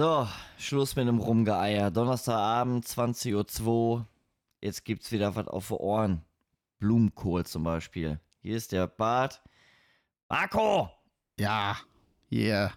[0.00, 0.26] So,
[0.56, 1.90] Schluss mit dem Rumgeeier.
[1.90, 4.06] Donnerstagabend, 20.02 Uhr.
[4.62, 6.22] Jetzt gibt's wieder was auf die Ohren.
[6.78, 8.18] Blumenkohl zum Beispiel.
[8.40, 9.42] Hier ist der Bart.
[10.30, 10.88] Marco!
[11.38, 11.76] Ja,
[12.32, 12.72] yeah.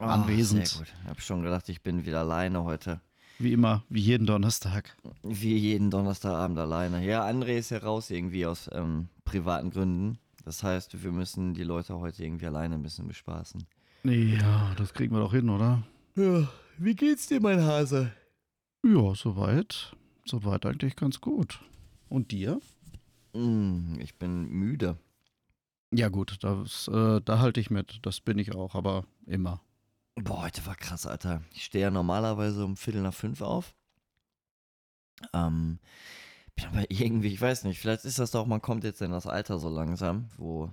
[0.00, 0.66] Oh, Anwesend.
[0.66, 0.92] Sehr gut.
[1.00, 3.00] Ich hab schon gedacht, ich bin wieder alleine heute.
[3.38, 4.96] Wie immer, wie jeden Donnerstag.
[5.22, 7.06] Wie jeden Donnerstagabend alleine.
[7.06, 10.18] Ja, André ist ja raus irgendwie aus ähm, privaten Gründen.
[10.44, 13.64] Das heißt, wir müssen die Leute heute irgendwie alleine ein bisschen bespaßen.
[14.02, 15.84] Ja, das kriegen wir doch hin, oder?
[16.16, 18.12] Ja, wie geht's dir, mein Hase?
[18.84, 19.96] Ja, soweit.
[20.24, 21.60] Soweit eigentlich ganz gut.
[22.08, 22.60] Und dir?
[23.34, 24.98] Mm, ich bin müde.
[25.92, 28.00] Ja, gut, das, äh, da halte ich mit.
[28.02, 29.62] Das bin ich auch, aber immer.
[30.16, 31.42] Boah, heute war krass, Alter.
[31.52, 33.74] Ich stehe ja normalerweise um Viertel nach fünf auf.
[35.32, 35.78] Ähm,
[36.56, 39.26] bin aber irgendwie, ich weiß nicht, vielleicht ist das doch, man kommt jetzt in das
[39.26, 40.70] Alter so langsam, wo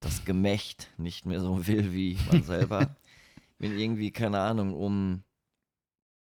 [0.00, 2.96] das Gemächt nicht mehr so will wie man selber.
[3.60, 5.22] bin irgendwie, keine Ahnung, um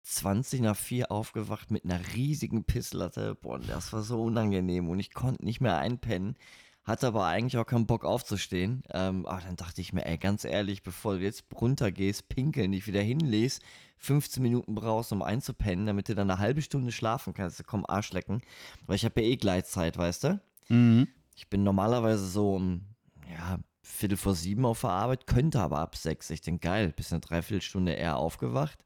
[0.03, 3.35] 20 nach 4 aufgewacht mit einer riesigen Pisslatte.
[3.35, 6.37] Boah, das war so unangenehm und ich konnte nicht mehr einpennen.
[6.83, 8.83] Hatte aber eigentlich auch keinen Bock aufzustehen.
[8.91, 12.85] Ähm, aber dann dachte ich mir, ey, ganz ehrlich, bevor du jetzt runtergehst, pinkeln, dich
[12.85, 13.63] wieder hinlegst,
[13.97, 18.13] 15 Minuten brauchst, um einzupennen, damit du dann eine halbe Stunde schlafen kannst, komm, Arsch
[18.13, 18.41] lecken.
[18.85, 20.41] Weil ich habe ja eh Gleitzeit, weißt du?
[20.69, 21.07] Mhm.
[21.35, 22.85] Ich bin normalerweise so um,
[23.31, 26.29] ja, Viertel vor sieben auf der Arbeit, könnte aber ab sechs.
[26.31, 28.83] Ich denke, geil, bist eine Dreiviertelstunde eher aufgewacht.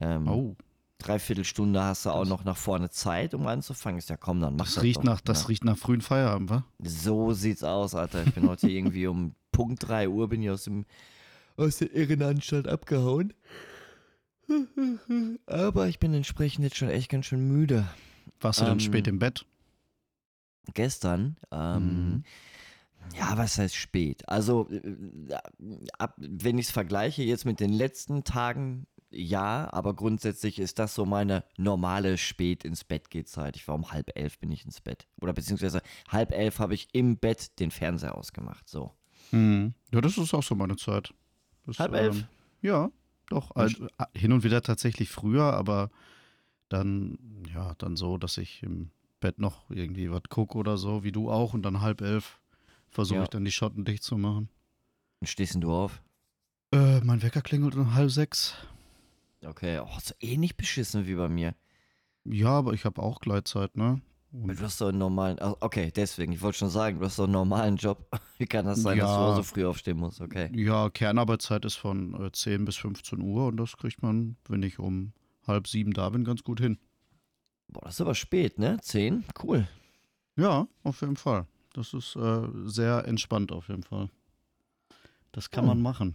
[0.00, 0.56] Ähm, Oh,
[0.98, 3.98] Dreiviertelstunde hast du auch noch nach vorne Zeit, um anzufangen.
[3.98, 5.48] Ist ja komm, dann mach das riecht doch, nach, das ne?
[5.48, 6.64] riecht nach frühen Feierabend, wa?
[6.82, 8.24] So sieht's aus, Alter.
[8.26, 10.84] Ich bin heute irgendwie um Punkt 3 Uhr bin ich aus dem
[11.56, 13.32] aus der Irrenanstalt abgehauen.
[15.46, 17.86] Aber ich bin entsprechend jetzt schon echt ganz schön müde.
[18.40, 19.46] Warst du denn Ähm, spät im Bett?
[20.74, 22.24] Gestern, ähm, Mhm.
[23.18, 24.28] Ja, was heißt spät?
[24.28, 25.34] Also, äh,
[25.98, 30.94] ab, wenn ich es vergleiche jetzt mit den letzten Tagen, ja, aber grundsätzlich ist das
[30.94, 33.56] so meine normale spät ins Bett geht Zeit.
[33.56, 35.08] Ich war um halb elf bin ich ins Bett.
[35.20, 38.68] Oder beziehungsweise halb elf habe ich im Bett den Fernseher ausgemacht.
[38.68, 38.92] So.
[39.32, 39.74] Mhm.
[39.92, 41.12] Ja, das ist auch so meine Zeit.
[41.66, 42.24] Das, Halb elf?
[42.62, 42.90] ja,
[43.28, 43.54] doch.
[43.54, 45.90] Also, hin und wieder tatsächlich früher, aber
[46.68, 47.18] dann,
[47.52, 48.90] ja, dann so, dass ich im
[49.20, 52.39] Bett noch irgendwie was gucke oder so, wie du auch, und dann halb elf
[52.90, 53.22] versuche Ja.
[53.24, 54.48] ich dann die Schotten dicht zu machen.
[55.20, 56.02] Wann stehst denn du auf?
[56.72, 58.54] Äh, mein Wecker klingelt um halb sechs.
[59.44, 61.54] Okay, oh, so ähnlich beschissen wie bei mir.
[62.24, 64.00] Ja, aber ich habe auch Gleitzeit, ne?
[64.32, 67.24] Du hast doch einen normalen, ah, okay, deswegen, ich wollte schon sagen, du hast doch
[67.24, 68.06] einen normalen Job.
[68.38, 69.34] Wie kann das sein, dass du Ja.
[69.34, 70.20] so früh aufstehen musst?
[70.20, 70.50] Okay.
[70.54, 74.78] Ja, Kernarbeitszeit ist von äh, 10 bis 15 Uhr und das kriegt man, wenn ich
[74.78, 75.12] um
[75.48, 76.78] halb sieben da bin, ganz gut hin.
[77.68, 78.78] Boah, das ist aber spät, ne?
[78.82, 79.24] Zehn?
[79.42, 79.66] Cool.
[80.36, 81.46] Ja, auf jeden Fall.
[81.72, 84.08] Das ist äh, sehr entspannt auf jeden Fall.
[85.32, 85.68] Das kann Hm.
[85.68, 86.14] man machen.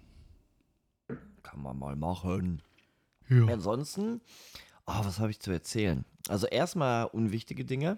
[1.43, 2.61] Kann man mal machen.
[3.29, 3.45] Ja.
[3.47, 4.21] Ansonsten,
[4.85, 6.05] oh, was habe ich zu erzählen?
[6.27, 7.97] Also erstmal unwichtige Dinge.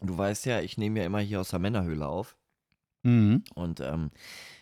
[0.00, 2.36] Du weißt ja, ich nehme ja immer hier aus der Männerhöhle auf.
[3.02, 3.44] Mhm.
[3.54, 4.10] Und ähm,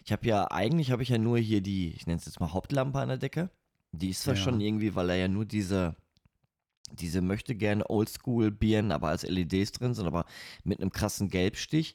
[0.04, 2.52] ich habe ja, eigentlich habe ich ja nur hier die, ich nenne es jetzt mal
[2.52, 3.50] Hauptlampe an der Decke.
[3.92, 4.40] Die ist zwar Ja.
[4.40, 5.96] schon irgendwie, weil er ja nur diese,
[6.92, 10.26] diese möchte gerne Oldschool-Birnen, aber als LEDs drin sind, aber
[10.64, 11.94] mit einem krassen Gelbstich.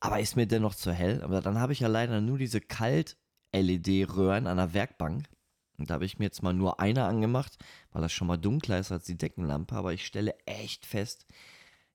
[0.00, 1.22] Aber ist mir dennoch zu hell.
[1.22, 5.28] Aber dann habe ich ja leider nur diese Kalt-LED-Röhren an der Werkbank.
[5.78, 7.56] Und da habe ich mir jetzt mal nur eine angemacht,
[7.92, 9.74] weil das schon mal dunkler ist als die Deckenlampe.
[9.74, 11.26] Aber ich stelle echt fest,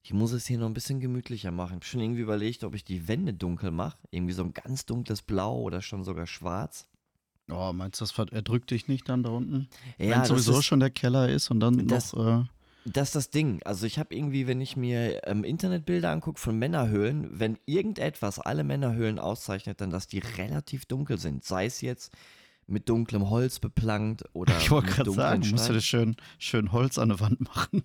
[0.02, 1.72] ich muss es hier noch ein bisschen gemütlicher machen.
[1.72, 3.98] Ich habe schon irgendwie überlegt, ob ich die Wände dunkel mache.
[4.10, 6.88] Irgendwie so ein ganz dunkles Blau oder schon sogar schwarz.
[7.50, 9.68] Oh, meinst du, das erdrückt dich nicht dann da unten?
[9.98, 12.42] Ja, Wenn sowieso ist, schon der Keller ist und dann Das- noch.
[12.42, 12.46] Äh,
[12.90, 13.60] das ist das Ding.
[13.66, 18.64] Also ich habe irgendwie, wenn ich mir ähm, Internetbilder angucke von Männerhöhlen, wenn irgendetwas alle
[18.64, 21.44] Männerhöhlen auszeichnet, dann, dass die relativ dunkel sind.
[21.44, 22.14] Sei es jetzt
[22.66, 26.98] mit dunklem Holz beplankt oder ich wollte gerade sagen, musst du das schön, schön Holz
[26.98, 27.84] an der Wand machen.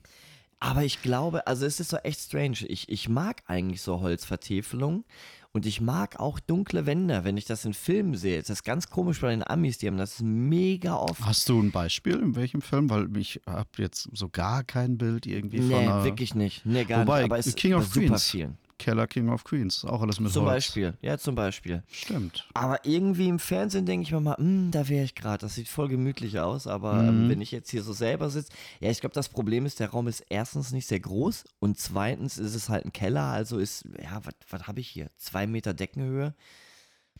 [0.62, 2.58] Aber ich glaube, also es ist so echt strange.
[2.68, 5.04] Ich, ich mag eigentlich so Holzvertäfelung
[5.50, 8.38] und ich mag auch dunkle Wände, wenn ich das in Filmen sehe.
[8.38, 11.20] Das ist ganz komisch bei den Amis, die haben das mega oft.
[11.26, 12.90] Hast du ein Beispiel, in welchem Film?
[12.90, 16.64] Weil ich habe jetzt so gar kein Bild irgendwie von Nee, wirklich nicht.
[16.64, 17.32] Nee, gar Wobei, nicht.
[17.32, 18.30] Aber es King of bei super Queens.
[18.30, 18.58] vielen.
[18.82, 19.84] Keller King of Queens.
[19.84, 20.54] Auch alles mit Zum Holz.
[20.66, 20.94] Beispiel.
[21.00, 21.82] Ja, zum Beispiel.
[21.90, 22.48] Stimmt.
[22.54, 25.38] Aber irgendwie im Fernsehen denke ich mir mal, "Hm, da wäre ich gerade.
[25.38, 26.66] Das sieht voll gemütlich aus.
[26.66, 27.28] Aber ähm, Mhm.
[27.30, 30.08] wenn ich jetzt hier so selber sitze, ja, ich glaube, das Problem ist, der Raum
[30.08, 33.24] ist erstens nicht sehr groß und zweitens ist es halt ein Keller.
[33.24, 34.20] Also ist, ja,
[34.50, 35.08] was habe ich hier?
[35.16, 36.34] Zwei Meter Deckenhöhe.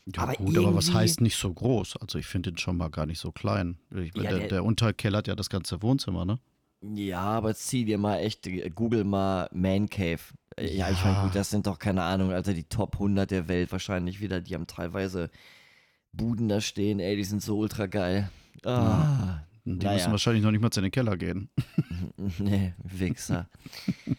[0.05, 1.95] Ja, Aber gut, aber was heißt nicht so groß?
[1.97, 3.77] Also ich finde den schon mal gar nicht so klein.
[3.91, 6.39] Ich, Ja, der, der- der Unterkeller hat ja das ganze Wohnzimmer, ne?
[6.81, 10.19] Ja, aber zieh dir mal echt, äh, google mal Man Cave.
[10.59, 13.71] Ja, ich meine, gut, das sind doch keine Ahnung, Alter, die Top 100 der Welt
[13.71, 14.41] wahrscheinlich wieder.
[14.41, 15.29] Die haben teilweise
[16.11, 18.29] Buden da stehen, ey, die sind so ultra geil.
[18.65, 19.93] Ah, Die Naja.
[19.93, 21.49] müssen wahrscheinlich noch nicht mal in den Keller gehen.
[22.37, 23.49] nee, Wichser.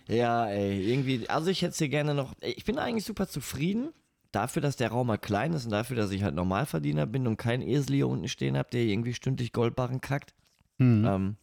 [0.08, 3.90] ja, ey, irgendwie, also ich hätte hier gerne noch, ich bin eigentlich super zufrieden.
[4.32, 7.36] Dafür, dass der Raum mal klein ist und dafür, dass ich halt Normalverdiener bin und
[7.36, 10.34] keinen Esel hier unten stehen habe, der irgendwie stündlich Goldbarren kackt.
[10.78, 11.04] Mhm.
[11.06, 11.36] Ähm,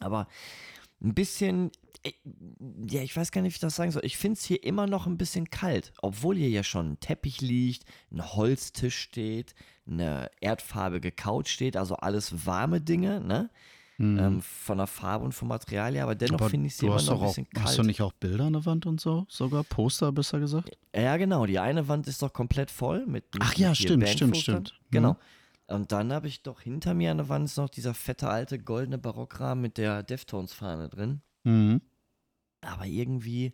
[0.00, 0.26] aber
[1.00, 1.70] ein bisschen,
[2.86, 4.04] ja, ich weiß gar nicht, wie ich das sagen soll.
[4.04, 7.40] Ich finde es hier immer noch ein bisschen kalt, obwohl hier ja schon ein Teppich
[7.40, 9.54] liegt, ein Holztisch steht,
[9.86, 13.50] eine erdfarbige Couch steht, also alles warme Dinge, ne?
[13.96, 14.18] Mhm.
[14.18, 17.10] Ähm, von der Farbe und vom Material her, aber dennoch finde ich sie immer noch
[17.12, 17.66] ein auch, bisschen kalt.
[17.66, 19.24] hast du nicht auch Bilder an der Wand und so?
[19.28, 20.76] Sogar Poster, besser gesagt?
[20.94, 21.46] Ja, genau.
[21.46, 23.32] Die eine Wand ist doch komplett voll mit.
[23.32, 24.72] mit Ach ja, mit stimmt, stimmt, stimmt.
[24.72, 24.90] Mhm.
[24.90, 25.16] Genau.
[25.68, 28.98] Und dann habe ich doch hinter mir an der Wand noch dieser fette alte goldene
[28.98, 31.22] Barockrahmen mit der Deftones-Fahne drin.
[31.44, 31.80] Mhm.
[32.64, 33.52] Aber irgendwie,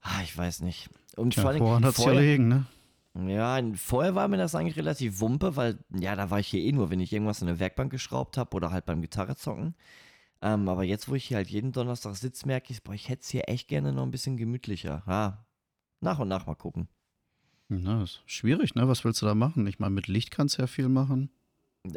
[0.00, 0.90] ah, ich weiß nicht.
[1.16, 2.66] Und Tja, vor allem, woran vorher, erlegen, ne?
[3.14, 6.72] ja, vorher war mir das eigentlich relativ wumpe, weil, ja, da war ich hier eh
[6.72, 9.74] nur, wenn ich irgendwas in eine Werkbank geschraubt habe oder halt beim Gitarrezocken.
[10.42, 13.22] Ähm, aber jetzt, wo ich hier halt jeden Donnerstag sitze, merke ich, boah, ich hätte
[13.22, 15.02] es hier echt gerne noch ein bisschen gemütlicher.
[15.06, 15.44] Ja,
[16.00, 16.88] nach und nach mal gucken.
[17.68, 18.88] Na, ist schwierig, ne?
[18.88, 19.66] Was willst du da machen?
[19.66, 21.30] Ich meine, mit Licht kannst du ja viel machen.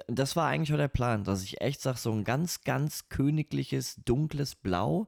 [0.08, 4.00] Das war eigentlich auch der Plan, dass ich echt sage, so ein ganz, ganz königliches,
[4.06, 5.08] dunkles Blau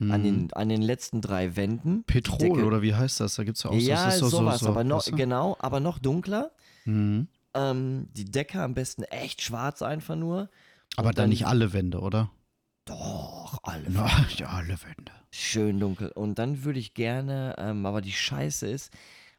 [0.00, 0.22] an, Mhm.
[0.22, 2.04] den, an den letzten drei Wänden.
[2.04, 3.36] Petrol Decke- oder wie heißt das?
[3.36, 5.56] Da gibt es ja auch so- Ja, ist doch sowas, so, so, aber noch, genau,
[5.58, 6.50] aber noch dunkler.
[6.84, 7.28] Mhm.
[7.54, 10.50] Ähm, die Decke am besten echt schwarz einfach nur.
[10.96, 12.30] Aber dann dann- nicht alle Wände, oder?
[12.84, 15.12] Doch, alle Na, ja, alle Wände.
[15.32, 16.08] schön dunkel.
[16.10, 18.92] Und dann würde ich gerne, ähm, aber die Scheiße ist,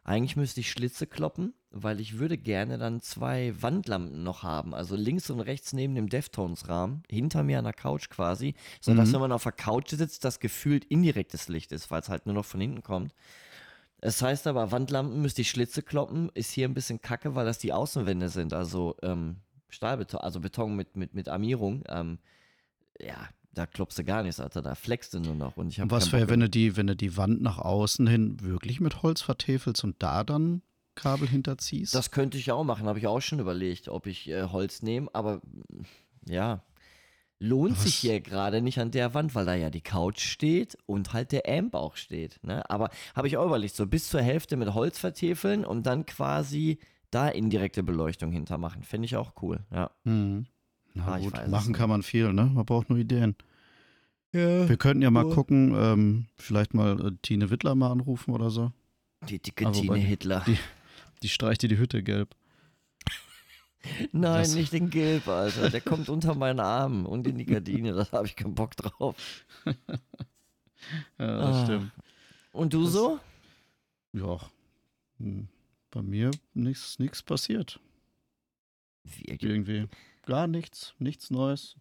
[0.07, 4.73] eigentlich müsste ich Schlitze kloppen, weil ich würde gerne dann zwei Wandlampen noch haben.
[4.73, 9.13] Also links und rechts neben dem Deftones-Rahmen, hinter mir an der Couch quasi, sodass, Mhm.
[9.13, 12.35] wenn man auf der Couch sitzt, das gefühlt indirektes Licht ist, weil es halt nur
[12.35, 13.13] noch von hinten kommt.
[13.99, 17.57] Es heißt aber, Wandlampen müsste ich Schlitze kloppen, ist hier ein bisschen kacke, weil das
[17.59, 21.83] die Außenwände sind, also ähm, Stahlbeton, also Beton mit, mit, mit Armierung.
[21.89, 22.19] Ähm,
[22.99, 23.27] ja,
[23.57, 25.57] da klopfst du gar nichts, Alter, da flexst du nur noch.
[25.57, 28.79] Und ich was wäre, wenn du die, wenn du die Wand nach außen hin wirklich
[28.79, 30.61] mit Holz vertäfelst und da dann
[30.95, 31.95] Kabel hinterziehst?
[31.95, 35.09] Das könnte ich auch machen, habe ich auch schon überlegt, ob ich äh, Holz nehme,
[35.13, 35.83] aber mm,
[36.27, 36.63] ja,
[37.39, 37.83] lohnt Was?
[37.83, 41.31] sich hier gerade nicht an der Wand, weil da ja die Couch steht und halt
[41.31, 42.39] der Amp auch steht.
[42.43, 42.67] Ne?
[42.69, 46.79] Aber habe ich auch überlegt, so bis zur Hälfte mit Holz vertäfeln und dann quasi
[47.11, 48.83] da indirekte Beleuchtung hintermachen.
[48.83, 49.91] Finde ich auch cool, ja.
[50.03, 50.47] Mhm.
[50.93, 52.45] Na Ah, gut, machen kann man viel, ne?
[52.45, 53.35] Man braucht nur Ideen.
[54.33, 54.67] Ja.
[54.69, 58.49] Wir könnten ja mal nur- gucken, ähm, vielleicht mal äh, Tine Wittler mal anrufen oder
[58.49, 58.71] so.
[59.29, 60.43] Die dicke Aber Tine bei- Hitler.
[60.45, 60.57] die-
[61.23, 62.35] Die streicht dir die Hütte gelb.
[64.11, 65.69] Nein, das- nicht den Gilb, Alter.
[65.69, 67.93] Der kommt unter meinen Armen und in die Gardine.
[67.93, 69.15] Da habe ich keinen Bock drauf.
[71.17, 71.63] Ja, das Ah.
[71.65, 71.91] stimmt.
[72.53, 73.19] Und du Das- so?
[74.13, 74.39] Ja.
[75.19, 75.47] hm,
[75.89, 77.79] Bei mir nichts nichts passiert.
[79.03, 79.87] Wie, Irgendwie.
[80.25, 80.93] Gar nichts.
[80.99, 81.75] Nichts Neues.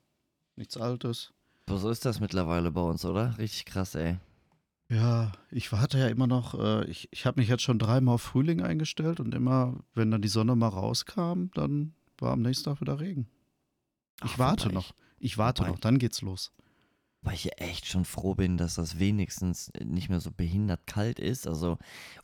[0.56, 1.32] Nichts Altes.
[1.68, 3.36] Aber so ist das mittlerweile bei uns, oder?
[3.38, 4.18] Richtig krass, ey.
[4.88, 8.22] Ja, ich warte ja immer noch, äh, ich, ich habe mich jetzt schon dreimal auf
[8.22, 12.80] Frühling eingestellt und immer, wenn dann die Sonne mal rauskam, dann war am nächsten Tag
[12.80, 13.26] wieder Regen.
[14.24, 14.94] Ich Ach, warte noch.
[15.18, 16.52] Ich warte noch, dann geht's los.
[17.22, 21.18] Weil ich ja echt schon froh bin, dass das wenigstens nicht mehr so behindert kalt
[21.18, 21.49] ist.
[21.49, 21.78] Also,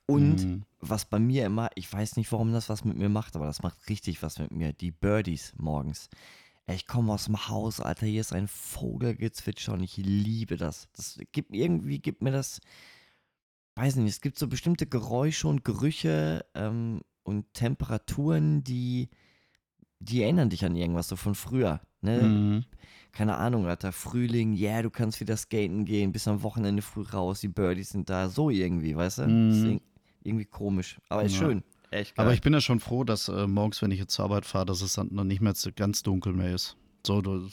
[0.06, 0.64] und Mhm.
[0.78, 3.62] was bei mir immer, ich weiß nicht, warum das was mit mir macht, aber das
[3.62, 4.72] macht richtig was mit mir.
[4.72, 6.08] Die Birdies morgens.
[6.75, 10.88] Ich komme aus dem Haus, Alter, hier ist ein Vogelgezwitscher und ich liebe das.
[10.97, 12.61] Das gibt irgendwie, gibt mir das,
[13.76, 19.09] weiß nicht, es gibt so bestimmte Geräusche und Gerüche ähm, und Temperaturen, die,
[19.99, 21.81] die erinnern dich an irgendwas so von früher.
[22.05, 22.21] Ne?
[22.23, 22.64] Mhm.
[23.12, 27.02] keine Ahnung, Alter, Frühling, ja, yeah, du kannst wieder skaten gehen, bis am Wochenende früh
[27.02, 29.29] raus, die Birdies sind da, so irgendwie, weißt du?
[29.29, 29.49] Mhm.
[29.50, 29.81] Das ist irg-
[30.25, 31.38] irgendwie komisch, aber ist Ja.
[31.38, 31.62] schön.
[31.92, 32.25] Echt geil.
[32.25, 34.66] Aber ich bin ja schon froh, dass äh, morgens, wenn ich jetzt zur Arbeit fahre,
[34.66, 36.76] dass es dann noch nicht mehr ganz dunkel mehr ist.
[37.06, 37.49] So, du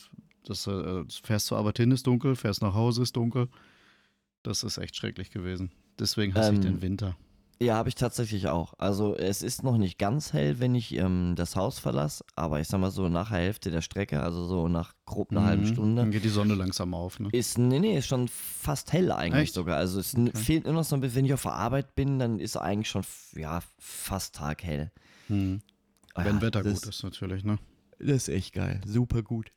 [0.45, 3.49] das, äh, fährst zur Arbeit hin, ist dunkel, fährst nach Hause, ist dunkel.
[4.41, 5.71] Das ist echt schrecklich gewesen.
[5.99, 7.17] Deswegen hasse ich Ähm, den Winter.
[7.61, 8.73] Ja, habe ich tatsächlich auch.
[8.77, 12.67] Also es ist noch nicht ganz hell, wenn ich ähm, das Haus verlasse, aber ich
[12.67, 15.67] sag mal so nach der Hälfte der Strecke, also so nach grob einer halben Mhm.
[15.67, 17.29] Stunde, Dann geht die Sonne langsam auf, ne?
[17.33, 19.53] ist, nee, nee, ist schon fast hell eigentlich Echt?
[19.55, 19.77] sogar.
[19.77, 20.31] Also es Okay.
[20.35, 22.89] fehlt nur noch so ein bisschen, wenn ich auf der Arbeit bin, dann ist eigentlich
[22.89, 23.03] schon,
[23.35, 24.91] ja, fast taghell.
[25.27, 25.61] Mhm.
[26.15, 27.59] Ah Wenn ja, Wetter gut ist, natürlich, ne?
[27.99, 29.51] Das ist echt geil, super gut.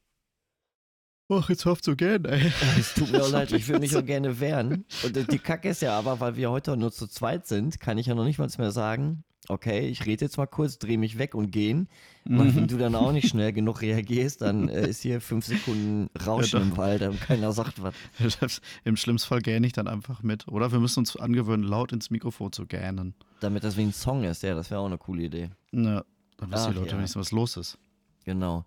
[1.40, 2.52] Ach, jetzt hofft so gern, ey.
[2.78, 4.84] Es tut mir auch leid, ich würde mich auch gerne wehren.
[5.04, 7.98] Und äh, die Kacke ist ja aber, weil wir heute nur zu zweit sind, kann
[7.98, 11.18] ich ja noch nicht mal mehr sagen, okay, ich rede jetzt mal kurz, drehe mich
[11.18, 11.88] weg und gehen.
[12.24, 12.68] Und wenn Mhm.
[12.68, 16.64] du dann auch nicht schnell genug reagierst, dann äh, ist hier fünf Sekunden Rauschen Ja,
[16.64, 18.60] im Wald und keiner sagt was.
[18.84, 20.46] Im schlimmsten Fall gähne ich dann einfach mit.
[20.48, 23.14] Oder wir müssen uns angewöhnen, laut ins Mikrofon zu gähnen.
[23.40, 25.50] Damit das wie ein Song ist, ja, das wäre auch eine coole Idee.
[25.72, 26.04] Na,
[26.36, 26.98] dann wissen die Leute ja.
[26.98, 27.78] wenigstens, was los ist.
[28.24, 28.64] Genau.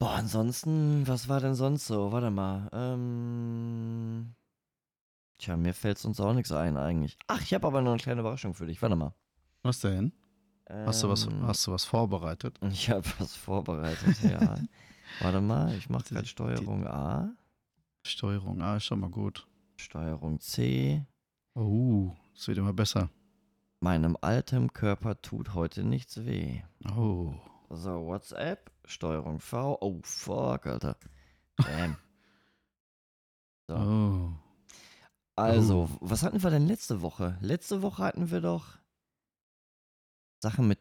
[0.00, 2.10] Boah, ansonsten, was war denn sonst so?
[2.10, 2.70] Warte mal.
[2.72, 4.34] Ähm.
[5.38, 7.18] Tja, mir fällt sonst auch nichts ein eigentlich.
[7.26, 8.80] Ach, ich habe aber noch eine kleine Überraschung für dich.
[8.80, 9.14] Warte mal.
[9.62, 10.12] Was denn?
[10.70, 12.58] Hast, du was, Ähm, hast du was vorbereitet?
[12.70, 14.56] Ich habe was vorbereitet, ja.
[15.20, 17.34] Warte mal, ich mache gerade Steuerung A,
[18.06, 19.46] Steuerung A ist schon mal gut.
[19.76, 21.04] Steuerung C.
[21.54, 23.10] Oh, es wird immer besser.
[23.80, 26.62] Meinem alten Körper tut heute nichts weh.
[26.96, 27.34] Oh.
[27.70, 29.78] So, WhatsApp, Steuerung V.
[29.80, 30.96] Oh, fuck, Alter.
[31.56, 31.96] Damn.
[33.68, 33.74] So.
[33.76, 34.32] Oh.
[35.36, 37.38] Also, was hatten wir denn letzte Woche?
[37.40, 38.66] Letzte Woche hatten wir doch
[40.42, 40.78] Sachen mit,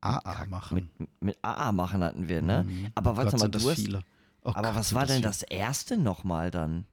[0.00, 0.74] AA machen.
[0.98, 2.64] mit, mit AA machen hatten wir, ne?
[2.64, 2.92] Mhm.
[2.94, 4.02] Aber Oh warte mal, das du hast- viele.
[4.42, 6.86] Oh Aber Gott, was war denn das erste nochmal dann?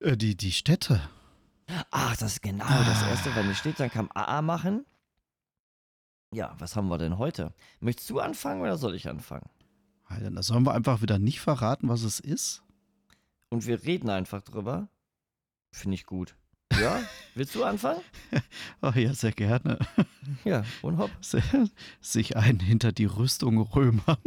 [0.00, 1.00] Äh, die, die Städte.
[1.90, 3.08] Ach, das ist genau das Ah.
[3.08, 4.84] erste, wenn es steht, dann kam AA machen.
[6.32, 7.54] Ja, was haben wir denn heute?
[7.80, 9.48] Möchtest du anfangen oder soll ich anfangen?
[10.04, 12.62] Alter, da sollen wir einfach wieder nicht verraten, was es ist?
[13.48, 14.88] Und wir reden einfach drüber.
[15.72, 16.36] Finde ich gut.
[16.78, 17.00] Ja?
[17.34, 18.00] Willst du anfangen?
[18.82, 19.78] Oh ja, sehr gerne.
[20.44, 21.10] Ja, und hopp.
[22.00, 24.18] Sich einen hinter die Rüstung römern.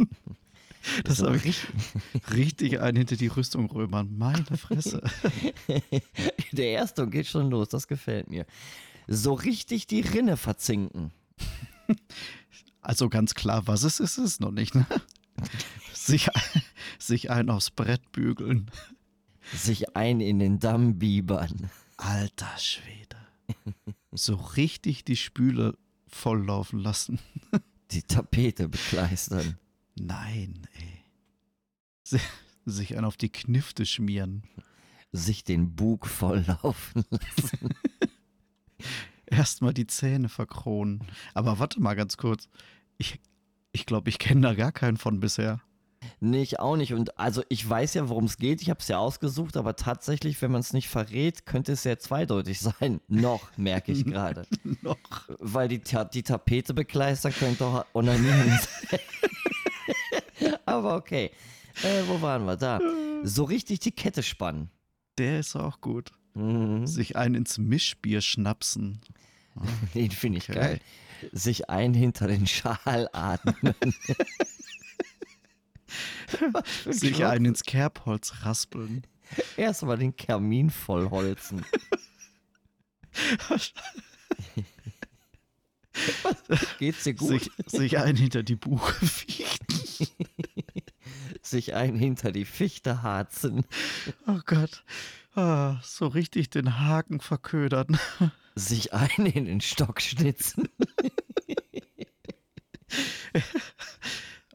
[1.04, 4.18] Das So habe ich richtig- richtig einen hinter die Rüstung römern.
[4.18, 5.02] Meine Fresse.
[6.54, 8.46] Der erste geht schon los, das gefällt mir.
[9.08, 11.12] So richtig die Rinne verzinken.
[12.82, 14.74] Also ganz klar, was es ist, ist es noch nicht.
[14.76, 14.86] Ne?
[15.94, 16.62] Sich, ein-
[16.98, 18.72] sich einen aufs Brett bügeln.
[19.54, 21.70] Sich ein in den Damm biebern.
[21.98, 23.18] Alter Schwede.
[24.12, 25.78] So richtig die Spüle
[26.08, 27.20] volllaufen lassen.
[27.92, 29.58] Die Tapete bekleistern.
[30.00, 31.04] Nein, ey.
[32.04, 32.20] Si-
[32.66, 34.44] Sich einen auf die Knifte schmieren.
[35.12, 37.70] Sich den Bug volllaufen lassen.
[39.30, 41.04] Erstmal die Zähne verkronen.
[41.34, 42.48] Aber warte mal ganz kurz.
[42.98, 43.20] Ich
[43.72, 45.62] ich, glaube, ich kenne da gar keinen von bisher.
[46.22, 46.94] Nee, ich auch nicht.
[46.94, 48.62] Und also ich weiß ja, worum es geht.
[48.62, 52.00] Ich habe es ja ausgesucht, aber tatsächlich, wenn man es nicht verrät, könnte es sehr
[52.00, 53.00] zweideutig sein.
[53.08, 54.46] Noch, merke ich gerade.
[54.82, 54.98] Noch.
[55.40, 58.60] Weil die, Ta die Tapete bekleistern könnte auch onanieren
[58.90, 59.00] sein.
[60.66, 61.32] aber okay.
[61.84, 62.58] Äh, wo waren wir?
[62.58, 62.80] Da.
[63.24, 64.70] So richtig die Kette spannen.
[65.18, 66.12] Der ist auch gut.
[66.34, 66.88] Mhm.
[66.88, 69.00] Sich einen ins Mischbier schnapsen.
[69.94, 70.60] Den finde ich Okay.
[70.60, 70.80] geil.
[71.32, 73.56] Sich ein hinter den Schal atmen.
[76.86, 79.06] Sich einen ins Kerbholz raspeln.
[79.58, 81.66] Erstmal den Kamin vollholzen.
[86.78, 87.30] Geht's dir gut?
[87.30, 90.08] Sich, sich einen hinter die Buche fichten.
[91.42, 93.66] Sich ein hinter die Fichte harzen.
[94.28, 94.84] Oh Gott.
[95.40, 97.98] Ah, so richtig den Haken verködern.
[98.56, 100.68] Sich ein in den Stock schnitzen.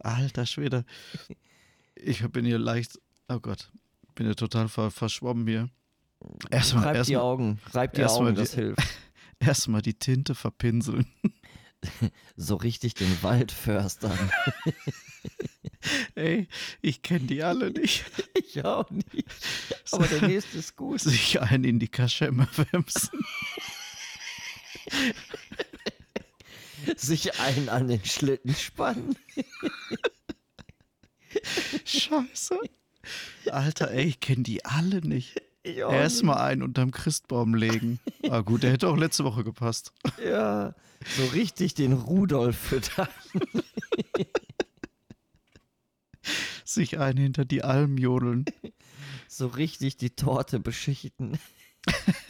[0.01, 0.85] Alter Schwede.
[1.95, 3.01] Ich bin hier leicht.
[3.29, 3.71] Oh Gott.
[4.15, 5.71] Bin hier total ver verschwommen hier.
[6.51, 7.61] Erstmal Reib die erstmal Augen.
[7.73, 8.83] Reib die erst Augen, die- das hilft.
[9.39, 11.07] erstmal die Tinte verpinseln.
[12.35, 14.19] So richtig den Wald förstern.
[16.15, 16.49] Ey,
[16.83, 18.05] ich kenne die alle nicht.
[18.47, 19.27] Ich auch nicht.
[19.91, 21.01] Aber der nächste ist gut.
[21.01, 23.19] Sich einen in die Kaschemme wemsen.
[26.97, 29.17] Sich ein an den Schlitten spannen.
[31.85, 32.61] Scheiße.
[33.51, 35.43] Alter, ey, ich kenne die alle nicht.
[35.65, 37.99] Erstmal einen unterm Christbaum legen.
[38.29, 39.93] Ah gut, der hätte auch letzte Woche gepasst.
[40.25, 40.75] Ja,
[41.17, 43.09] so richtig den Rudolf füttern.
[46.65, 48.45] Sich einen hinter die Alm jodeln.
[49.27, 51.39] So richtig die Torte beschichten.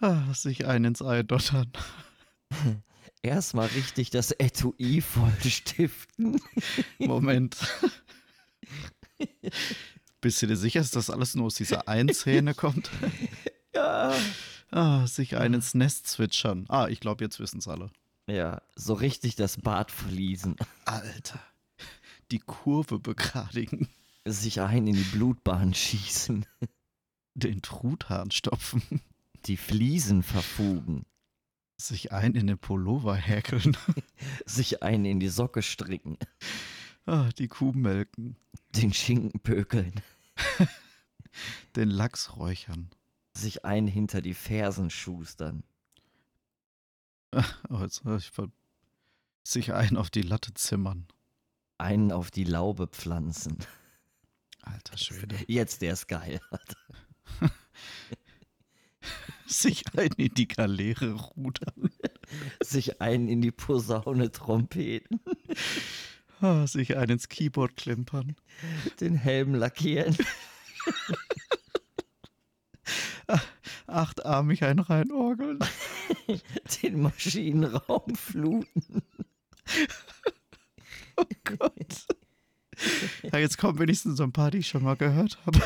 [0.00, 1.72] Ah, sich einen ins Ei dottern.
[3.22, 6.38] Erstmal richtig das Etui voll stiften.
[6.98, 7.56] Moment.
[10.20, 12.90] Bist du dir sicher, dass das alles nur aus dieser Einzähne kommt?
[13.74, 14.14] Ja.
[14.70, 16.66] Ah, sich einen ins Nest zwitschern.
[16.68, 17.90] Ah, ich glaube, jetzt wissen es alle.
[18.26, 20.56] Ja, so richtig das Bad verliesen.
[20.84, 21.40] Alter.
[22.30, 23.88] Die Kurve begradigen.
[24.24, 26.46] Sich ein in die Blutbahn schießen.
[27.34, 28.82] Den Truthahn stopfen.
[29.46, 31.04] Die Fliesen verfugen.
[31.76, 33.76] Sich einen in den Pullover häkeln.
[34.46, 36.16] Sich ein in die Socke stricken.
[37.06, 38.36] Ah, die Kuh melken.
[38.74, 40.00] Den Schinken pökeln.
[41.76, 42.90] Den Lachs räuchern.
[43.36, 45.64] Sich ein hinter die Fersen schustern.
[47.68, 48.48] Oh, jetzt ich ver
[49.46, 51.06] sich einen auf die Latte zimmern.
[51.78, 53.58] Einen auf die Laube pflanzen.
[54.62, 55.36] Alter Schwede.
[55.46, 56.40] Jetzt der ist geil.
[59.46, 61.90] Sich einen in die Galeere rudern.
[62.62, 65.20] Sich einen in die Posaune trompeten.
[66.40, 68.36] Ah, sich einen ins Keyboard klimpern.
[69.00, 70.16] Den Helm lackieren.
[73.86, 75.60] Achtarmig ein reinorgeln.
[76.82, 79.02] Den Maschinenraum fluten.
[81.16, 81.24] Oh
[81.58, 82.06] Gott.
[83.22, 85.60] Ja, jetzt kommen wenigstens so ein paar, die ich schon mal gehört habe.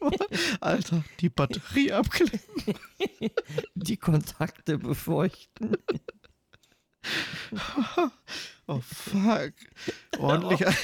[0.60, 2.40] Alter, die Batterie abklemmen.
[3.74, 5.76] Die Kontakte befeuchten.
[8.66, 9.52] Oh fuck.
[10.18, 10.66] Ordentlich.
[10.66, 10.76] ein-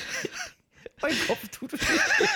[1.03, 2.27] Mein Kopf tut weh.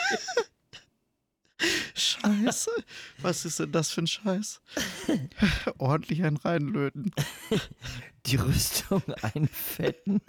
[1.95, 2.71] Scheiße.
[3.19, 4.61] Was ist denn das für ein Scheiß?
[5.79, 7.13] Ordentlich ein reinlöten.
[8.27, 10.21] Die Rüstung einfetten.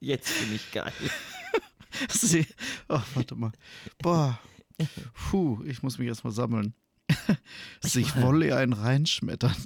[0.00, 0.92] Jetzt bin ich geil.
[2.10, 2.46] Sie.
[2.88, 3.52] Oh, warte mal.
[3.98, 4.38] Boah.
[5.30, 6.74] Puh, ich muss mich erstmal sammeln.
[7.80, 9.56] Sich Wolle einen reinschmettern.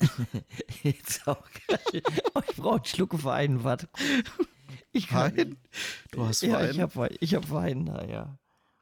[0.82, 2.02] Jetzt auch geil.
[2.34, 3.64] Oh, ich brauche einen Schluck Wein.
[3.64, 3.88] Warte.
[4.92, 5.36] Ich kann.
[5.36, 5.56] Wein?
[6.10, 6.70] Du hast ja, Wein?
[6.70, 7.16] ich habe Wein.
[7.20, 8.38] Ich hab Wein, naja.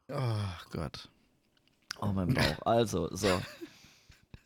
[0.09, 1.09] Oh Gott.
[2.01, 2.65] Oh, mein Bauch.
[2.65, 3.41] Also, so.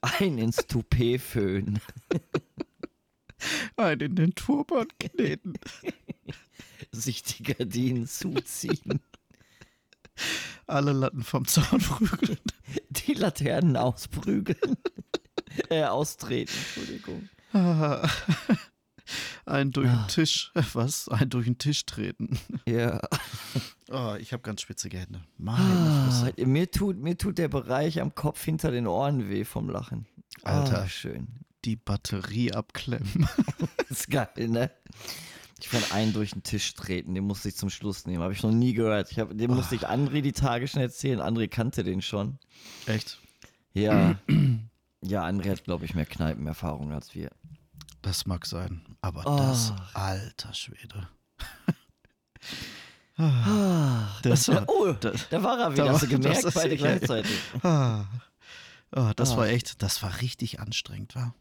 [0.02, 1.80] Ein ins Toupet föhnen.
[3.78, 5.54] Ein in den Turban kneten.
[6.92, 9.02] Sich die Gardinen zuziehen.
[10.68, 12.40] Alle Latten vom Zaun prügeln.
[12.92, 14.78] Die Laternen ausprügeln.
[15.70, 17.30] äh, austreten, Entschuldigung.
[19.46, 19.54] Ah.
[19.56, 20.04] Ein durch Ah.
[20.04, 20.52] den Tisch.
[20.56, 21.08] äh, Was?
[21.10, 22.40] Ein durch den Tisch treten.
[22.68, 23.00] Ja.
[23.92, 25.22] Oh, ich habe ganz spitzige Hände.
[25.38, 29.70] Meine Ah, mir, tut, mir tut der Bereich am Kopf hinter den Ohren weh vom
[29.70, 30.08] Lachen.
[30.44, 30.82] Alter.
[30.84, 31.28] Ah, schön.
[31.64, 33.28] Die Batterie abklemmen.
[33.78, 34.72] Das ist geil, ne?
[35.60, 38.22] Ich fand einen durch den Tisch treten, den musste ich zum Schluss nehmen.
[38.24, 39.12] Habe ich noch nie gehört.
[39.12, 41.22] Ich hab, den musste ich André die Tage schon erzählen.
[41.22, 42.40] André kannte den schon.
[42.88, 43.20] Echt?
[43.74, 44.20] Ja.
[45.02, 47.30] ja, André hat, glaube ich, mehr Kneipenerfahrung als wir.
[48.02, 48.86] Das mag sein.
[49.02, 49.38] Aber Oh.
[49.38, 51.08] das, alter Schwede.
[53.17, 55.86] Ah, Das war, oh, das, da war er wieder.
[55.86, 57.38] da Hast du gemerkt, beide gleichzeitig.
[57.63, 58.04] ah.
[58.93, 59.38] Oh, das Ah.
[59.38, 61.34] war echt, das war richtig anstrengend, war.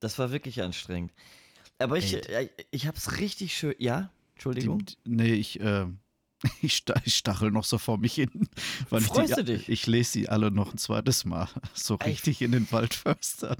[0.00, 1.12] Das war wirklich anstrengend.
[1.78, 2.44] Aber ich, Ey.
[2.46, 3.74] äh, ich habe es richtig schön.
[3.78, 4.84] Ja, Entschuldigung.
[4.84, 5.86] Die, nee, ich, äh,
[6.62, 8.48] ich, ich stachel noch so vor mich hin.
[8.92, 9.68] Ich, Freust die, du dich?
[9.68, 11.48] ich lese sie alle noch ein zweites Mal.
[11.74, 12.06] So Echt?
[12.06, 13.56] richtig in den Wald förstern.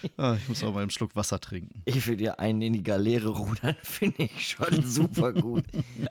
[0.16, 1.82] ah, ich muss auch mal einen Schluck Wasser trinken.
[1.84, 5.64] Ich will dir einen in die Galeere rudern, finde ich schon super gut.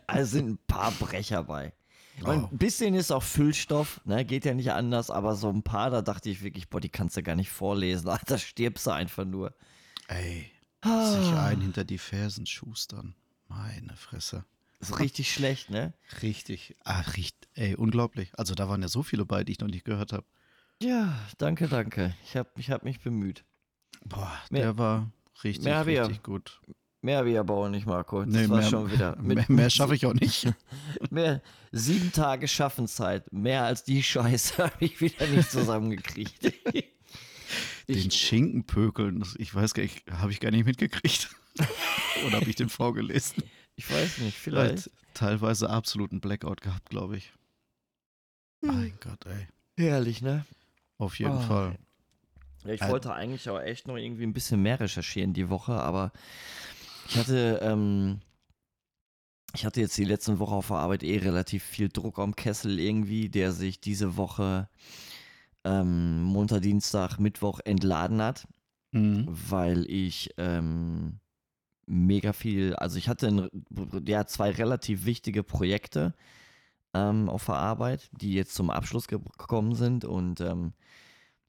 [0.08, 1.74] Also sind ein paar Brecher bei.
[2.22, 2.50] Und Oh.
[2.52, 4.24] ein bisschen ist auch Füllstoff, ne?
[4.24, 7.18] geht ja nicht anders, aber so ein paar, da dachte ich wirklich, boah, die kannst
[7.18, 8.10] du gar nicht vorlesen.
[8.26, 9.54] Da stirbst du einfach nur.
[10.08, 10.50] Ey,
[10.82, 11.12] Ah.
[11.12, 13.16] sich ein hinter die Fersen schustern.
[13.48, 14.46] Meine Fresse.
[14.80, 15.94] Ist richtig schlecht, ne?
[16.22, 16.76] Richtig.
[16.84, 18.32] Ah, riecht, ey, unglaublich.
[18.38, 20.26] Also da waren ja so viele bei, die ich noch nicht gehört habe.
[20.82, 22.14] Ja, danke, danke.
[22.26, 23.44] Ich habe ich hab mich bemüht.
[24.04, 25.12] Boah, Mehr- der war
[25.44, 26.60] richtig, ich richtig gut.
[27.02, 28.24] Mehr wie aber auch nicht, Marco.
[28.26, 29.16] Das Nee, war mehr- schon wieder.
[29.22, 30.52] Mehr, mehr schaffe ich auch nicht.
[31.12, 33.32] Mehr, sieben Tage Schaffenszeit.
[33.32, 36.44] Mehr als die Scheiße habe ich wieder nicht zusammengekriegt.
[36.44, 36.84] Den
[37.88, 41.30] ich, Schinkenpökeln, ich weiß gar nicht, habe ich gar nicht mitgekriegt.
[42.26, 43.44] Oder habe ich den vorgelesen?
[43.76, 44.84] ich weiß nicht, vielleicht.
[44.86, 47.32] Vielleicht teilweise absoluten Blackout gehabt, glaube ich.
[48.62, 49.48] Mein Gott, ey.
[49.78, 50.46] Herrlich, ne?
[50.98, 51.42] Auf jeden Oh.
[51.42, 51.78] Fall.
[52.68, 56.12] Ich Äh, wollte eigentlich auch echt noch irgendwie ein bisschen mehr recherchieren die Woche, aber
[57.08, 58.20] ich hatte, ähm,
[59.54, 62.80] ich hatte jetzt die letzten Woche auf der Arbeit eh relativ viel Druck am Kessel
[62.80, 64.68] irgendwie, der sich diese Woche
[65.64, 68.48] ähm, Montag, Dienstag, Mittwoch entladen hat,
[68.92, 69.26] Mhm.
[69.28, 71.20] weil ich ähm,
[71.88, 73.50] mega viel, also ich hatte ein,
[74.06, 76.14] ja, zwei relativ wichtige Projekte
[76.94, 80.74] ähm, auf der Arbeit, die jetzt zum Abschluss ge- gekommen sind und ähm,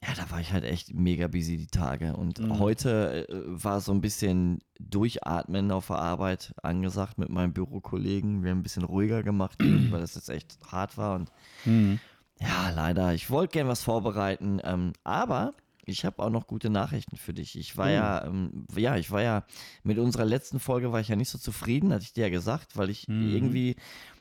[0.03, 2.17] ja, da war ich halt echt mega busy die Tage.
[2.17, 2.59] Und Mhm.
[2.59, 8.43] heute äh, war so ein bisschen Durchatmen auf der Arbeit angesagt mit meinem Bürokollegen.
[8.43, 11.17] Wir haben ein bisschen ruhiger gemacht, weil das jetzt echt hart war.
[11.17, 11.33] Und
[11.65, 11.99] Mhm.
[12.41, 15.55] ja, leider, ich wollte gern was vorbereiten, ähm, aber
[15.87, 17.57] ich habe auch noch gute Nachrichten für dich.
[17.59, 17.93] Ich war Oh.
[17.93, 19.45] ja, ähm, ja, ich war ja
[19.85, 22.77] mit unserer letzten Folge war ich ja nicht so zufrieden, hatte ich dir ja gesagt,
[22.77, 23.33] weil ich Mhm.
[23.35, 23.77] irgendwie,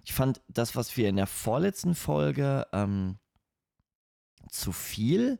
[0.05, 3.17] ich fand das, was wir in der vorletzten Folge ähm,
[4.49, 5.39] zu viel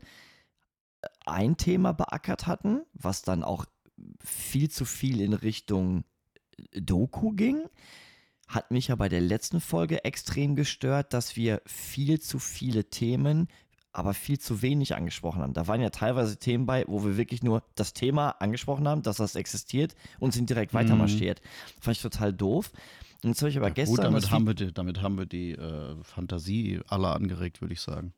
[1.26, 3.66] ein Thema beackert hatten, was dann auch
[4.24, 6.04] viel zu viel in Richtung
[6.72, 7.64] äh, Doku ging,
[8.48, 13.48] hat mich ja bei der letzten Folge extrem gestört, dass wir viel zu viele Themen,
[13.92, 15.54] aber viel zu wenig angesprochen haben.
[15.54, 19.18] Da waren ja teilweise Themen bei, wo wir wirklich nur das Thema angesprochen haben, dass
[19.18, 20.98] das existiert und sind direkt Mhm.
[20.98, 21.42] marschiert.
[21.80, 22.72] Fand ich total doof.
[23.24, 23.96] Und jetzt habe ich aber Ja, gestern.
[23.96, 27.82] gut, damit haben, wir die, damit haben wir die äh, Fantasie aller angeregt, würde ich
[27.82, 28.14] sagen.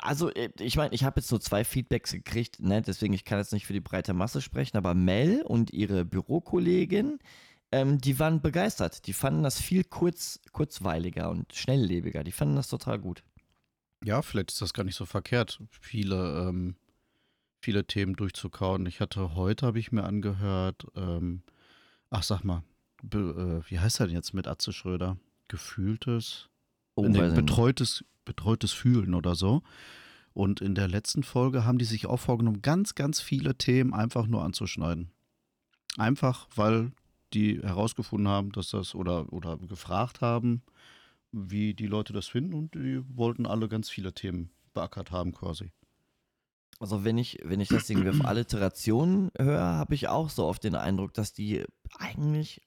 [0.00, 2.82] Also, äh, ich meine, ich habe jetzt nur zwei Feedbacks gekriegt, ne?
[2.82, 7.18] deswegen ich kann jetzt nicht für die breite Masse sprechen, aber Mel und ihre Bürokollegin
[7.74, 9.08] ähm, die waren begeistert.
[9.08, 12.22] Die fanden das viel kurz, kurzweiliger und schnelllebiger.
[12.22, 13.24] Die fanden das total gut.
[14.04, 16.76] Ja, vielleicht ist das gar nicht so verkehrt, viele, ähm,
[17.58, 18.86] viele Themen durchzukauen.
[18.86, 21.42] Ich hatte heute, habe ich mir angehört, ähm,
[22.10, 22.62] ach sag mal,
[23.02, 25.16] be, äh, wie heißt er denn jetzt mit Atze Schröder?
[25.48, 26.48] Gefühltes,
[26.96, 29.62] Oh, nee, betreutes, betreutes Fühlen oder so.
[30.32, 34.26] Und in der letzten Folge haben die sich auch vorgenommen, ganz, ganz viele Themen einfach
[34.26, 35.10] nur anzuschneiden.
[35.96, 36.90] Einfach, weil
[37.32, 40.62] die herausgefunden haben, dass das oder, oder gefragt haben,
[41.30, 45.70] wie die Leute das finden und die wollten alle ganz viele Themen beackert haben quasi.
[46.80, 50.64] Also wenn ich, wenn ich das irgendwie auf Alliterationen höre, habe ich auch so oft
[50.64, 51.64] den Eindruck, dass die
[51.98, 52.60] eigentlich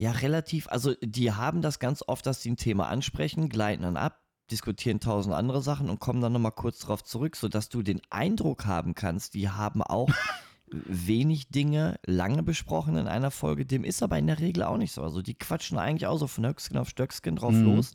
[0.00, 3.96] ja relativ, also die haben das ganz oft, dass sie ein Thema ansprechen, gleiten dann
[3.96, 4.18] ab,
[4.50, 8.64] diskutieren tausend andere Sachen und kommen dann nochmal kurz drauf zurück, sodass du den Eindruck
[8.64, 10.08] haben kannst, die haben auch
[10.72, 13.66] wenig Dinge lange besprochen in einer Folge.
[13.66, 15.02] Dem ist aber in der Regel auch nicht so.
[15.02, 17.64] Also die quatschen eigentlich auch so von Höcksken auf Stöcksken drauf Mhm.
[17.64, 17.94] los.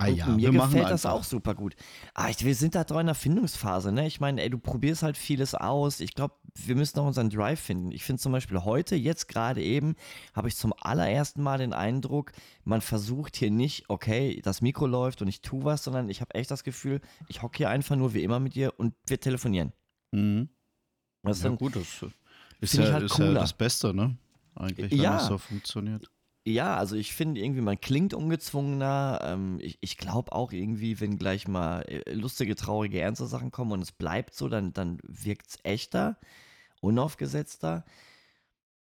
[0.00, 1.74] Ah ja, mir gefällt das auch super gut.
[2.14, 4.06] Ah, ich, wir sind da doch in der Findungsphase, ne?
[4.06, 5.98] Ich meine, ey, du probierst halt vieles aus.
[5.98, 6.34] Ich glaube,
[6.66, 7.92] wir müssen noch unseren Drive finden.
[7.92, 9.94] Ich finde zum Beispiel heute, jetzt gerade eben,
[10.34, 12.32] habe ich zum allerersten Mal den Eindruck,
[12.64, 16.34] man versucht hier nicht, okay, das Mikro läuft und ich tue was, sondern ich habe
[16.34, 19.72] echt das Gefühl, ich hocke hier einfach nur wie immer mit dir und wir telefonieren.
[20.12, 20.48] Mhm.
[21.22, 22.14] Das ist Ja dann, gut, das ist, Find
[22.60, 24.16] ich ja, halt ist ja das Beste, ne?
[24.56, 25.12] Eigentlich, wenn Ja.
[25.14, 26.10] das so funktioniert.
[26.44, 29.20] Ja, also ich finde irgendwie, man klingt ungezwungener.
[29.22, 33.72] Ähm, ich ich glaube auch irgendwie, wenn gleich mal äh, lustige, traurige, ernste Sachen kommen
[33.72, 36.18] und es bleibt so, dann, dann wirkt es echter,
[36.80, 37.84] unaufgesetzter.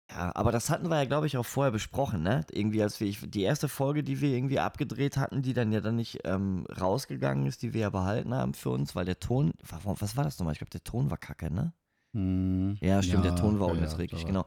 [0.08, 2.44] Ja, aber das hatten wir ja, glaube ich, auch vorher besprochen, ne?
[2.52, 5.80] Irgendwie, als wir, ich, die erste Folge, die wir irgendwie abgedreht hatten, die dann ja
[5.80, 9.52] dann nicht ähm, rausgegangen ist, die wir ja behalten haben für uns, weil der Ton,
[9.68, 10.52] wa- was war das nochmal?
[10.52, 11.72] Ich glaube, der Ton war kacke, ne?
[12.12, 12.78] Mhm.
[12.80, 14.46] Ja, stimmt, der Ton war ja, ja, unerträglich, da genau.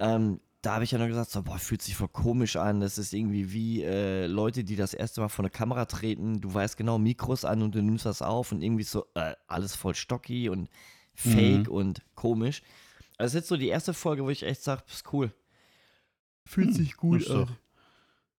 [0.00, 2.80] Ähm, da habe ich ja nur gesagt, so, boah, fühlt sich voll komisch an.
[2.80, 6.40] Das ist irgendwie wie äh, Leute, die das erste Mal vor eine Kamera treten.
[6.40, 9.76] Du weißt genau Mikros an und du nimmst das auf und irgendwie so äh, alles
[9.76, 10.68] voll stocky und
[11.16, 11.72] fake Mhm.
[11.74, 12.62] und komisch.
[13.18, 15.32] Also das ist jetzt so die erste Folge, wo ich echt sage, ist cool.
[16.44, 17.50] Fühlt sich gut doch,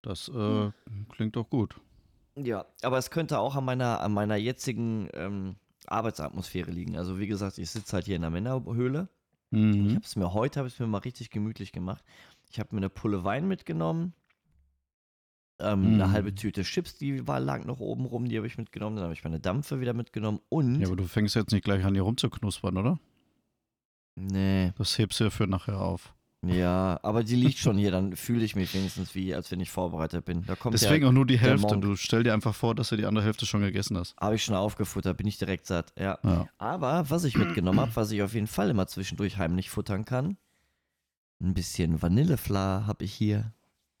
[0.02, 0.70] das äh,
[1.10, 1.80] klingt doch gut.
[2.36, 6.96] Ja, aber es könnte auch an meiner, an meiner jetzigen ähm, Arbeitsatmosphäre liegen.
[6.96, 9.08] Also wie gesagt, ich sitze halt hier in der Männerhöhle.
[9.50, 9.94] Ich Mhm.
[9.94, 12.04] habe es mir heute habe ich mir mal richtig gemütlich gemacht.
[12.50, 14.12] Ich habe mir eine Pulle Wein mitgenommen,
[15.60, 16.10] ähm, eine Mm.
[16.12, 18.96] halbe Tüte Chips, die war lag noch oben rum, die habe ich mitgenommen.
[18.96, 21.84] Dann habe ich meine Dampfe wieder mitgenommen und Ja, aber du fängst jetzt nicht gleich
[21.84, 22.98] an, hier rumzuknuspern, oder?
[24.16, 26.14] nee, Das hebst du ja für nachher auf.
[26.46, 27.90] ja, aber die liegt schon hier.
[27.90, 30.44] Dann fühle ich mich wenigstens wie, als wenn ich vorbereitet bin.
[30.46, 31.76] Da kommt Deswegen ja, auch nur die der Hälfte.
[31.78, 34.16] Du stell dir einfach vor, dass du die andere Hälfte schon gegessen hast.
[34.20, 35.92] habe ich schon aufgefuttert, bin ich direkt satt.
[35.98, 36.18] Ja.
[36.22, 36.48] Ja.
[36.58, 40.36] Aber was ich mitgenommen habe, was ich auf jeden Fall immer zwischendurch heimlich futtern kann,
[41.42, 43.52] ein bisschen Vanillefla habe ich hier.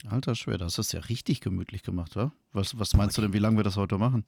[0.06, 2.32] Alter Schwede, das ist ja richtig gemütlich gemacht, wa?
[2.52, 4.24] Was, was meinst du denn, wie lange wir das heute machen?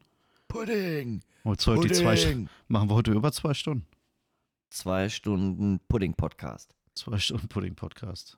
[0.49, 1.23] Pudding!
[1.45, 3.87] Heute heute die zwei, machen wir heute über zwei Stunden.
[4.71, 6.75] Zwei Stunden Pudding-Podcast.
[6.95, 8.37] Zwei Stunden Pudding-Podcast.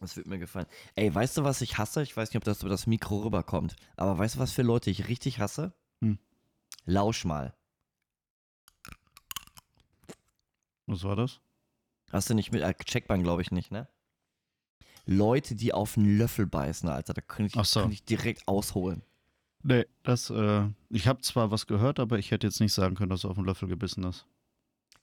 [0.00, 0.66] Das wird mir gefallen.
[0.96, 2.02] Ey, weißt du, was ich hasse?
[2.02, 3.76] Ich weiß nicht, ob das über das Mikro rüberkommt.
[3.96, 5.72] Aber weißt du, was für Leute ich richtig hasse?
[6.02, 6.18] Hm.
[6.84, 7.54] Lausch mal.
[10.86, 11.40] Was war das?
[12.10, 13.88] Hast du nicht mit, äh, checkt man, glaube ich, nicht, ne?
[15.10, 17.88] Leute, die auf einen Löffel beißen, Alter, da könnte ich, so.
[17.88, 19.02] ich direkt ausholen.
[19.62, 23.10] Nee, das, äh, ich habe zwar was gehört, aber ich hätte jetzt nicht sagen können,
[23.10, 24.26] dass du auf den Löffel gebissen hast.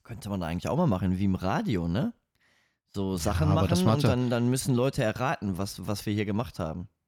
[0.02, 2.12] Könnte man eigentlich auch mal machen, wie im Radio, ne?
[2.88, 6.58] So Sachen aber machen und dann, dann müssen Leute erraten, was, was wir hier gemacht
[6.58, 6.88] haben.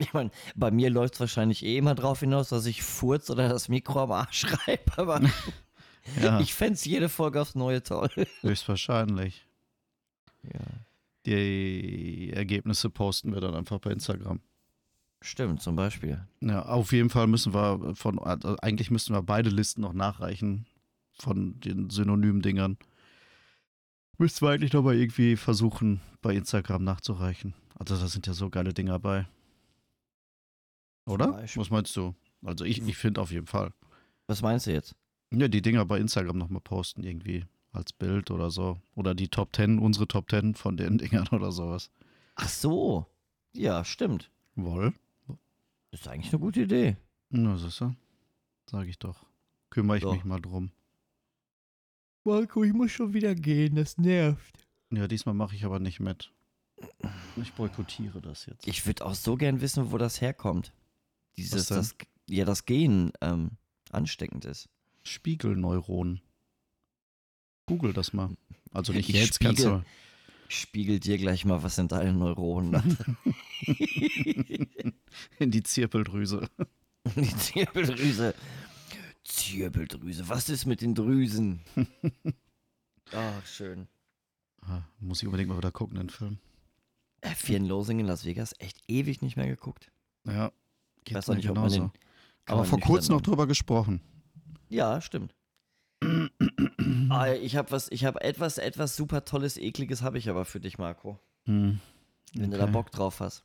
[0.00, 3.48] Ich meine, bei mir läuft es wahrscheinlich eh immer drauf hinaus, dass ich furz oder
[3.48, 5.20] das Mikro am Arsch schreibe, aber
[6.22, 8.08] Ja, ich fände jede Folge aufs Neue toll.
[8.40, 9.46] höchstwahrscheinlich.
[10.42, 10.60] Ja.
[11.28, 14.40] Die Ergebnisse posten wir dann einfach bei Instagram.
[15.20, 16.26] Stimmt, zum Beispiel.
[16.40, 20.66] Ja, auf jeden Fall müssen wir von, also eigentlich müssten wir beide Listen noch nachreichen
[21.12, 22.78] von den synonymen Dingern.
[24.16, 27.52] Müssten wir eigentlich noch mal irgendwie versuchen, bei Instagram nachzureichen.
[27.74, 29.26] Also da sind ja so geile Dinger bei.
[31.04, 31.44] Oder?
[31.56, 32.14] Was meinst du?
[32.42, 33.74] Also ich, ich finde auf jeden Fall.
[34.28, 34.94] Was meinst du jetzt?
[35.30, 38.78] Ja, die Dinger bei Instagram nochmal posten, irgendwie als Bild oder so.
[38.94, 41.90] Oder die Top 10, unsere Top 10 von den Dingern oder sowas.
[42.34, 43.06] Ach so.
[43.52, 44.30] Ja, stimmt.
[44.54, 44.92] Woll?
[45.90, 46.96] Das ist eigentlich eine gute Idee.
[47.30, 47.94] Na, siehst du?
[48.70, 49.24] Sag ich doch.
[49.70, 50.12] Kümmere ich Doch.
[50.12, 50.70] mich mal drum.
[52.24, 54.66] Marco, ich muss schon wieder gehen, das nervt.
[54.90, 56.32] Ja, diesmal mache ich aber nicht mit.
[57.36, 58.66] Ich boykottiere das jetzt.
[58.66, 60.72] Ich würde auch so gern wissen, wo das herkommt.
[61.36, 61.78] Dieses, denn?
[61.78, 61.96] das,
[62.28, 63.52] ja, das Gen ähm,
[63.90, 64.68] ansteckend ist.
[65.04, 66.20] Spiegelneuronen.
[67.68, 68.30] Google das mal.
[68.72, 69.84] Also nicht Ich jetzt, kannst spiegel- du.
[70.48, 72.96] spiegel dir gleich mal was in deinen Neuronen.
[75.38, 76.48] In die Zirbeldrüse.
[77.16, 78.34] Die Zirbeldrüse.
[79.24, 80.28] Zirbeldrüse.
[80.28, 81.60] Was ist mit den Drüsen?
[83.12, 83.88] Ach, schön.
[84.62, 86.38] Ah, Muss ich unbedingt mal wieder gucken, den Film.
[87.20, 88.54] Äh, and Loathing in Las Vegas.
[88.58, 89.90] Echt ewig nicht mehr geguckt.
[90.24, 90.52] Ja.
[91.04, 91.78] Geht weiß auch nicht, genauso.
[91.80, 91.90] den.
[92.46, 94.00] Aber vor kurzem noch drüber gesprochen.
[94.68, 95.34] Ja, stimmt.
[97.10, 100.60] Ah, ich habe was, ich habe etwas, etwas super tolles, ekliges habe ich aber für
[100.60, 101.18] dich, Marco.
[101.44, 101.80] Hm.
[102.34, 102.72] Wenn du da Okay.
[102.72, 103.44] Bock drauf hast.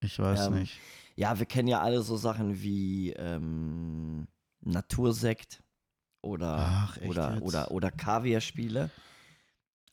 [0.00, 0.78] Ich weiß Ähm, nicht.
[1.16, 4.26] Ja, wir kennen ja alle so Sachen wie ähm,
[4.60, 5.62] Natursekt
[6.22, 8.90] oder, Ach, oder, oder, oder Kaviarspiele.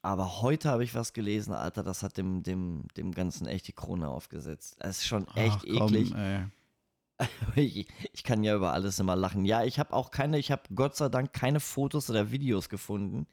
[0.01, 3.73] Aber heute habe ich was gelesen, Alter, das hat dem, dem, dem Ganzen echt die
[3.73, 4.75] Krone aufgesetzt.
[4.79, 6.15] Es ist schon echt Ach, komm, eklig.
[6.15, 6.45] ey.
[7.55, 9.45] Ich, ich kann ja über alles immer lachen.
[9.45, 13.27] Ja, ich habe auch keine, ich habe Gott sei Dank keine Fotos oder Videos gefunden.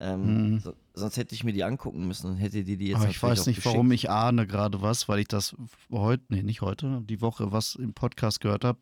[0.00, 0.60] Ähm, Mhm.
[0.60, 3.22] so, sonst hätte ich mir die angucken müssen und hätte die die jetzt Aber ich
[3.22, 3.74] weiß nicht, geschickt.
[3.74, 5.54] warum ich ahne gerade was, weil ich das
[5.90, 8.80] heute, nee, nicht heute, die Woche was im Podcast gehört habe.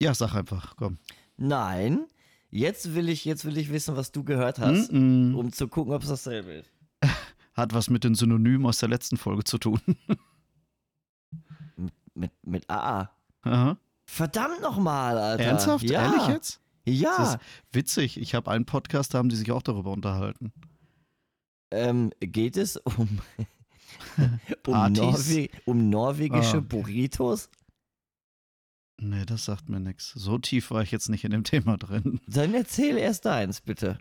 [0.00, 0.98] Ja, sag einfach, komm.
[1.36, 2.04] Nein,
[2.50, 5.34] jetzt will ich, jetzt will ich wissen, was du gehört hast, Mm -mm.
[5.34, 6.70] um zu gucken, ob es dasselbe ist.
[7.54, 9.80] Hat was mit den Synonymen aus der letzten Folge zu tun.
[12.16, 13.10] Mit, mit AA.
[13.42, 13.76] Aha.
[14.06, 15.44] Verdammt nochmal, Alter.
[15.44, 15.84] Ernsthaft?
[15.84, 16.02] Ja.
[16.12, 16.60] Ehrlich jetzt?
[16.84, 17.16] Ja.
[17.18, 17.40] Das ist
[17.72, 18.20] witzig.
[18.20, 20.52] Ich habe einen Podcast, da haben die sich auch darüber unterhalten.
[21.72, 23.20] Ähm, geht es um,
[24.66, 24.92] um?
[24.92, 26.60] Norwe um norwegische Ah.
[26.60, 27.50] Burritos?
[28.98, 30.12] Nee, das sagt mir nichts.
[30.12, 32.20] So tief war ich jetzt nicht in dem Thema drin.
[32.26, 33.98] Dann erzähl erst deins, bitte.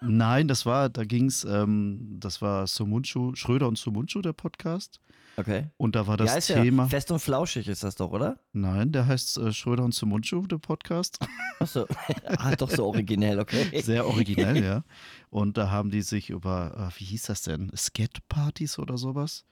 [0.00, 5.00] Nein, das war, da ging es, ähm, das war Sumunchu, Schröder und Sumunchu, der Podcast.
[5.36, 5.68] Okay.
[5.76, 6.84] Und da war das heißt Thema.
[6.84, 6.90] Der?
[6.90, 8.38] Fest und flauschig ist das doch, oder?
[8.52, 11.18] Nein, der heißt äh, Schröder und Sumunchu, der Podcast.
[11.58, 11.86] Achso.
[12.26, 13.82] ah, doch so originell, okay.
[13.82, 14.84] Sehr originell, ja.
[15.30, 17.72] Und da haben die sich über, äh, wie hieß das denn?
[17.74, 19.44] Skat-Partys oder sowas?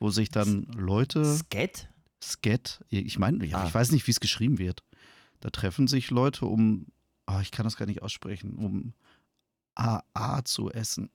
[0.00, 1.24] Wo sich dann Leute.
[1.24, 1.88] Sket?
[2.22, 3.66] Skat, ich meine, ja, Ah.
[3.66, 4.82] ich weiß nicht, wie es geschrieben wird.
[5.40, 6.86] Da treffen sich Leute, um,
[7.26, 8.94] ah, ich kann das gar nicht aussprechen, um
[9.80, 11.10] AA zu essen.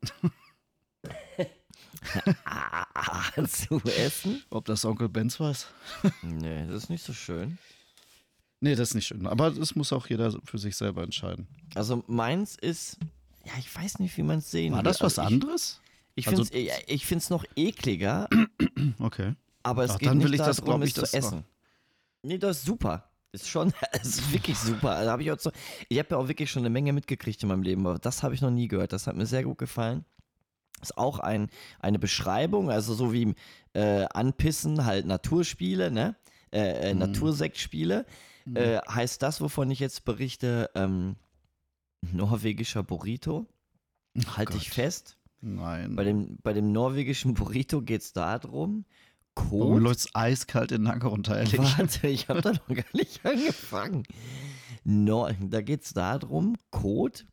[2.46, 4.44] Ah, zu essen?
[4.50, 5.68] Ob das Onkel Benz weiß?
[6.22, 7.58] Nee, das ist nicht so schön.
[8.60, 9.28] Nee, das ist nicht schön.
[9.28, 11.48] Aber das muss auch jeder für sich selber entscheiden.
[11.76, 12.98] Also meins ist,
[13.46, 14.84] ja, ich weiß nicht, wie man es sehen War will.
[14.86, 15.82] das was also ich, anderes?
[16.16, 18.30] Ich Also- finde es ich find's noch ekliger,
[19.00, 19.36] Okay.
[19.64, 21.44] aber es Ach, geht dann nicht will ich das, darum, ich, es zu das essen.
[22.24, 23.10] Nee, das ist super.
[23.36, 24.92] Ist schon, ist wirklich super.
[24.92, 25.52] Also hab ich auch so,
[25.90, 28.34] ich habe ja auch wirklich schon eine Menge mitgekriegt in meinem Leben, aber das habe
[28.34, 28.94] ich noch nie gehört.
[28.94, 30.06] Das hat mir sehr gut gefallen.
[30.82, 33.34] Ist auch ein, eine Beschreibung, also so wie
[33.74, 36.16] äh, Anpissen, halt Naturspiele, ne?
[36.52, 37.00] Äh, äh, Mhm.
[37.00, 38.06] Natursektspiele.
[38.46, 38.56] Mhm.
[38.56, 41.16] Äh, heißt das, wovon ich jetzt berichte, ähm,
[42.12, 43.48] norwegischer Burrito?
[44.38, 45.18] Halte ich fest.
[45.42, 45.96] Nein.
[45.96, 48.86] Bei dem, bei dem norwegischen Burrito geht es darum,
[49.36, 49.82] Warum Kot.
[49.82, 51.58] läuft's eiskalt den Nacken runter, ehrlich?
[51.78, 54.04] Warte, ich habe da noch gar nicht angefangen.
[54.84, 57.26] No, da geht es darum, Kot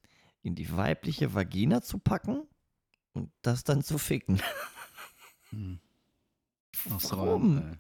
[0.43, 2.43] in die weibliche Vagina zu packen
[3.13, 4.41] und das dann zu ficken.
[5.51, 5.79] Hm.
[6.99, 7.59] So, Warum?
[7.59, 7.77] ey.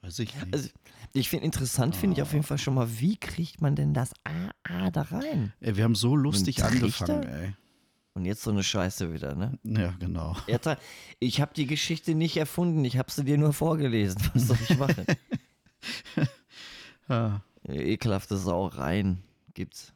[0.00, 0.54] Weiß ich nicht.
[0.54, 0.68] Also,
[1.12, 4.12] ich finde interessant, finde ich auf jeden Fall schon mal, wie kriegt man denn das
[4.24, 5.52] AA da rein?
[5.60, 7.54] ey, wir haben so lustig angefangen, ey.
[8.18, 9.58] Und jetzt so eine Scheiße wieder, ne?
[9.62, 10.34] Ja, genau.
[10.48, 10.76] Erta,
[11.20, 14.20] ich habe die Geschichte nicht erfunden, ich habe sie dir nur vorgelesen.
[14.34, 15.06] Was soll ich machen?
[17.08, 19.22] Ja, Ekelhafte Sauereien
[19.54, 19.92] gibt's.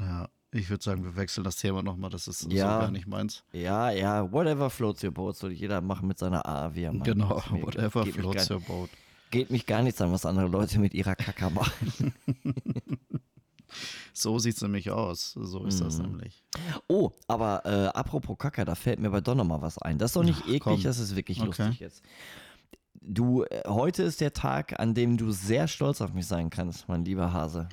[0.00, 0.28] ja.
[0.52, 2.08] ich würde sagen, wir wechseln das Thema nochmal.
[2.10, 2.74] Das ist Ja.
[2.74, 3.44] so gar nicht meins.
[3.52, 7.04] Ja, ja, whatever floats your boat, soll jeder machen mit seiner A, wie er mag.
[7.04, 8.90] genau, whatever geht mich, floats your boat.
[9.30, 12.14] geht mich gar nichts an, was andere Leute mit ihrer Kacke machen.
[14.16, 15.32] So sieht's nämlich aus.
[15.32, 16.06] So ist das Mhm.
[16.06, 16.42] nämlich.
[16.88, 19.98] Oh, aber äh, apropos Kacke, da fällt mir bei Don noch mal was ein.
[19.98, 20.82] Das ist doch nicht Ach, eklig, komm.
[20.82, 21.46] das ist wirklich Okay.
[21.46, 22.02] lustig jetzt.
[23.00, 26.88] Du, äh, heute ist der Tag, an dem du sehr stolz auf mich sein kannst,
[26.88, 27.68] mein lieber Hase.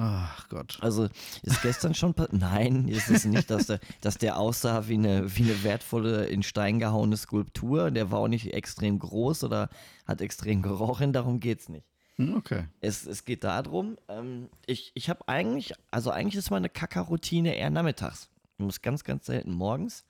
[0.00, 0.78] Ach Gott.
[0.80, 1.08] Also
[1.42, 5.42] ist gestern schon Nein, ist es nicht, dass der, dass der aussah wie eine, wie
[5.42, 7.90] eine wertvolle, in Stein gehauene Skulptur.
[7.90, 9.70] Der war auch nicht extrem groß oder
[10.06, 11.88] hat extrem gerochen, darum geht's nicht.
[12.18, 12.66] Hm, Okay.
[12.80, 17.70] Es, es geht darum, ähm, ich, ich habe eigentlich, also eigentlich ist meine Kackerroutine eher
[17.70, 18.28] nachmittags.
[18.58, 20.04] Ich muss ganz, ganz selten morgens.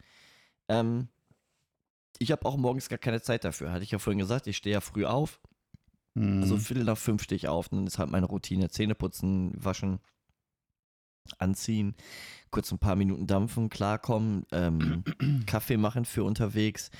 [0.68, 1.08] Ähm,
[2.18, 3.72] ich habe auch morgens gar keine Zeit dafür.
[3.72, 5.40] Hatte ich ja vorhin gesagt, ich stehe ja früh auf.
[6.16, 6.40] Hm.
[6.40, 7.68] Also Viertel nach fünf stehe ich auf.
[7.68, 8.70] Dann ist halt meine Routine.
[8.70, 10.00] Zähne putzen, waschen,
[11.38, 11.94] anziehen,
[12.50, 15.04] kurz ein paar Minuten dampfen, klarkommen, ähm,
[15.46, 16.90] Kaffee machen für unterwegs.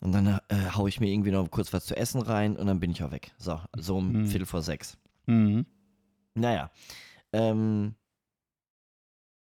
[0.00, 2.80] Und dann äh, haue ich mir irgendwie noch kurz was zu essen rein und dann
[2.80, 3.32] bin ich auch weg.
[3.38, 4.26] So, so um Mhm.
[4.26, 4.98] Viertel vor sechs.
[5.26, 5.66] Mhm.
[6.34, 6.70] Naja.
[7.32, 7.94] Ähm,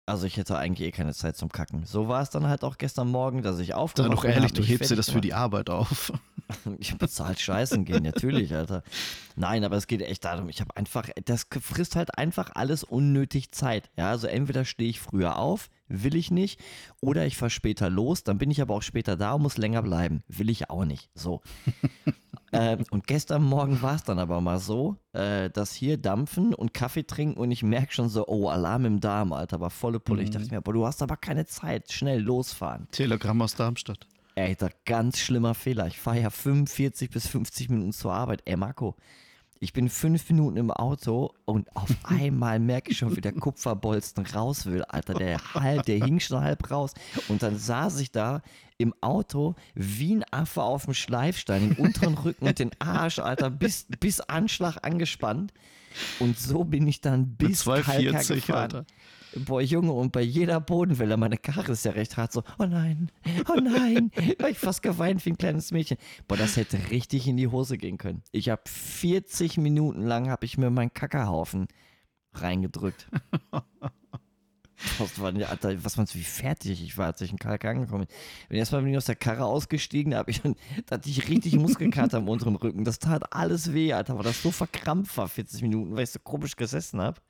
[0.06, 1.84] Also ich hätte eigentlich eh keine Zeit zum Kacken.
[1.84, 4.50] So war es dann halt auch gestern Morgen, dass ich Sei aufgewacht doch bin, ehrlich,
[4.52, 6.12] hab du mich hebst dir das für die Arbeit auf.
[6.78, 8.82] Ich bezahlt scheißen gehen, natürlich, Alter.
[9.36, 13.52] Nein, aber es geht echt darum, ich habe einfach, das frisst halt einfach alles unnötig
[13.52, 13.90] Zeit.
[13.96, 16.60] Ja, also entweder stehe ich früher auf, will ich nicht,
[17.00, 19.82] oder ich fahre später los, dann bin ich aber auch später da und muss länger
[19.82, 20.22] bleiben.
[20.28, 21.10] Will ich auch nicht.
[21.14, 21.40] So.
[22.52, 26.74] ähm, und gestern Morgen war es dann aber mal so, äh, dass hier dampfen und
[26.74, 30.22] Kaffee trinken und ich merke schon so, oh, Alarm im Darm, Alter, war volle Pulle.
[30.22, 32.88] Ich dachte mir, boah, du hast aber keine Zeit, schnell losfahren.
[32.90, 34.06] Telegramm aus Darmstadt.
[34.38, 35.88] Ey, da ganz schlimmer Fehler.
[35.88, 38.42] Ich fahre ja 45 bis 50 Minuten zur Arbeit.
[38.44, 38.94] Ey, Marco,
[39.58, 44.24] ich bin fünf Minuten im Auto und auf einmal merke ich schon, wie der Kupferbolzen
[44.26, 45.14] raus will, Alter.
[45.14, 46.94] Der halb, der hing schon halb raus.
[47.26, 48.42] Und dann saß ich da
[48.76, 53.50] im Auto wie ein Affe auf dem Schleifstein, den unteren Rücken und den Arsch, Alter,
[53.50, 55.52] bis, bis Anschlag angespannt.
[56.20, 58.62] Und so bin ich dann bis Kalkar 240, gefahren.
[58.62, 58.86] Alter.
[59.36, 63.10] Boah, Junge, und bei jeder Bodenwelle, meine Karre ist ja recht hart, so, oh nein,
[63.48, 64.10] oh nein,
[64.40, 65.98] hab ich fast geweint wie ein kleines Mädchen.
[66.26, 68.22] Boah, das hätte richtig in die Hose gehen können.
[68.32, 71.68] Ich habe 40 Minuten lang, habe ich mir meinen Kackerhaufen
[72.32, 73.08] reingedrückt.
[74.98, 78.06] Was, war, Alter, was meinst du, wie fertig ich war, als ich in Kalk angekommen
[78.06, 78.16] bin?
[78.48, 80.54] Bin erstmal bin ich aus der Karre ausgestiegen, da, hab ich, schon-
[80.86, 82.84] da hatte ich richtig Muskelkater am unteren Rücken.
[82.84, 86.20] Das tat alles weh, Alter, weil das so verkrampft war, 40 Minuten, weil ich so
[86.20, 87.20] komisch gesessen habe.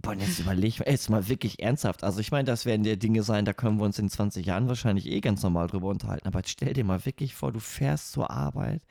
[0.00, 2.04] Boah, jetzt überleg mal, jetzt mal wirklich ernsthaft.
[2.04, 4.68] Also ich meine, das werden ja Dinge sein, da können wir uns in 20 Jahren
[4.68, 6.26] wahrscheinlich eh ganz normal drüber unterhalten.
[6.28, 8.82] Aber jetzt stell dir mal wirklich vor, du fährst zur Arbeit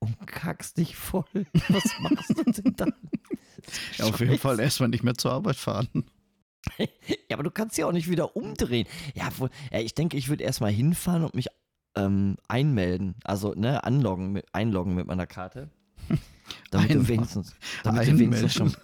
[0.00, 1.24] und kackst dich voll.
[1.68, 2.92] Was machst du denn dann?
[3.96, 5.88] Ja, auf jeden Fall erstmal nicht mehr zur Arbeit fahren.
[7.28, 8.88] Ja, aber du kannst ja auch nicht wieder umdrehen.
[9.14, 11.46] Ja, wohl, ja ich denke, ich würde erstmal hinfahren und mich
[11.96, 13.14] ähm, einmelden.
[13.22, 15.70] Also, ne, anloggen mit, einloggen mit meiner Karte.
[16.72, 18.76] Damit du Einmal- wenigstens, damit du wenigstens schon.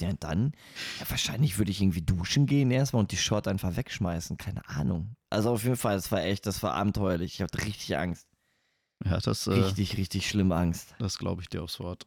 [0.00, 0.52] Ja, dann,
[1.00, 4.36] ja, wahrscheinlich würde ich irgendwie duschen gehen erstmal und die Short einfach wegschmeißen.
[4.36, 5.16] Keine Ahnung.
[5.30, 7.34] Also auf jeden Fall, das war echt, das war abenteuerlich.
[7.34, 8.26] Ich hatte richtig Angst.
[9.04, 10.94] Ja, das, äh, Richtig, richtig schlimme Angst.
[10.98, 12.06] das glaube ich dir aufs Wort.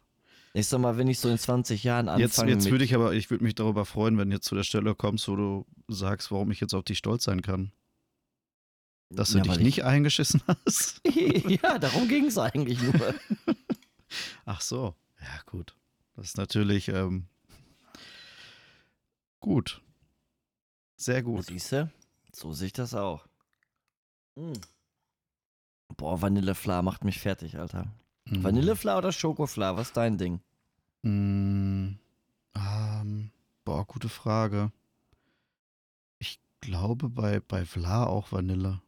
[0.54, 3.14] Ich sag mal, wenn ich so in 20 Jahren anfange Jetzt, jetzt würde ich aber,
[3.14, 6.32] ich würde mich darüber freuen, wenn du jetzt zu der Stelle kommst, wo du sagst,
[6.32, 7.72] warum ich jetzt auf dich stolz sein kann.
[9.12, 11.00] Dass du Ja, dich weil nicht eingeschissen hast.
[11.04, 13.14] Ich, ja, darum ging es eigentlich nur.
[14.46, 14.96] Ach so.
[15.22, 15.76] Ja, gut.
[16.16, 17.28] Das ist natürlich ähm,
[19.40, 19.82] gut.
[20.96, 21.46] Sehr gut.
[21.46, 21.92] Siehst du?
[22.32, 23.26] So sehe ich das auch.
[24.36, 24.54] Mm.
[25.98, 27.88] Boah, Vanillefla macht mich fertig, Alter.
[28.26, 28.44] Mhm.
[28.44, 29.76] Vanillefla oder Schokofla?
[29.76, 30.42] Was ist dein Ding?
[31.02, 31.96] Mm,
[32.56, 33.32] ähm,
[33.66, 34.72] boah, gute Frage.
[36.20, 38.82] Ich glaube bei, bei Vla auch Vanille.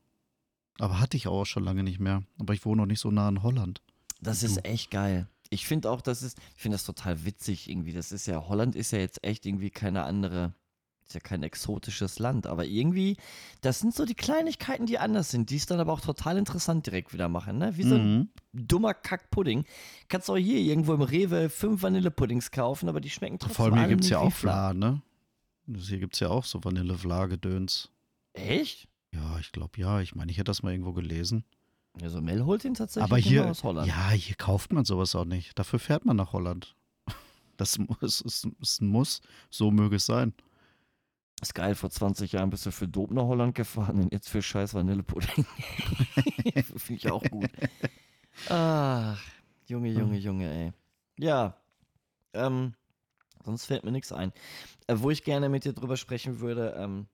[0.79, 2.23] Aber hatte ich auch schon lange nicht mehr.
[2.39, 3.81] Aber ich wohne noch nicht so nah in Holland.
[4.19, 5.27] Das ist echt geil.
[5.53, 7.91] Ich finde auch, das ist, ich finde das total witzig irgendwie.
[7.93, 10.53] Das ist ja, Holland ist ja jetzt echt irgendwie keine andere,
[11.05, 12.47] ist ja kein exotisches Land.
[12.47, 13.17] Aber irgendwie,
[13.59, 16.85] das sind so die Kleinigkeiten, die anders sind, die es dann aber auch total interessant
[16.87, 17.75] direkt wieder machen, ne?
[17.75, 18.29] Wie so ein Mhm.
[18.53, 19.65] dummer Kackpudding.
[20.07, 23.65] Kannst du auch hier irgendwo im Rewe fünf Vanillepuddings kaufen, aber die schmecken trotzdem Vor
[23.65, 25.01] allem hier gibt es ja auch Vla, ne?
[25.67, 27.91] Also Hier gibt es ja auch so Vanille-Vla-Gedöns.
[28.33, 28.87] Echt?
[29.13, 29.99] Ja, ich glaube ja.
[29.99, 31.43] Ich meine, ich hätte das mal irgendwo gelesen.
[32.01, 33.87] Also Mel holt ihn tatsächlich Aber hier, aus Holland.
[33.87, 35.57] ja, hier kauft man sowas auch nicht.
[35.59, 36.75] Dafür fährt man nach Holland.
[37.57, 39.21] Das muss, ist, ist ein Muss.
[39.51, 40.33] So möge es sein.
[41.41, 44.41] Ist geil, vor 20 Jahren bist du für Dope nach Holland gefahren und jetzt für
[44.41, 45.45] scheiß Vanillepudding.
[46.77, 47.49] Finde ich auch gut.
[48.49, 49.21] Ach,
[49.67, 50.73] Junge, Junge, Junge, ey.
[51.19, 51.55] Ja,
[52.33, 52.73] ähm,
[53.43, 54.31] sonst fällt mir nichts ein.
[54.87, 57.07] Äh, wo ich gerne mit dir drüber sprechen würde, ähm,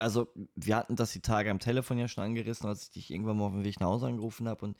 [0.00, 3.36] also wir hatten das die Tage am Telefon ja schon angerissen, als ich dich irgendwann
[3.36, 4.76] mal auf dem Weg nach Hause angerufen habe und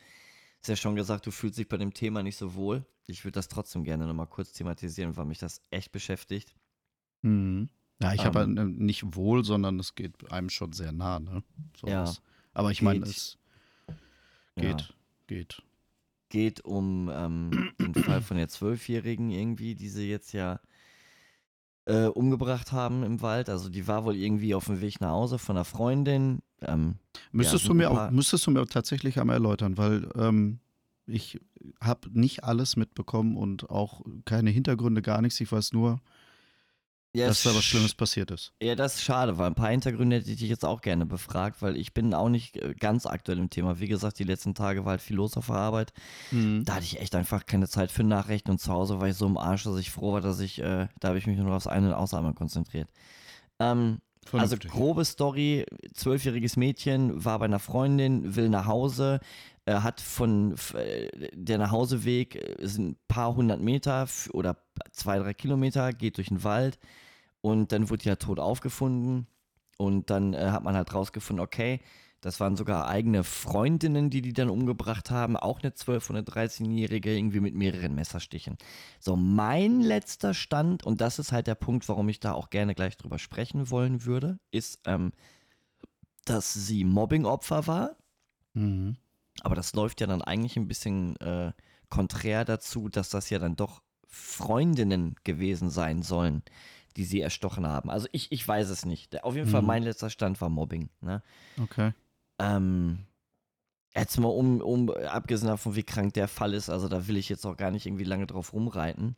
[0.59, 2.85] hast ja schon gesagt, du fühlst dich bei dem Thema nicht so wohl.
[3.07, 6.55] Ich würde das trotzdem gerne nochmal kurz thematisieren, weil mich das echt beschäftigt.
[7.23, 7.69] Mhm.
[8.03, 8.59] Ja, ich habe Ähm.
[8.59, 11.43] halt, äh, nicht wohl, sondern es geht einem schon sehr nah, ne?
[11.85, 12.07] Ja.
[12.07, 12.23] Sowas.
[12.55, 13.09] Aber ich meine, Geht.
[13.09, 13.39] es
[14.57, 14.63] Ja.
[14.63, 14.95] geht,
[15.27, 15.63] geht.
[16.31, 20.61] geht um ähm, den Fall von der Zwölfjährigen irgendwie, die sie jetzt ja
[21.91, 23.49] äh, umgebracht haben im Wald.
[23.49, 26.41] Also die war wohl irgendwie auf dem Weg nach Hause von einer Freundin.
[26.63, 26.97] Ähm,
[27.33, 30.61] Müsstest, sind du mir auch, müsstest du mir tatsächlich einmal erläutern, weil ähm,
[31.07, 31.41] ich
[31.81, 35.41] habe nicht alles mitbekommen und auch keine Hintergründe, gar nichts.
[35.41, 36.01] Ich weiß nur,
[37.13, 38.53] ja, dass da was sch- Schlimmes passiert ist.
[38.63, 41.61] Ja, das ist schade, weil ein paar Hintergründe hätte ich dich jetzt auch gerne befragt,
[41.63, 43.81] weil ich bin auch nicht äh, ganz aktuell im Thema.
[43.81, 45.93] Wie gesagt, die letzten Tage war halt viel los auf der Arbeit.
[46.65, 49.27] Da hatte ich echt einfach keine Zeit für Nachrichten und zu Hause war ich so
[49.27, 51.55] im Arsch, dass ich froh war, dass ich, äh, da habe ich mich nur noch
[51.55, 52.89] aufs Ein- und Ausatmen konzentriert.
[53.59, 54.01] Ähm,
[54.33, 59.19] Also grobe Story, zwölfjähriges Mädchen war bei einer Freundin, will nach Hause,
[59.67, 64.57] äh, hat von äh, der Nachhauseweg äh, sind ein paar hundert Meter oder
[64.93, 66.79] zwei, drei Kilometer, geht durch den Wald
[67.43, 69.27] Und dann wurde die halt tot aufgefunden.
[69.79, 71.81] Und dann äh, hat man halt rausgefunden, okay,
[72.21, 75.37] das waren sogar eigene Freundinnen, die die dann umgebracht haben.
[75.37, 78.59] Auch eine 12- oder 13-Jährige, irgendwie mit mehreren Messerstichen.
[79.01, 82.75] So, mein letzter Stand, und das ist halt der Punkt, warum ich da auch gerne
[82.75, 85.13] gleich drüber sprechen wollen würde, ist, ähm,
[86.27, 87.97] dass sie Mobbing-Opfer war.
[88.53, 88.97] Mhm.
[89.43, 91.53] Aber das läuft ja dann eigentlich ein bisschen äh,
[91.89, 96.43] konträr dazu, dass das ja dann doch Freundinnen gewesen sein sollen,
[96.97, 97.91] die sie erstochen haben.
[97.91, 99.23] Also ich, ich weiß es nicht.
[99.25, 99.67] Auf jeden Fall, Mhm.
[99.69, 100.91] mein letzter Stand war Mobbing.
[101.01, 101.23] Ne?
[101.61, 101.93] Okay.
[102.39, 103.07] Ähm,
[103.95, 107.29] jetzt mal um, um, abgesehen davon, wie krank der Fall ist, also da will ich
[107.29, 109.17] jetzt auch gar nicht irgendwie lange drauf rumreiten.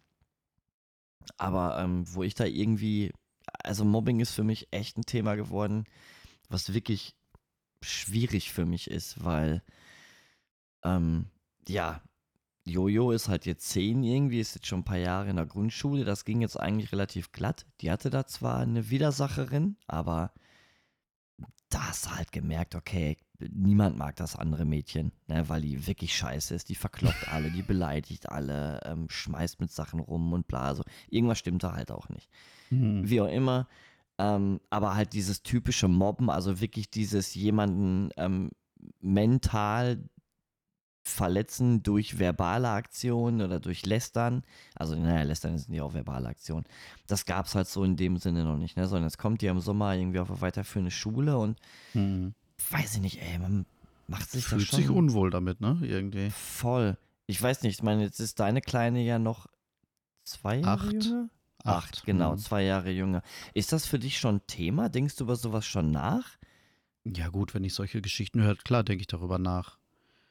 [1.37, 3.13] Aber ähm, wo ich da irgendwie,
[3.63, 5.85] also Mobbing ist für mich echt ein Thema geworden,
[6.49, 7.15] was wirklich
[7.81, 9.63] schwierig für mich ist, weil,
[10.85, 11.27] ähm,
[11.69, 12.01] ja,
[12.65, 16.05] Jojo ist halt jetzt zehn irgendwie, ist jetzt schon ein paar Jahre in der Grundschule.
[16.05, 17.67] Das ging jetzt eigentlich relativ glatt.
[17.81, 20.33] Die hatte da zwar eine Widersacherin, aber
[21.69, 23.17] da hast du halt gemerkt, okay,
[23.51, 26.69] niemand mag das andere Mädchen, ne, weil die wirklich scheiße ist.
[26.69, 30.63] Die verkloppt alle, die beleidigt alle, ähm, schmeißt mit Sachen rum und bla.
[30.63, 32.29] Also irgendwas stimmt da halt auch nicht.
[32.71, 33.09] Mhm.
[33.09, 33.67] Wie auch immer.
[34.19, 38.51] Ähm, aber halt dieses typische Mobben, also wirklich dieses jemanden ähm,
[39.01, 40.05] mental
[41.05, 44.45] verletzen durch verbale Aktionen oder durch Lästern.
[44.75, 46.65] Also, naja, Lästern sind ja auch verbale Aktionen.
[47.07, 48.87] Das gab es halt so in dem Sinne noch nicht, ne?
[48.87, 51.59] Sondern jetzt kommt die im Sommer irgendwie auf eine weiterführende Schule und
[51.95, 52.35] Mhm.
[52.71, 53.67] weiß ich nicht, ey, man
[54.07, 55.79] macht sich Fühlt sich unwohl damit, ne?
[55.83, 56.31] Irgendwie.
[56.31, 56.97] voll.
[57.27, 59.47] Ich weiß nicht, ich meine, jetzt ist deine Kleine ja noch
[60.25, 61.05] zwei Jahre Acht.
[61.05, 61.29] jünger?
[61.65, 62.39] Acht, genau, Mhm.
[62.39, 63.23] zwei Jahre jünger.
[63.55, 64.89] Ist das für dich schon Thema?
[64.89, 66.39] Denkst du über sowas schon nach?
[67.05, 69.79] Ja, gut, wenn ich solche Geschichten höre, klar, denke ich darüber nach.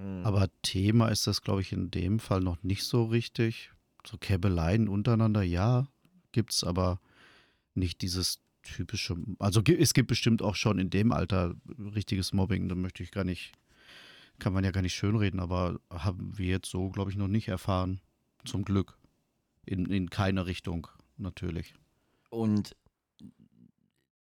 [0.02, 0.26] Mhm.
[0.26, 3.72] Aber Thema ist das, glaube ich, in dem Fall noch nicht so richtig.
[4.06, 5.88] So Käbeleien untereinander, ja,
[6.32, 7.00] gibt's, aber
[7.76, 9.16] nicht dieses typische.
[9.40, 13.24] Also es gibt bestimmt auch schon in dem Alter richtiges Mobbing, da möchte ich gar
[13.24, 13.54] nicht,
[14.40, 17.48] kann man ja gar nicht schönreden, aber haben wir jetzt so, glaube ich, noch nicht
[17.48, 18.02] erfahren.
[18.44, 18.98] Zum Glück.
[19.66, 20.88] In, in keine Richtung,
[21.18, 21.76] natürlich.
[22.32, 22.76] Und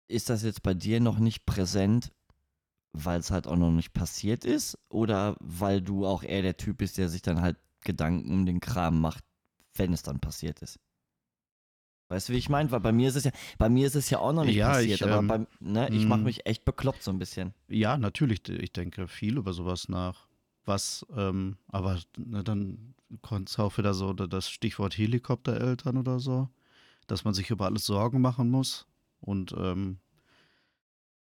[0.10, 2.12] ist das jetzt bei dir noch nicht präsent,
[2.94, 4.78] weil es halt auch noch nicht passiert ist?
[4.90, 8.60] Oder weil du auch eher der Typ bist, der sich dann halt Gedanken um den
[8.60, 9.24] Kram macht,
[9.76, 10.80] wenn es dann passiert ist?
[12.10, 12.72] Weißt du, wie ich meine?
[12.72, 14.68] Weil bei mir ist es ja, bei mir ist es ja auch noch nicht Ja,
[14.68, 16.24] passiert, ich, aber ähm, bei, ne, ich mache mm.
[16.24, 17.54] mich echt bekloppt so ein bisschen.
[17.68, 20.28] Ja, natürlich, ich denke viel über sowas nach.
[20.66, 26.20] Was, ähm, aber ne, dann kommt es auch wieder so da- das Stichwort Helikoptereltern oder
[26.20, 26.50] so,
[27.08, 28.88] dass man sich über alles Sorgen machen muss.
[29.20, 30.00] Und ähm,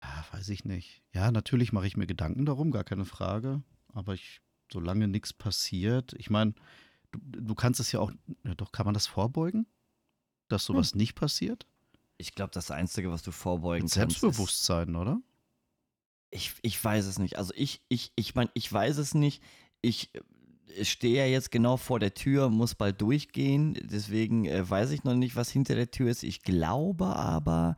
[0.03, 1.03] ja, weiß ich nicht.
[1.12, 3.62] Ja, natürlich mache ich mir Gedanken darum, gar keine Frage.
[3.92, 4.40] Aber ich,
[4.72, 6.55] solange nichts passiert, ich meine,
[7.12, 8.12] du, du kannst es ja auch,
[8.44, 9.66] ja, doch, kann man das vorbeugen?
[10.49, 11.66] Dass sowas nicht passiert?
[12.18, 15.20] Ich glaube, das Einzige, was du vorbeugen Mit kannst, ist, Selbstbewusstsein, oder?
[16.30, 17.36] Ich, ich weiß es nicht.
[17.36, 19.42] Also ich, ich, ich meine, ich weiß es nicht.
[19.80, 23.74] Ich äh, stehe ja jetzt genau vor der Tür, muss bald durchgehen.
[23.82, 26.22] Deswegen äh, weiß ich noch nicht, was hinter der Tür ist.
[26.22, 27.76] Ich glaube aber,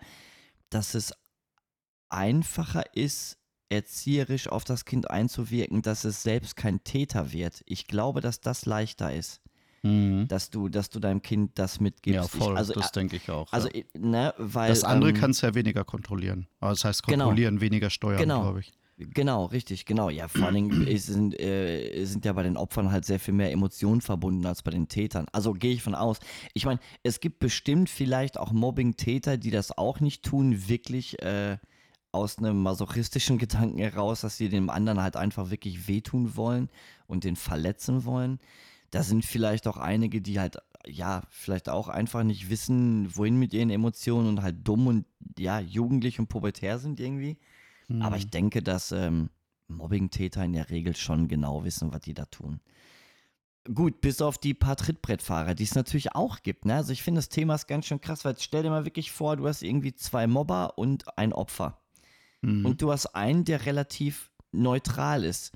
[0.71, 1.13] dass es
[2.11, 3.39] einfacher ist,
[3.71, 7.63] erzieherisch auf das Kind einzuwirken, dass es selbst kein Täter wird.
[7.67, 9.43] Ich glaube, dass das leichter ist,
[9.83, 10.27] Mhm.
[10.29, 12.17] dass du, dass du deinem Kind das mitgibst.
[12.17, 13.53] Ja, Ich- voll, also, das denke ich auch.
[13.53, 13.75] also, ja.
[13.75, 16.49] ich- ne, weil Das andere ähm, kannst du ja weniger kontrollieren.
[16.61, 17.27] Aber das heißt Genau.
[17.27, 18.41] kontrollieren, weniger steuern, Genau.
[18.43, 18.73] glaube ich.
[19.01, 20.09] Genau, richtig, genau.
[20.11, 23.35] Ja, vor allen Dingen ist- sind, äh, sind ja bei den Opfern halt sehr viel
[23.35, 25.27] mehr Emotionen verbunden als bei den Tätern.
[25.33, 26.19] Also gehe ich von aus.
[26.55, 31.59] Ich meine, es gibt bestimmt vielleicht auch Mobbing-Täter, die das auch nicht tun, wirklich äh,
[32.13, 36.69] aus einem masochistischen Gedanken heraus, dass sie dem anderen halt einfach wirklich wehtun wollen
[37.07, 38.39] und den verletzen wollen.
[38.91, 40.57] Da sind vielleicht auch einige, die halt,
[40.87, 45.05] ja, vielleicht auch einfach nicht wissen, wohin mit ihren Emotionen und halt dumm und,
[45.39, 47.39] ja, jugendlich und pubertär sind irgendwie.
[47.99, 48.17] Aber Mhm.
[48.17, 49.31] ich denke, dass ähm,
[49.69, 52.61] Mobbing-Täter in der Regel schon genau wissen, was die da tun.
[53.73, 56.65] Gut, bis auf die paar Trittbrettfahrer, die es natürlich auch gibt.
[56.65, 56.75] Ne?
[56.77, 59.13] Also ich finde, das Thema ist ganz schön krass, weil jetzt stell dir mal wirklich
[59.13, 61.79] vor, du hast irgendwie zwei Mobber und ein Opfer.
[62.41, 62.65] Mhm.
[62.65, 65.53] Und du hast einen, der relativ neutral ist.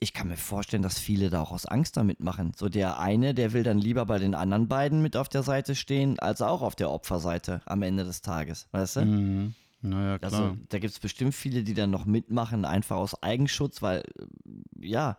[0.00, 2.52] Ich kann mir vorstellen, dass viele da auch aus Angst damit machen.
[2.56, 5.76] So der eine, der will dann lieber bei den anderen beiden mit auf der Seite
[5.76, 8.66] stehen, als auch auf der Opferseite am Ende des Tages.
[8.72, 9.04] Weißt du?
[9.04, 9.54] Mhm.
[9.82, 10.32] Naja, klar.
[10.32, 14.86] Also da gibt es bestimmt viele, die dann noch mitmachen, einfach aus Eigenschutz, weil, äh,
[14.86, 15.16] ja,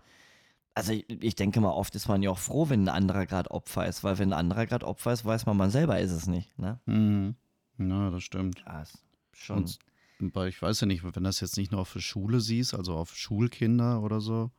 [0.73, 3.51] also ich, ich denke mal, oft ist man ja auch froh, wenn ein anderer gerade
[3.51, 6.27] Opfer ist, weil wenn ein anderer gerade Opfer ist, weiß man, man selber ist es
[6.27, 6.57] nicht.
[6.57, 6.79] Ne?
[6.85, 7.35] mhm.
[7.77, 8.63] Na, das stimmt.
[8.65, 8.99] Ja, ist
[9.31, 9.57] schon.
[9.57, 9.79] Und
[10.19, 12.95] weil ich weiß ja nicht, wenn du das jetzt nicht nur auf Schule siehst, also
[12.95, 14.51] auf Schulkinder oder so,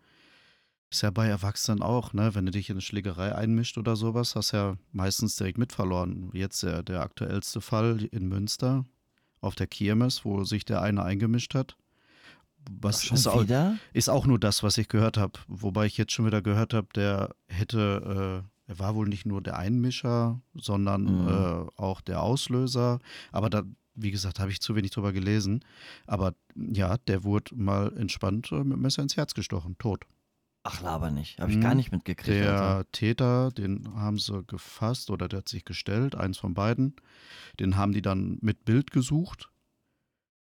[0.91, 2.35] Ist ja bei Erwachsenen auch, ne?
[2.35, 6.31] Wenn du dich in eine Schlägerei einmischt oder sowas, hast ja meistens direkt mitverloren.
[6.33, 8.85] Jetzt der, der aktuellste Fall in Münster
[9.41, 11.77] auf der Kirmes, wo sich der eine eingemischt hat.
[12.81, 13.45] Was Schon ist auch,
[13.93, 15.39] ist auch nur das, was ich gehört habe.
[15.49, 19.43] Wobei ich jetzt schon wieder gehört habe, der hätte, äh, er war wohl nicht nur
[19.43, 21.29] der Einmischer, sondern Mhm.
[21.29, 23.01] äh, auch der Auslöser.
[23.33, 25.65] Aber da, wie gesagt, habe ich zu wenig drüber gelesen.
[26.07, 30.05] Aber ja, der wurde mal entspannt äh, mit dem Messer ins Herz gestochen, tot.
[30.67, 31.39] Ach, laber nicht.
[31.41, 31.63] Habe ich Mhm.
[31.63, 32.29] gar nicht mitgekriegt.
[32.29, 32.91] Der Alter.
[32.93, 36.97] Täter, den haben sie gefasst oder der hat sich gestellt, eins von beiden.
[37.61, 39.51] Den haben die dann mit Bild gesucht.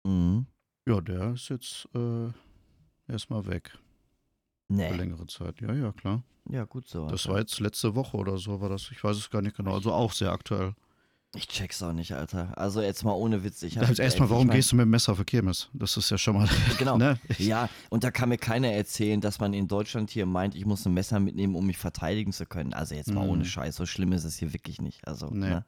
[0.05, 0.47] Mhm.
[0.89, 2.29] Ja, der ist jetzt äh,
[3.07, 3.71] erstmal weg
[4.69, 4.93] für Nee.
[4.93, 5.61] längere Zeit.
[5.61, 6.23] Ja, ja, klar.
[6.51, 7.07] Ja, gut so.
[7.09, 8.91] Das war jetzt letzte Woche oder so, war das.
[8.91, 9.75] Ich weiß es gar nicht genau.
[9.75, 10.75] Also auch sehr aktuell.
[11.35, 12.57] Ich check's auch nicht, Alter.
[12.57, 13.63] Also jetzt mal ohne Witz.
[13.63, 15.69] Ich hab, Also erstmal, ich warum mein- gehst du mit dem Messer auf die Kirmes?
[15.73, 16.49] Das ist ja schon mal.
[16.79, 16.97] Genau.
[16.97, 17.19] ne?
[17.39, 20.87] Ja, und da kann mir keiner erzählen, dass man in Deutschland hier meint, ich muss
[20.87, 22.73] ein Messer mitnehmen, um mich verteidigen zu können.
[22.73, 23.31] Also jetzt mal Mhm.
[23.31, 25.07] ohne Scheiß, so schlimm ist es hier wirklich nicht.
[25.09, 25.49] Also, Nee.
[25.51, 25.65] ne?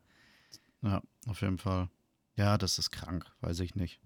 [0.83, 1.89] Ja, auf jeden Fall.
[2.37, 4.01] Ja, das ist krank, weiß ich nicht.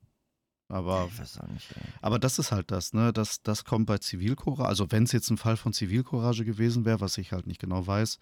[0.68, 1.66] Aber ich weiß auch nicht.
[1.74, 1.82] Ey.
[2.00, 3.12] Aber das ist halt das, ne?
[3.12, 4.68] Das, das kommt bei Zivilcourage.
[4.68, 7.86] Also, wenn es jetzt ein Fall von Zivilcourage gewesen wäre, was ich halt nicht genau
[7.86, 8.18] weiß,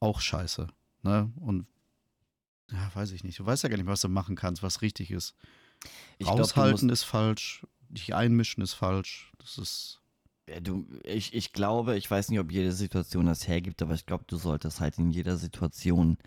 [0.00, 0.68] auch scheiße.
[1.02, 1.30] Ne?
[1.36, 1.66] Und
[2.72, 3.38] ja, weiß ich nicht.
[3.38, 5.34] Du weißt ja gar nicht, was du machen kannst, was richtig ist.
[6.18, 9.32] Ich glaub, Raushalten musst- ist falsch, dich einmischen ist falsch.
[9.38, 10.00] Das ist.
[10.48, 14.06] Ja, du, ich, ich glaube, ich weiß nicht, ob jede Situation das hergibt, aber ich
[14.06, 16.18] glaube, du solltest halt in jeder Situation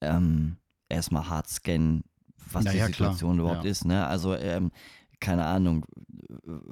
[0.00, 0.56] ähm,
[0.88, 2.04] erstmal hart scannen,
[2.50, 3.70] was Na die ja, klar, Situation überhaupt ja.
[3.70, 3.84] ist.
[3.84, 4.06] Ne?
[4.06, 4.72] Also, ähm,
[5.20, 5.84] keine Ahnung.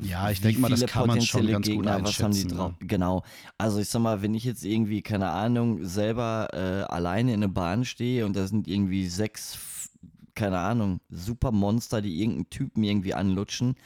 [0.00, 2.38] Ja, ich wie denk mal, das kann man schon ganz gut Gegner, was haben die
[2.38, 2.72] einschätzen, drauf?
[2.80, 2.86] ne?
[2.86, 3.22] Genau.
[3.58, 7.52] Also ich sag mal, wenn ich jetzt irgendwie, keine Ahnung, selber äh, alleine in eine
[7.52, 9.90] Bahn stehe und da sind irgendwie sechs,
[10.34, 13.76] keine Ahnung, Supermonster, die irgendeinen Typen irgendwie anlutschen,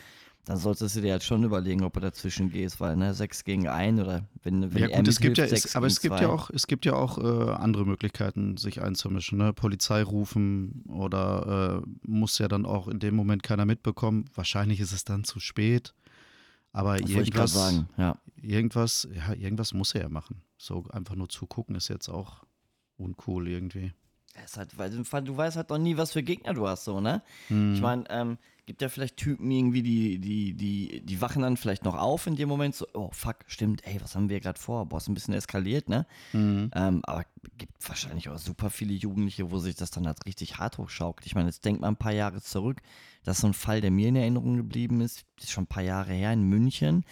[0.44, 3.68] dann solltest du dir halt schon überlegen, ob du dazwischen gehst, weil, ne, sechs gegen
[3.68, 6.24] ein oder wenn, wenn ja, gut, es gibt ja, mithilft, es, aber es gibt zwei.
[6.24, 9.38] ja auch, es gibt ja auch äh, andere Möglichkeiten, sich einzumischen.
[9.38, 9.52] Ne?
[9.52, 14.24] Polizei rufen oder äh, muss ja dann auch in dem Moment keiner mitbekommen.
[14.34, 15.94] Wahrscheinlich ist es dann zu spät.
[16.72, 18.16] Aber Das irgendwas, sagen, ja.
[18.40, 20.42] irgendwas, ja, irgendwas muss er ja machen.
[20.56, 22.44] So einfach nur zugucken ist jetzt auch
[22.96, 23.92] uncool irgendwie.
[24.42, 27.00] Es halt, weil du, du weißt halt noch nie, was für Gegner du hast, so,
[27.00, 27.22] ne?
[27.48, 27.74] Hm.
[27.74, 31.84] Ich meine, ähm, gibt ja vielleicht Typen irgendwie, die, die, die, die wachen dann vielleicht
[31.84, 34.86] noch auf in dem Moment so, oh fuck, stimmt, ey, was haben wir gerade vor?
[34.86, 36.06] Boah, ist ein bisschen eskaliert, ne?
[36.32, 36.70] Mhm.
[36.74, 37.24] Ähm, aber
[37.58, 41.26] gibt wahrscheinlich auch super viele Jugendliche, wo sich das dann halt richtig hart hochschaukelt.
[41.26, 42.80] Ich meine, jetzt denk mal ein paar Jahre zurück.
[43.24, 45.82] Das ist so ein Fall, der mir in Erinnerung geblieben ist, ist schon ein paar
[45.82, 47.04] Jahre her in München.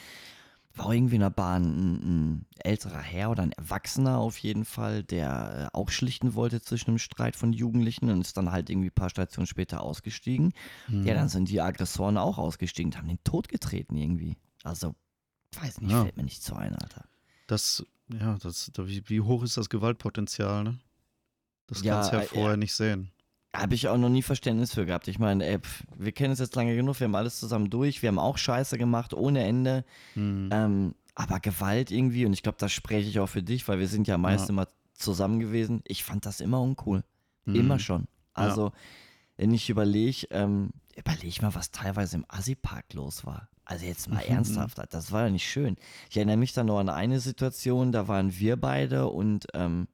[0.75, 5.03] War irgendwie in der Bahn ein, ein älterer Herr oder ein Erwachsener auf jeden Fall,
[5.03, 8.89] der äh, auch schlichten wollte zwischen einem Streit von Jugendlichen und ist dann halt irgendwie
[8.89, 10.53] ein paar Stationen später ausgestiegen.
[10.87, 11.05] Mhm.
[11.05, 14.37] Ja, dann sind die Aggressoren auch ausgestiegen, und haben den totgetreten irgendwie.
[14.63, 14.95] Also,
[15.61, 16.03] weiß nicht, Ja.
[16.03, 17.05] fällt mir nicht so ein, Alter.
[17.49, 20.79] Das, ja, das, da- wie, hoch ist das Gewaltpotenzial, ne?
[21.67, 23.11] Das Ja, kannst du ja äh, vorher nicht sehen.
[23.55, 25.09] Habe ich auch noch nie Verständnis für gehabt.
[25.09, 28.01] Ich meine, ey, pf, wir kennen es jetzt lange genug, wir haben alles zusammen durch,
[28.03, 29.85] wir haben auch Scheiße gemacht, ohne Ende.
[30.15, 30.51] Mhm.
[30.53, 33.89] Ähm, aber Gewalt irgendwie, und ich glaube, das spreche ich auch für dich, weil wir
[33.89, 34.51] sind ja meist Ja.
[34.51, 35.83] immer zusammen gewesen.
[35.87, 37.03] Ich fand das immer uncool.
[37.45, 37.55] Mhm.
[37.57, 38.07] Immer schon.
[38.35, 38.71] Also,
[39.37, 43.49] wenn ich überlege, ähm, überleg mal, was teilweise im Assi-Park los war.
[43.65, 44.33] Also jetzt mal Mhm.
[44.35, 45.77] ernsthaft, das war ja nicht schön.
[46.09, 49.89] Ich erinnere mich dann noch an eine Situation, da waren wir beide und ähm,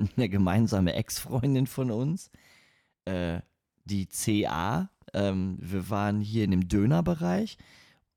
[0.16, 2.30] eine gemeinsame Ex-Freundin von uns,
[3.04, 3.40] äh,
[3.84, 4.90] die CA.
[5.12, 7.58] Ähm, wir waren hier in dem Dönerbereich,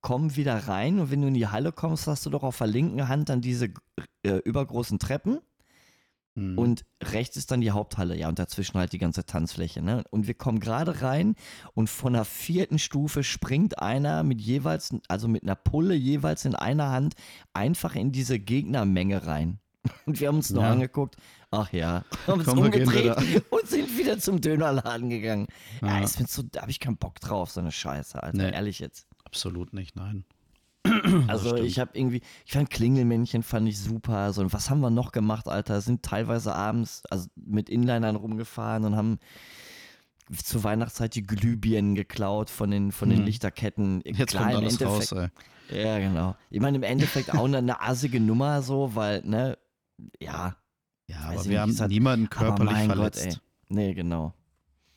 [0.02, 2.68] kommen wieder rein und wenn du in die Halle kommst, hast du doch auf der
[2.68, 3.70] linken Hand dann diese
[4.24, 5.40] äh, übergroßen Treppen.
[6.38, 6.58] Mhm.
[6.58, 10.04] Und rechts ist dann die Haupthalle, ja, und dazwischen halt die ganze Tanzfläche, ne?
[10.12, 11.36] Und wir kommen gerade rein
[11.74, 16.54] und von der vierten Stufe springt einer mit jeweils, also mit einer Pulle jeweils in
[16.54, 17.16] einer Hand
[17.54, 19.60] einfach in diese Gegnermenge rein.
[20.06, 20.72] Und wir haben uns nur Ja.
[20.72, 21.18] angeguckt,
[21.52, 23.16] ach ja, haben uns Komm, umgedreht
[23.52, 25.48] und sind wieder zum Dönerladen gegangen.
[25.82, 26.08] Ja, Ja.
[26.08, 28.52] so, da habe ich keinen Bock drauf, so eine Scheiße, Alter, Nee.
[28.54, 29.08] ehrlich jetzt.
[29.26, 30.26] Absolut nicht, nein.
[31.28, 31.68] Also stimmt.
[31.68, 34.32] ich habe irgendwie, ich fand Klingelmännchen fand ich super.
[34.32, 35.82] So, und was haben wir noch gemacht, Alter?
[35.82, 39.20] Sind teilweise abends also mit Inlinern rumgefahren und haben
[40.44, 43.26] zur Weihnachtszeit die Glühbirnen geklaut von den, von den Hm.
[43.26, 44.02] Lichterketten.
[44.06, 45.28] Jetzt Klar, kommt alles raus, ey.
[45.70, 46.36] Ja, genau.
[46.50, 49.58] Ich meine, im Endeffekt auch eine, eine assige Nummer so, weil, ne,
[50.20, 50.56] ja,
[51.08, 53.24] Ja, aber wir nicht, haben halt- niemanden körperlich verletzt.
[53.26, 53.42] Gott, ey.
[53.70, 54.34] Nee, genau.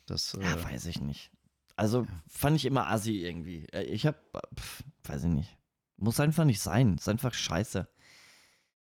[0.05, 1.31] Das, äh, Ja, weiß ich nicht.
[1.75, 3.65] Also fand ich immer assi irgendwie.
[3.71, 4.17] Äh, Ich hab,
[4.59, 5.57] pf, weiß ich nicht.
[5.97, 6.95] Muss einfach nicht sein.
[6.95, 7.87] Ist einfach scheiße.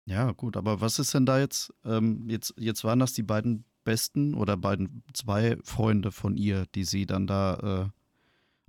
[0.05, 1.73] Ja, gut, aber was ist denn da jetzt?
[1.83, 6.83] Ähm, jetzt, jetzt waren das die beiden besten oder beiden zwei Freunde von ihr, die
[6.83, 7.89] sie dann da äh,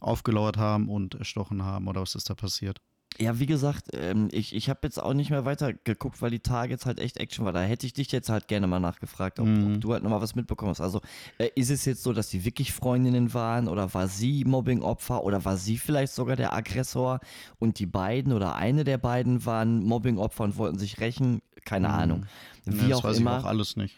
[0.01, 2.81] aufgelauert haben und erstochen haben oder was ist da passiert?
[3.19, 6.41] Ja, wie gesagt, ähm, ich, ich habe jetzt auch nicht mehr weiter geguckt, weil die
[6.41, 7.53] Tage jetzt halt echt Action war.
[7.55, 9.75] Da hätte ich dich jetzt halt gerne mal nachgefragt, ob, Mhm.
[9.77, 10.83] ob du halt nochmal was mitbekommen hast.
[10.83, 11.01] Also
[11.39, 15.45] äh, ist es jetzt so, dass die wirklich Freundinnen waren oder war sie Mobbingopfer oder
[15.47, 17.21] war sie vielleicht sogar der Aggressor
[17.59, 21.41] und die beiden oder eine der beiden waren Mobbingopfer und wollten sich rächen?
[21.65, 21.95] Keine Mhm.
[21.95, 22.27] Ahnung.
[22.67, 23.39] Ja, Wie das auch weiß immer.
[23.39, 23.97] ich auch alles nicht.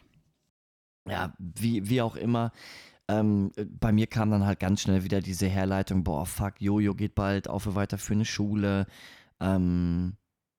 [1.09, 2.53] ja, wie, wie auch immer,
[3.09, 7.15] ähm, bei mir kam dann halt ganz schnell wieder diese Herleitung, boah, fuck, Jojo geht
[7.15, 8.87] bald auf weiter für eine Schule.
[9.41, 10.17] Ähm,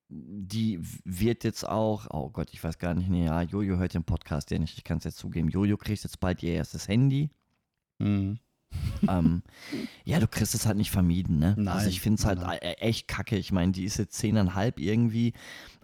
[0.08, 4.02] die wird jetzt auch, oh Gott, ich weiß gar nicht, nee, ja, Jojo hört den
[4.02, 5.48] Podcast ja nicht, ich kann es jetzt zugeben.
[5.48, 7.30] Jojo kriegt jetzt bald ihr erstes Handy.
[7.98, 8.40] Mhm.
[9.08, 9.42] ähm,
[10.04, 11.50] ja, du kriegst es halt nicht vermieden, ne?
[11.50, 13.36] also Nein, ich finde es halt nein, e- echt kacke.
[13.36, 15.34] Ich meine, die ist jetzt zehneinhalb irgendwie,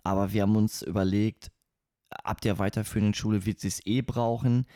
[0.02, 1.50] aber wir haben uns überlegt,
[2.10, 4.66] ab der weiterführenden Schule wird sie es eh brauchen.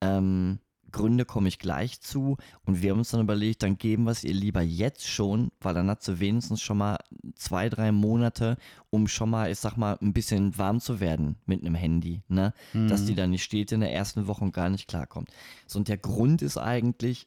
[0.00, 0.60] Ähm,
[0.92, 2.36] Gründe komme ich gleich zu.
[2.64, 5.74] Und wir haben uns dann überlegt, dann geben wir es ihr lieber jetzt schon, weil
[5.74, 6.98] dann hat sie wenigstens schon mal
[7.34, 8.56] zwei, drei Monate,
[8.90, 12.52] um schon mal, ich sag mal, ein bisschen warm zu werden mit einem Handy, ne?
[12.72, 13.16] Dass die Mhm.
[13.16, 15.30] dann nicht steht in der ersten Woche und gar nicht klarkommt.
[15.66, 17.26] So, und der Grund ist eigentlich,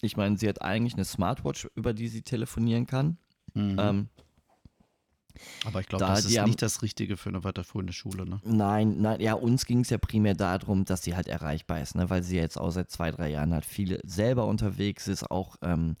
[0.00, 3.18] ich meine, sie hat eigentlich eine Smartwatch, über die sie telefonieren kann.
[3.54, 3.76] Mhm.
[3.78, 4.08] Ähm,
[5.66, 8.40] Aber ich glaube, da das ist haben- nicht das Richtige für eine weiterführende Schule, ne?
[8.44, 12.10] Nein, nein, ja, uns ging es ja primär darum, dass sie halt erreichbar ist, ne?
[12.10, 15.96] weil sie jetzt auch seit zwei, drei Jahren halt viel selber unterwegs ist, auch ähm,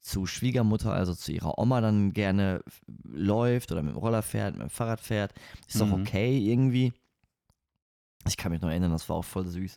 [0.00, 2.62] zu Schwiegermutter, also zu ihrer Oma dann gerne
[3.04, 5.32] läuft oder mit dem Roller fährt, mit dem Fahrrad fährt.
[5.68, 6.02] Ist doch Mhm.
[6.02, 6.92] okay irgendwie.
[8.26, 9.76] Ich kann mich noch erinnern, das war auch voll süß,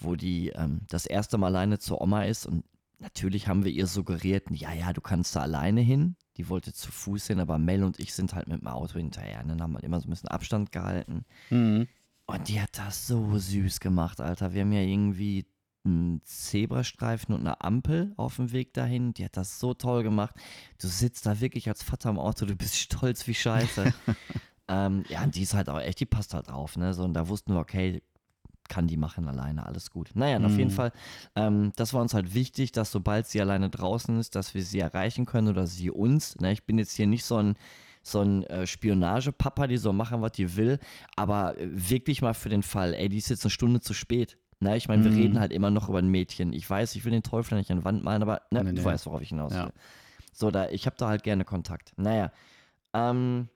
[0.00, 2.64] wo die ähm, das erste Mal alleine zur Oma ist und
[2.98, 6.16] natürlich haben wir ihr suggeriert, ja, ja, du kannst da alleine hin.
[6.38, 9.42] Die wollte zu Fuß hin, aber Mel und ich sind halt mit dem Auto hinterher.
[9.42, 9.48] ne?
[9.48, 11.24] Dann haben wir immer so ein bisschen Abstand gehalten.
[11.50, 11.88] Mhm.
[12.26, 14.54] Und die hat das so süß gemacht, Alter.
[14.54, 15.46] Wir haben ja irgendwie
[15.84, 19.14] einen Zebrastreifen und eine Ampel auf dem Weg dahin.
[19.14, 20.34] Die hat das so toll gemacht.
[20.80, 23.92] Du sitzt da wirklich als Vater im Auto, du bist stolz wie Scheiße.
[24.68, 26.94] ähm, ja, und die ist halt auch echt, die passt halt drauf, ne?
[26.94, 28.02] So, und da wussten wir, okay,
[28.68, 30.10] kann die machen alleine, alles gut.
[30.14, 30.74] Naja, und auf jeden Mhm.
[30.74, 30.92] Fall,
[31.34, 34.80] ähm, das war uns halt wichtig, dass sobald sie alleine draußen ist, dass wir sie
[34.80, 36.38] erreichen können oder sie uns.
[36.40, 36.52] Ne?
[36.52, 37.56] Ich bin jetzt hier nicht so ein,
[38.02, 40.78] so ein äh, Spionagepapa, die so machen, was die will,
[41.16, 44.38] aber äh, wirklich mal für den Fall, ey, die ist jetzt eine Stunde zu spät.
[44.60, 44.76] Ne?
[44.76, 45.16] Ich meine, wir Mhm.
[45.16, 46.52] reden halt immer noch über ein Mädchen.
[46.52, 48.76] Ich weiß, ich will den Teufel nicht an die Wand malen, aber ne, Nee, du
[48.76, 48.84] nee.
[48.84, 49.58] weißt, worauf ich hinaus will.
[49.58, 49.70] Ja.
[50.32, 51.92] So, da, ich habe da halt gerne Kontakt.
[51.96, 52.32] Naja,
[52.92, 53.48] ähm,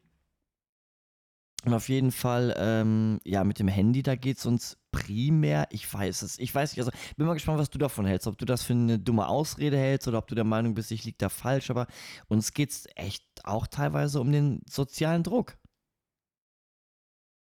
[1.64, 5.92] und auf jeden Fall, ähm, ja, mit dem Handy, da geht es uns primär, ich
[5.92, 8.44] weiß es, ich weiß nicht, also bin mal gespannt, was du davon hältst, ob du
[8.44, 11.28] das für eine dumme Ausrede hältst oder ob du der Meinung bist, ich liege da
[11.28, 11.86] falsch, aber
[12.28, 15.56] uns geht es echt auch teilweise um den sozialen Druck.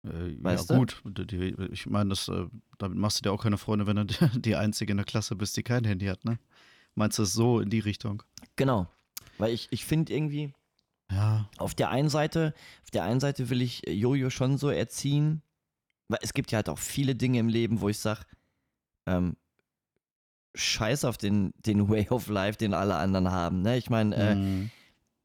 [0.05, 0.85] Äh, Weißt ja, du?
[0.85, 1.01] gut.
[1.71, 2.45] Ich meine, das, äh,
[2.77, 4.05] damit machst du dir auch keine Freunde, wenn du
[4.35, 6.39] die- die Einzige in der Klasse bist, die kein Handy hat, ne?
[6.95, 8.21] Meinst du es so in die Richtung?
[8.55, 8.87] Genau,
[9.39, 10.53] weil ich, ich finde irgendwie,
[11.13, 11.49] Ja.
[11.57, 12.53] auf der einen Seite,
[12.83, 15.41] auf der einen Seite will ich Jojo schon so erziehen,
[16.07, 18.21] weil es gibt ja halt auch viele Dinge im Leben, wo ich sage,
[19.05, 19.35] ähm,
[20.55, 23.61] scheiß auf den, den Way of Life, den alle anderen haben.
[23.61, 23.77] Ne?
[23.77, 24.69] Ich meine, äh, Mhm.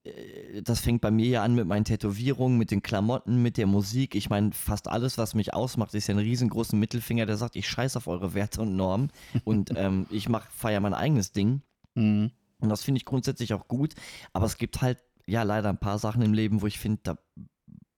[0.04, 3.66] äh, das fängt bei mir ja an mit meinen Tätowierungen, mit den Klamotten, mit der
[3.66, 4.14] Musik.
[4.14, 7.68] Ich meine, fast alles, was mich ausmacht, ist ja ein riesengroßen Mittelfinger, der sagt, ich
[7.68, 9.10] scheiß auf eure Werte und Normen
[9.44, 11.60] und ähm, ich mach, feier mein eigenes Ding.
[11.94, 12.30] Mhm.
[12.60, 13.94] Und das finde ich grundsätzlich auch gut.
[14.32, 14.98] Aber es gibt halt,
[15.28, 17.18] ja, leider ein paar Sachen im Leben, wo ich finde, da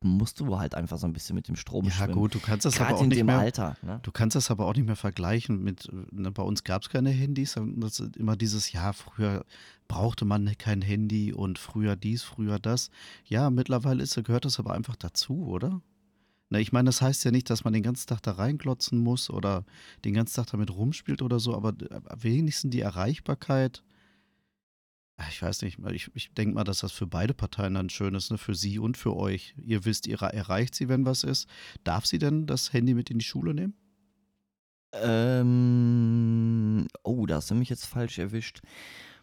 [0.02, 2.14] musst du halt einfach so ein bisschen mit dem Strom Ja, schwimmen.
[2.14, 3.38] gut, du kannst das aber Gerade auch in nicht dem mehr.
[3.38, 3.76] Alter.
[3.82, 4.00] Ne?
[4.02, 7.10] Du kannst das aber auch nicht mehr vergleichen mit, ne, bei uns gab es keine
[7.10, 7.58] Handys.
[7.76, 9.44] Das ist immer dieses, ja, früher
[9.88, 12.90] brauchte man kein Handy und früher dies, früher das.
[13.26, 15.82] Ja, mittlerweile ist, gehört das aber einfach dazu, oder?
[16.48, 19.28] Ne, ich meine, das heißt ja nicht, dass man den ganzen Tag da reinklotzen muss
[19.28, 19.64] oder
[20.06, 23.82] den ganzen Tag damit rumspielt oder so, aber äh, wenigstens die Erreichbarkeit.
[25.20, 28.14] Ah, Ich weiß nicht, ich, ich denke mal, dass das für beide Parteien dann schön
[28.14, 28.38] ist, ne?
[28.38, 29.54] für sie und für euch.
[29.62, 31.48] Ihr wisst, ihr erreicht sie, wenn was ist.
[31.84, 33.74] Darf sie denn das Handy mit in die Schule nehmen?
[34.92, 38.60] Ähm, oh, da hast du mich jetzt falsch erwischt.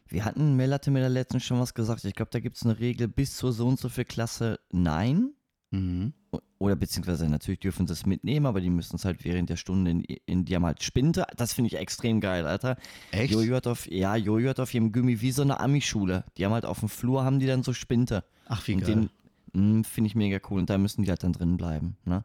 [0.08, 2.06] Wir hatten, Mel hatte mir da letztens schon was gesagt.
[2.06, 5.34] Ich glaube, da gibt es eine Regel bis zur so und so viel Klasse nein.
[5.72, 6.14] Mhm.
[6.60, 9.92] Oder beziehungsweise natürlich dürfen sie es mitnehmen, aber die müssen es halt während der Stunde
[9.92, 11.26] in, in die haben halt Spinte.
[11.36, 12.78] Das finde ich extrem geil, Alter.
[13.12, 13.32] Echt?
[13.32, 16.24] Jojo hat auf, ja, Jojo hat auf ihrem Gummi wie so eine Ami-Schule.
[16.38, 18.24] Die haben halt auf dem Flur haben die dann so Spinte.
[18.48, 19.10] Ach, wie und geil.
[19.54, 20.60] den finde ich mega cool.
[20.60, 21.98] Und da müssen die halt dann drin bleiben.
[22.06, 22.24] Ne?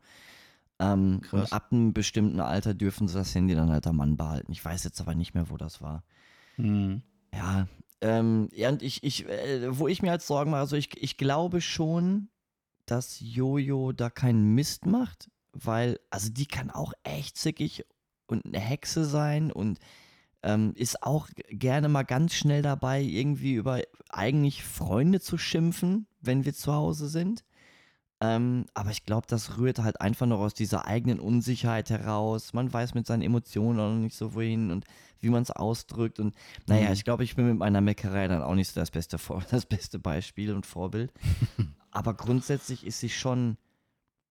[0.78, 4.50] Ähm, und ab einem bestimmten Alter dürfen sie das Handy dann halt am Mann behalten.
[4.50, 6.02] Ich weiß jetzt aber nicht mehr, wo das war.
[6.56, 7.02] Mhm.
[7.34, 7.66] Ja,
[8.00, 11.16] ähm, ja, und ich, ich, äh, wo ich mir halt Sorgen mache, also ich, ich
[11.16, 12.28] glaube schon,
[12.86, 17.84] dass Jojo da keinen Mist macht, weil, also die kann auch echt zickig
[18.26, 19.78] und eine Hexe sein und
[20.42, 26.44] ähm, ist auch gerne mal ganz schnell dabei, irgendwie über eigentlich Freunde zu schimpfen, wenn
[26.44, 27.44] wir zu Hause sind.
[28.24, 32.52] Ähm, aber ich glaube, das rührt halt einfach noch aus dieser eigenen Unsicherheit heraus.
[32.52, 34.84] Man weiß mit seinen Emotionen auch noch nicht so wohin und
[35.18, 36.20] wie man es ausdrückt.
[36.20, 36.32] Und
[36.68, 36.92] naja, Mhm.
[36.92, 39.66] ich glaube, ich bin mit meiner Meckerei dann auch nicht so das beste, Vor das
[39.66, 41.12] beste Beispiel und Vorbild.
[41.90, 43.56] aber grundsätzlich ist sie schon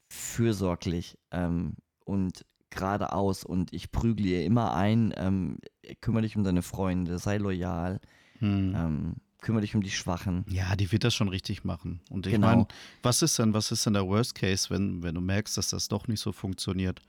[0.10, 1.76] fürsorglich ähm,
[2.06, 5.58] und geradeaus und ich prügle ihr immer ein, ähm,
[6.00, 8.00] kümmere dich um deine Freunde, sei loyal,
[8.40, 8.74] Hm.
[8.76, 10.46] ähm, kümmere dich um die Schwachen.
[10.48, 12.00] Ja, die wird das schon richtig machen.
[12.10, 12.48] Und ich Genau.
[12.48, 12.68] meine,
[13.04, 15.88] was ist denn, was ist denn der Worst Case, wenn, wenn du merkst, dass das
[15.88, 17.02] doch nicht so funktioniert?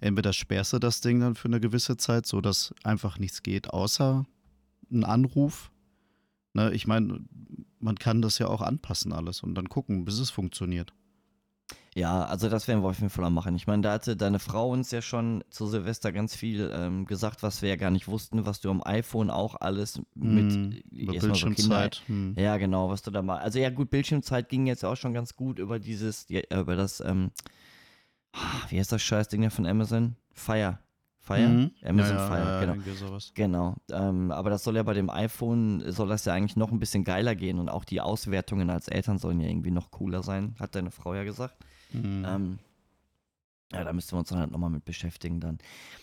[0.00, 4.26] Entweder sperrst du das Ding dann für eine gewisse Zeit, sodass einfach nichts geht, außer
[4.92, 5.70] ein Anruf.
[6.54, 7.20] Ne, ich meine,
[7.80, 10.92] man kann das ja auch anpassen alles und dann gucken, bis es funktioniert.
[11.98, 13.56] Ja, also das werden wir auf jeden Fall machen.
[13.56, 17.42] Ich meine, da hatte deine Frau uns ja schon zu Silvester ganz viel ähm, gesagt,
[17.42, 21.34] was wir ja gar nicht wussten, was du am iPhone auch alles mit über erstmal
[21.34, 22.02] so Bildschirmzeit.
[22.06, 22.36] hm.
[22.38, 23.38] Ja, genau, was du da mal.
[23.38, 27.00] Also ja, gut, Bildschirmzeit ging jetzt auch schon ganz gut über dieses, ja, über das,
[27.00, 27.32] ähm,
[28.68, 30.14] wie heißt das Scheißding da von Amazon?
[30.32, 30.78] Fire.
[31.18, 31.48] Fire?
[31.48, 31.72] Mhm.
[31.84, 33.18] Amazon ja, Fire, ja, genau.
[33.34, 36.78] Genau, ähm, aber das soll ja bei dem iPhone, soll das ja eigentlich noch ein
[36.78, 40.54] bisschen geiler gehen und auch die Auswertungen als Eltern sollen ja irgendwie noch cooler sein,
[40.60, 41.56] hat deine Frau ja gesagt.
[41.92, 42.24] Hm.
[42.26, 42.58] Ähm,
[43.72, 45.58] ja, da müssten wir uns dann halt nochmal mit beschäftigen dann.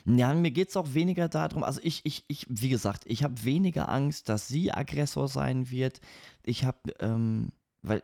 [0.05, 3.43] Ja, mir geht es auch weniger darum, also ich, ich, ich, wie gesagt, ich habe
[3.43, 5.99] weniger Angst, dass sie Aggressor sein wird.
[6.43, 7.49] Ich habe, ähm,
[7.81, 8.03] weil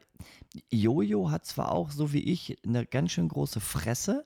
[0.71, 4.25] Jojo hat zwar auch, so wie ich, eine ganz schön große Fresse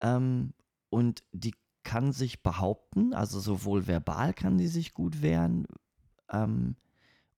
[0.00, 0.52] ähm,
[0.90, 5.66] und die kann sich behaupten, also sowohl verbal kann die sich gut wehren
[6.30, 6.76] ähm,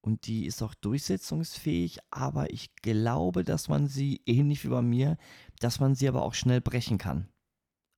[0.09, 5.19] und die ist auch durchsetzungsfähig, aber ich glaube, dass man sie, ähnlich wie bei mir,
[5.61, 7.29] dass man sie aber auch schnell brechen kann.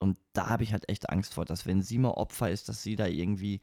[0.01, 2.83] Und da habe ich halt echt Angst vor, dass wenn sie mal Opfer ist, dass
[2.83, 3.61] sie da irgendwie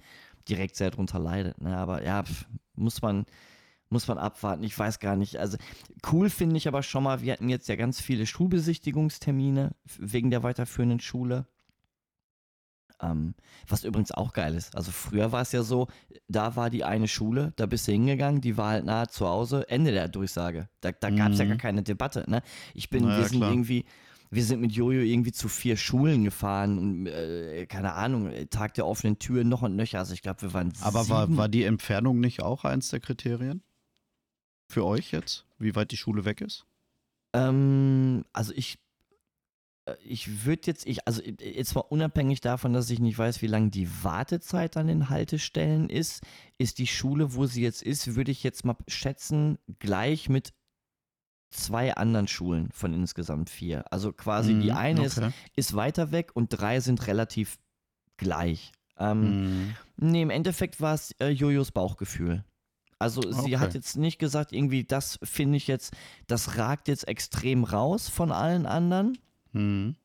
[0.47, 1.59] direkt sehr drunter leidet.
[1.59, 1.75] Ne?
[1.75, 2.45] Aber ja, pf,
[2.75, 3.25] muss man,
[3.89, 4.63] muss man abwarten.
[4.63, 5.35] Ich weiß gar nicht.
[5.35, 5.57] Also
[6.09, 10.43] cool finde ich aber schon mal, wir hatten jetzt ja ganz viele Schulbesichtigungstermine wegen der
[10.43, 11.47] weiterführenden Schule.
[12.99, 13.35] Ähm,
[13.67, 14.75] was übrigens auch geil ist.
[14.75, 15.87] Also früher war es ja so,
[16.27, 19.69] da war die eine Schule, da bist du hingegangen, die war halt nahe zu Hause,
[19.69, 20.67] Ende der Durchsage.
[20.81, 21.49] Da, da gab es ja Mhm.
[21.49, 22.25] gar keine Debatte.
[22.27, 22.41] Ne?
[22.73, 23.51] Ich bin, Na wir sind klar.
[23.51, 23.85] irgendwie,
[24.31, 28.87] wir sind mit Jojo irgendwie zu vier Schulen gefahren und äh, keine Ahnung, Tag der
[28.87, 29.99] offenen Tür noch und nöcher.
[29.99, 32.99] Also ich glaube, wir waren Aber war, sieben- war die Entfernung nicht auch eins der
[32.99, 33.61] Kriterien?
[34.69, 35.45] Für euch jetzt?
[35.59, 36.65] Wie weit die Schule weg ist?
[37.33, 38.79] Ähm, also ich,
[40.03, 43.47] ich würde jetzt, ich, also äh, jetzt mal unabhängig davon, dass ich nicht weiß, wie
[43.47, 46.21] lang die Wartezeit an den Haltestellen ist,
[46.57, 50.53] ist die Schule, wo sie jetzt ist, würde ich jetzt mal schätzen, gleich mit
[51.49, 53.85] zwei anderen Schulen von insgesamt vier.
[53.91, 55.31] Also quasi die Mhm, eine ist, okay.
[55.55, 57.57] ist weiter weg und drei sind relativ
[58.17, 58.71] gleich.
[58.97, 59.77] Ähm, Mhm.
[59.99, 62.43] Nee, im Endeffekt war es äh, Jojos Bauchgefühl.
[62.99, 63.57] Also sie Okay.
[63.57, 65.95] hat jetzt nicht gesagt, irgendwie, das finde ich jetzt,
[66.27, 69.17] das ragt jetzt extrem raus von allen anderen.
[69.53, 69.95] Mhm.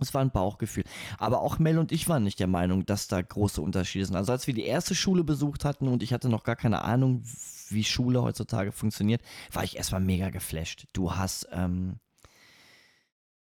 [0.00, 0.84] Es war ein Bauchgefühl.
[1.18, 4.16] Aber auch Mel und ich waren nicht der Meinung, dass da große Unterschiede sind.
[4.16, 7.22] Also als wir die erste Schule besucht hatten und ich hatte noch gar keine Ahnung,
[7.68, 9.20] wie Schule heutzutage funktioniert,
[9.52, 10.86] war ich erstmal mega geflasht.
[10.92, 11.96] Du hast, ähm,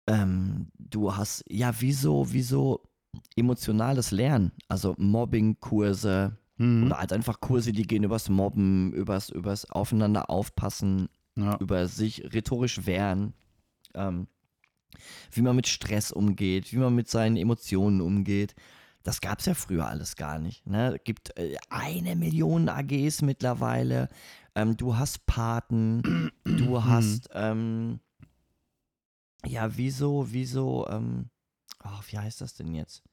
[0.07, 2.83] ähm, du hast, ja, wieso, wieso
[3.35, 6.85] emotionales Lernen, also Mobbingkurse Mhm.
[6.87, 11.59] oder halt einfach Kurse, die gehen übers Mobben, übers, übers Aufeinander aufpassen, Ja.
[11.61, 13.35] über sich rhetorisch wehren,
[13.95, 14.27] ähm,
[15.33, 18.55] wie man mit Stress umgeht, wie man mit seinen Emotionen umgeht.
[19.03, 20.67] Das gab es ja früher alles gar nicht.
[20.67, 20.97] Ne?
[20.97, 24.09] Es gibt äh, eine Million AGs mittlerweile.
[24.57, 28.01] Ähm, du hast Paten, du hast, ähm,
[29.45, 31.31] ja, wieso, wieso, ähm,
[31.85, 33.05] oh, wie heißt das denn jetzt?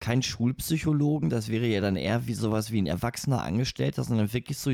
[0.00, 4.56] Kein Schulpsychologen, das wäre ja dann eher wie sowas wie ein erwachsener Angestellter, sondern wirklich
[4.56, 4.70] so,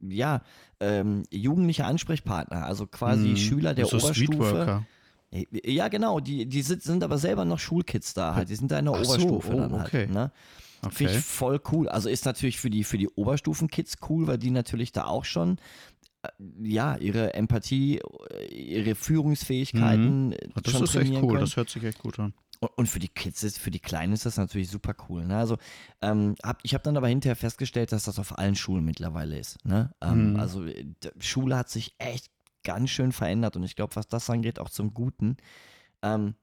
[0.00, 0.42] ja,
[0.78, 3.36] ähm, jugendliche Ansprechpartner, also quasi Mhm.
[3.36, 4.86] Schüler der so Oberstufe.
[5.32, 5.68] Streetworker.
[5.70, 8.48] Ja, genau, die, die sind, sind aber selber noch Schulkids da halt.
[8.50, 9.98] Die sind da in der Ach so, Oberstufe oh, dann okay.
[9.98, 10.10] halt.
[10.10, 10.32] Ne?
[10.90, 11.18] Finde Okay.
[11.18, 11.88] ich voll cool.
[11.88, 15.58] Also ist natürlich für die, für die Oberstufenkids cool, weil die natürlich da auch schon
[16.22, 16.28] äh,
[16.62, 17.98] ja, ihre Empathie,
[18.30, 21.40] äh, ihre Führungsfähigkeiten äh, Das schon ist echt cool, können.
[21.40, 22.34] das hört sich echt gut an.
[22.76, 25.24] Und, für die Kids ist, für die Kleinen ist das natürlich super cool.
[25.26, 25.36] Ne?
[25.36, 25.56] Also
[26.00, 29.64] ähm, hab, ich habe dann aber hinterher festgestellt, dass das auf allen Schulen mittlerweile ist.
[29.64, 29.92] Ne?
[30.00, 30.40] Ähm, Mhm.
[30.40, 30.84] Also äh,
[31.18, 32.30] Schule hat sich echt
[32.62, 35.36] ganz schön verändert und ich glaube, was das angeht, auch zum Guten.
[36.02, 36.34] Ähm,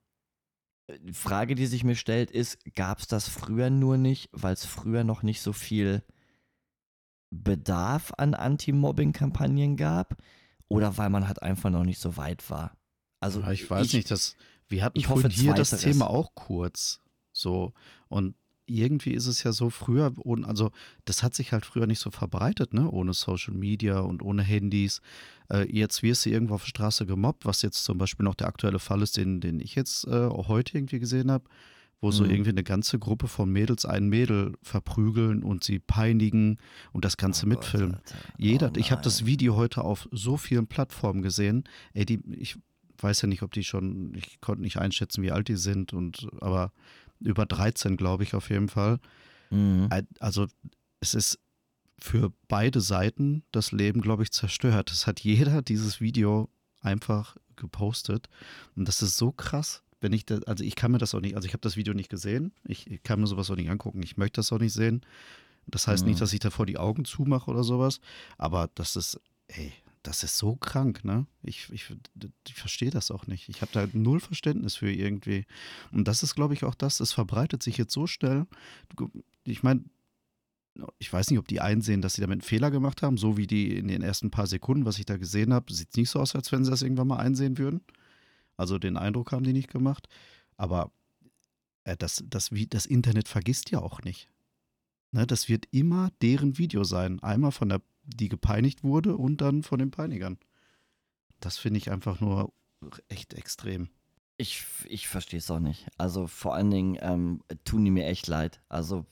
[1.02, 4.66] die Frage, die sich mir stellt, ist, gab es das früher nur nicht, weil es
[4.66, 6.04] früher noch nicht so viel
[7.30, 10.18] Bedarf an Anti-Mobbing-Kampagnen gab
[10.68, 12.76] oder weil man halt einfach noch nicht so weit war?
[13.20, 14.36] Also ich weiß nicht, das,
[14.68, 15.72] wir hatten ich hoffe, hier das.
[15.72, 17.02] Thema auch kurz.
[17.34, 17.74] So.
[18.08, 18.36] Und
[18.70, 20.72] irgendwie ist es ja so früher, ohne, also
[21.06, 22.90] das hat sich halt früher nicht so verbreitet, ne?
[22.90, 25.02] Ohne Social Media und ohne Handys.
[25.52, 28.48] Äh, jetzt wirst du irgendwo auf der Straße gemobbt, was jetzt zum Beispiel noch der
[28.48, 31.46] aktuelle Fall ist, den, den ich jetzt äh, heute irgendwie gesehen habe,
[32.02, 32.30] wo so Mhm.
[32.32, 36.58] irgendwie eine ganze Gruppe von Mädels ein Mädel verprügeln und sie peinigen
[36.94, 37.96] und das Ganze Oh Gott, mitfilmen.
[37.96, 38.16] Alter.
[38.38, 39.26] Jeder, Oh ich habe das.
[39.26, 41.64] Video heute auf so vielen Plattformen gesehen.
[41.94, 42.56] Ey, die, ich
[43.02, 46.28] weiß ja nicht, ob die schon, ich konnte nicht einschätzen, wie alt die sind und
[46.42, 46.72] aber
[47.20, 49.00] über 13, glaube ich, auf jeden Fall.
[49.50, 49.90] Mhm.
[50.20, 50.48] Also
[51.00, 51.40] es ist
[52.00, 54.92] für beide Seiten das Leben, glaube ich, zerstört.
[54.92, 56.50] Es hat jeder dieses Video
[56.82, 58.30] einfach gepostet
[58.76, 59.84] und das ist so krass.
[60.02, 61.94] Wenn ich das, also ich kann mir das auch nicht, also ich habe das Video
[61.94, 64.72] nicht gesehen, ich, ich kann mir sowas auch nicht angucken, ich möchte das auch nicht
[64.72, 65.02] sehen.
[65.68, 66.12] Das heißt Mhm.
[66.12, 68.00] nicht, dass ich davor die Augen zumache oder sowas,
[68.38, 69.74] aber das ist, ey,
[70.04, 71.26] das ist so krank, ne?
[71.44, 71.94] Ich, ich,
[72.48, 73.50] ich verstehe das auch nicht.
[73.50, 75.46] Ich habe da null Verständnis für irgendwie.
[75.92, 78.48] Und das ist, glaube ich, auch das, es verbreitet sich jetzt so schnell.
[79.44, 79.84] Ich meine,
[80.98, 83.48] ich weiß nicht, ob die einsehen, dass sie damit einen Fehler gemacht haben, so wie
[83.48, 86.36] die in den ersten paar Sekunden, was ich da gesehen habe, sieht nicht so aus,
[86.36, 87.82] als wenn sie das irgendwann mal einsehen würden.
[88.56, 90.08] Also den Eindruck haben die nicht gemacht.
[90.56, 90.92] Aber
[91.84, 94.30] äh, das, das, wie, das Internet vergisst ja auch nicht.
[95.12, 97.22] Ne, das wird immer deren Video sein.
[97.24, 100.38] Einmal von der, die gepeinigt wurde und dann von den Peinigern.
[101.40, 102.54] Das finde ich einfach nur
[103.08, 103.90] echt extrem.
[104.40, 105.86] Ich, ich verstehe es auch nicht.
[105.98, 108.62] Also vor allen Dingen ähm, tun die mir echt leid.
[108.70, 109.06] Also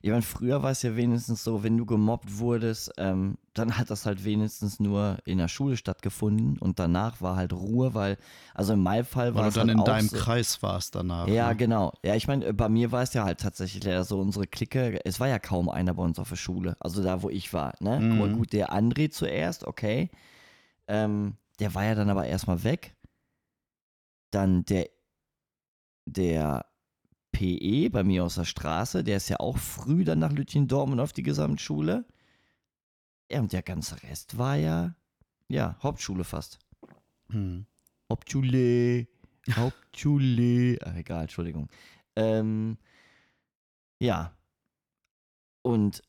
[0.00, 3.90] ich meine, früher war es ja wenigstens so, wenn du gemobbt wurdest, ähm, dann hat
[3.90, 8.16] das halt wenigstens nur in der Schule stattgefunden und danach war halt Ruhe, weil,
[8.54, 11.26] also in meinem Fall war es dann halt in deinem so, Kreis warst danach.
[11.26, 11.56] Ja, ne?
[11.56, 11.92] genau.
[12.04, 15.28] Ja, ich meine, bei mir war es ja halt tatsächlich so, unsere Clique, es war
[15.28, 18.00] ja kaum einer bei uns auf der Schule, also da, wo ich war, ne?
[18.00, 18.18] Mhm.
[18.18, 20.10] Gut, Gut, der André zuerst, okay.
[20.86, 22.94] Ähm, der war ja dann aber erstmal weg.
[24.30, 24.88] Dann der,
[26.06, 26.66] der
[27.32, 31.12] PE bei mir aus der Straße, der ist ja auch früh dann nach Lütgendorf auf
[31.12, 32.04] die Gesamtschule.
[33.30, 34.96] Ja, und der ganze Rest war ja,
[35.48, 36.58] ja, Hauptschule fast.
[37.30, 37.66] Hm.
[38.10, 39.06] Hauptschule,
[39.50, 40.78] Hauptschule.
[40.84, 41.68] Ach, egal, Entschuldigung.
[42.16, 42.78] Ähm,
[44.00, 44.34] ja.
[45.62, 46.02] Und,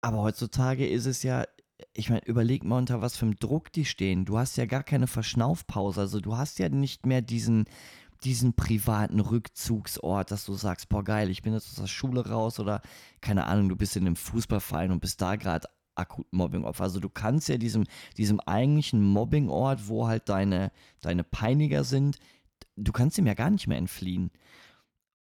[0.00, 1.44] aber heutzutage ist es ja,
[1.92, 4.24] ich meine, überleg mal, unter was für einem Druck die stehen.
[4.24, 6.00] Du hast ja gar keine Verschnaufpause.
[6.00, 7.66] Also du hast ja nicht mehr diesen,
[8.24, 12.58] diesen privaten Rückzugsort, dass du sagst, boah geil, ich bin jetzt aus der Schule raus
[12.58, 12.82] oder
[13.20, 16.84] keine Ahnung, du bist in einem Fußballverein und bist da gerade akut Mobbingopfer.
[16.84, 17.84] Also du kannst ja diesem,
[18.16, 22.18] diesem eigentlichen Mobbingort, wo halt deine, deine Peiniger sind,
[22.76, 24.30] du kannst ihm ja gar nicht mehr entfliehen.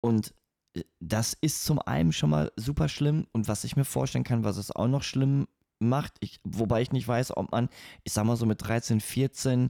[0.01, 0.33] Und
[0.73, 4.43] äh, das ist zum einen schon mal super schlimm und was ich mir vorstellen kann,
[4.43, 5.47] was es auch noch schlimm
[5.79, 7.69] macht, ich, wobei ich nicht weiß, ob man,
[8.03, 9.69] ich sag mal so mit 13, 14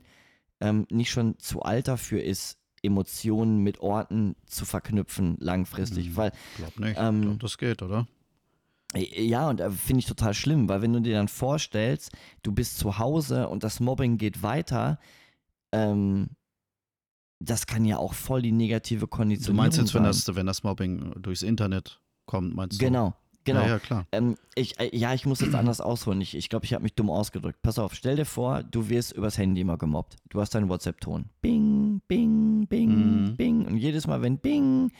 [0.62, 6.16] ähm, nicht schon zu alt dafür ist, Emotionen mit Orten zu verknüpfen langfristig, Mhm.
[6.16, 6.97] weil Glaub nicht.
[6.99, 8.08] Ähm, Glaub, das geht, oder?
[8.93, 12.12] äh, ja, und äh, finde ich total schlimm, weil wenn du dir dann vorstellst,
[12.43, 14.99] du bist zu Hause und das Mobbing geht weiter,
[15.72, 16.30] ähm,
[17.39, 20.12] das kann ja auch voll die negative Du Konditionierung meinst jetzt, wenn sein.
[20.12, 22.86] das, wenn das Mobbing durchs Internet kommt, meinst du?
[22.86, 23.14] Genau,
[23.48, 23.62] genau.
[23.62, 24.06] Ja, ja, klar.
[24.12, 26.22] Ähm, ich, äh, ja, ich muss jetzt anders ausholen.
[26.22, 27.62] Ich, ich glaube, ich habe mich dumm ausgedrückt.
[27.64, 30.16] Pass auf, stell dir vor, du wirst übers Handy immer gemobbt.
[30.30, 31.26] Du hast deinen WhatsApp-Ton.
[31.41, 33.36] Bing, bing, bing, Mhm.
[33.36, 33.66] bing.
[33.66, 34.91] Und jedes Mal, wenn bing,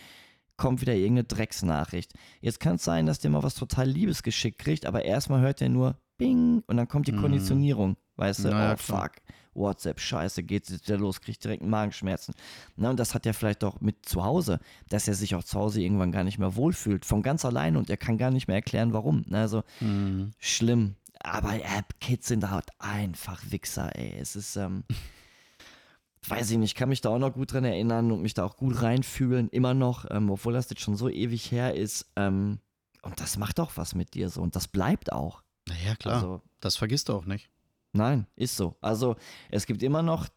[0.58, 2.14] kommt wieder irgendeine Drecksnachricht.
[2.42, 5.62] Jetzt kann es sein, dass der mal was total Liebes geschickt kriegt, aber erstmal hört
[5.62, 7.22] er nur bing und dann kommt die Mhm.
[7.22, 7.96] Konditionierung.
[8.16, 9.02] Weißt du, Na ja, oh klar.
[9.04, 9.12] fuck,
[9.58, 12.34] WhatsApp, scheiße, geht's jetzt wieder los, kriegt direkt Magenschmerzen.
[12.76, 15.60] Na, und das hat er vielleicht auch mit zu Hause, dass er sich auch zu
[15.60, 18.56] Hause irgendwann gar nicht mehr wohlfühlt, von ganz alleine und er kann gar nicht mehr
[18.58, 19.26] erklären, warum.
[19.28, 20.32] Na, Also, Mhm.
[20.40, 20.96] schlimm.
[21.20, 24.16] Aber äh, Kids sind halt einfach Wichser, ey.
[24.20, 24.84] Es ist, ähm,
[26.28, 28.58] weiß ich nicht, kann mich da auch noch gut dran erinnern und mich da auch
[28.58, 32.06] gut reinfühlen, immer noch, ähm, obwohl das jetzt schon so ewig her ist.
[32.16, 32.60] Ähm,
[33.02, 35.42] und das macht auch was mit dir so und das bleibt auch.
[35.68, 36.16] Naja, klar.
[36.16, 37.50] Also, das vergisst du auch nicht.
[37.98, 38.78] Nein, ist so.
[38.82, 39.16] Also,
[39.50, 40.28] es gibt immer noch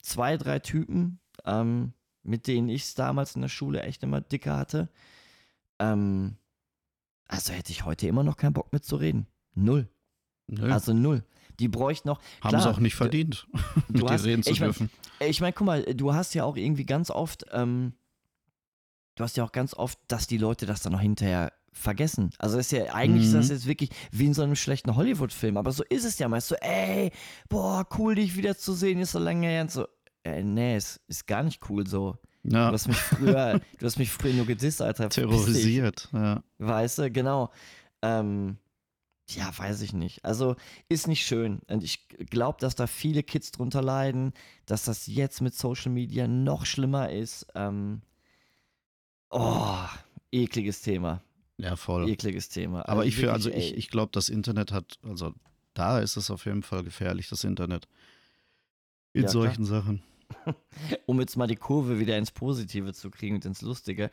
[0.00, 1.92] zwei, drei Typen, ähm,
[2.22, 4.88] mit denen ich es damals in der Schule echt immer dicker hatte.
[5.78, 6.36] Ähm,
[7.28, 9.26] also hätte ich heute immer noch keinen Bock mitzureden.
[9.54, 9.88] Null.
[10.46, 10.70] Nö.
[10.72, 11.24] Also null.
[11.58, 12.20] Die bräuchten noch.
[12.40, 13.46] Haben sie auch nicht du- verdient,
[13.88, 14.90] mit dir hast- reden zu ich mein, dürfen.
[15.20, 17.94] Ich meine, guck mal, du hast ja auch irgendwie ganz oft, ähm,
[19.16, 22.30] du hast ja auch ganz oft, dass die Leute das dann noch hinterher vergessen.
[22.38, 23.52] Also ist ja, eigentlich ist das Mhm.
[23.52, 26.54] jetzt wirklich wie in so einem schlechten Hollywood-Film, aber so ist es ja meist so,
[26.56, 27.10] ey,
[27.48, 29.86] boah, cool, dich wiederzusehen, ist so lange her und so.
[30.24, 32.16] Äh, nee, es ist gar nicht cool so.
[32.42, 35.08] Ja, Du hast mich früher, du hast mich früher nur gedisst, Alter.
[35.08, 36.08] terrorisiert.
[36.12, 36.42] Ja.
[36.58, 37.50] Weißt du, genau.
[38.02, 38.58] Ähm,
[39.28, 40.24] ja, weiß ich nicht.
[40.24, 40.54] Also
[40.88, 41.58] ist nicht schön.
[41.68, 44.32] Und ich glaube, dass da viele Kids drunter leiden,
[44.66, 47.46] dass das jetzt mit Social Media noch schlimmer ist.
[47.56, 48.02] Ähm,
[49.30, 49.74] oh,
[50.30, 51.22] ekliges Thema.
[51.58, 52.08] Ja, voll.
[52.08, 52.88] Ekliges Thema.
[52.88, 55.32] Aber ich, für, also wirklich, ich, ich glaube, das Internet hat, also
[55.74, 57.88] da ist es auf jeden Fall gefährlich, das Internet.
[59.12, 59.42] In Ja, klar.
[59.44, 60.02] solchen Sachen.
[61.06, 64.10] um jetzt mal die Kurve wieder ins Positive zu kriegen und ins Lustige,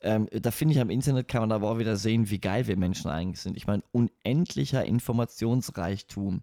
[0.00, 2.76] ähm, da finde ich, am Internet kann man aber auch wieder sehen, wie geil wir
[2.76, 3.56] Menschen eigentlich sind.
[3.56, 6.40] Ich meine, unendlicher Informationsreichtum,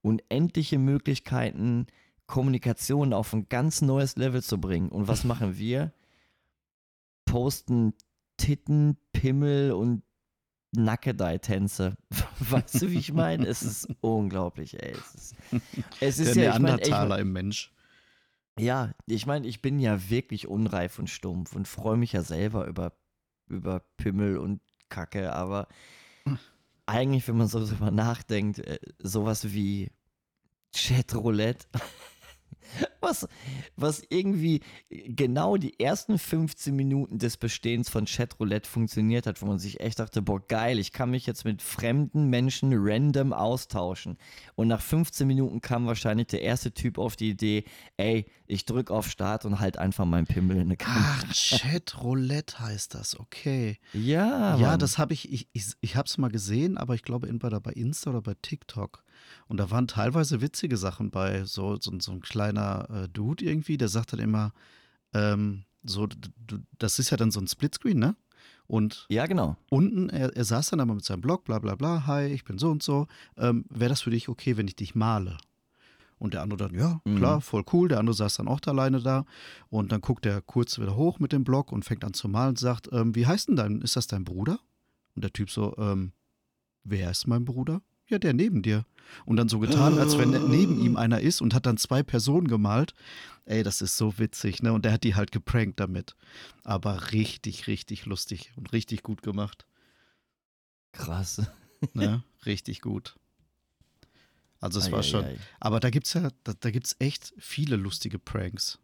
[0.00, 1.86] unendliche Möglichkeiten,
[2.26, 4.88] Kommunikation auf ein ganz neues Level zu bringen.
[4.88, 5.92] Und was machen wir?
[7.26, 7.94] Posten
[8.42, 10.02] Titten, Pimmel und
[10.72, 11.96] Nackedei-Tänze.
[12.40, 13.46] Weißt du, wie ich meine?
[13.46, 14.92] Es ist unglaublich, ey.
[14.92, 15.34] Es ist,
[16.00, 17.72] es ist Der ja, ich meine, Neandertaler im Mensch.
[18.58, 22.66] ja, ich meine, ich bin ja wirklich unreif und stumpf und freue mich ja selber
[22.66, 22.92] über,
[23.48, 25.68] über Pimmel und Kacke, aber
[26.86, 29.92] eigentlich, wenn man so drüber nachdenkt, äh, sowas wie
[30.74, 31.68] Chatroulette,
[33.00, 33.28] was,
[33.76, 39.58] was irgendwie genau die ersten 15 Minuten des Bestehens von Chatroulette funktioniert hat, wo man
[39.58, 44.18] sich echt dachte, boah, geil, ich kann mich jetzt mit fremden Menschen random austauschen.
[44.54, 47.64] Und nach 15 Minuten kam wahrscheinlich der erste Typ auf die Idee,
[47.96, 51.18] ey, ich drück auf Start und halt einfach meinen Pimmel in eine Kamera.
[51.28, 53.78] Ach, Chatroulette heißt das, okay.
[53.92, 54.78] Ja, ja, Mann.
[54.78, 57.72] das habe ich, ich, ich, ich habe es mal gesehen, aber ich glaube entweder bei
[57.72, 59.02] Insta oder bei TikTok.
[59.48, 63.76] Und da waren teilweise witzige Sachen bei, so, so, so ein kleiner äh, Dude irgendwie,
[63.76, 64.52] der sagt dann immer,
[65.14, 66.08] ähm, so,
[66.78, 68.16] das ist ja dann so ein Splitscreen, ne?
[68.66, 69.56] Und Ja, genau.
[69.68, 72.58] unten, er, er saß dann aber mit seinem Blog, bla bla bla, hi, ich bin
[72.58, 73.06] so und so.
[73.36, 75.36] Ähm, Wäre das für dich okay, wenn ich dich male?
[76.18, 77.16] Und der andere dann, ja, Mhm.
[77.16, 77.88] klar, voll cool.
[77.88, 79.24] Der andere saß dann auch da alleine da.
[79.70, 82.50] Und dann guckt er kurz wieder hoch mit dem Blog und fängt an zu malen
[82.50, 84.60] und sagt, ähm, wie heißt denn dein, ist das dein Bruder?
[85.16, 86.12] Und der Typ so, ähm,
[86.84, 87.82] wer ist mein Bruder?
[88.08, 88.84] Ja, der neben dir.
[89.24, 92.48] Und dann so getan, als wenn neben ihm einer ist und hat dann zwei Personen
[92.48, 92.94] gemalt.
[93.44, 94.72] Ey, das ist so witzig, ne?
[94.72, 96.16] Und der hat die halt geprankt damit.
[96.64, 99.66] Aber richtig, richtig lustig und richtig gut gemacht.
[100.92, 101.42] Krass.
[101.94, 102.22] Ne?
[102.46, 103.16] Richtig gut.
[104.60, 105.24] Also es war schon.
[105.24, 105.36] Eieiei.
[105.58, 108.78] Aber da gibt's ja, da, da gibt's echt viele lustige Pranks.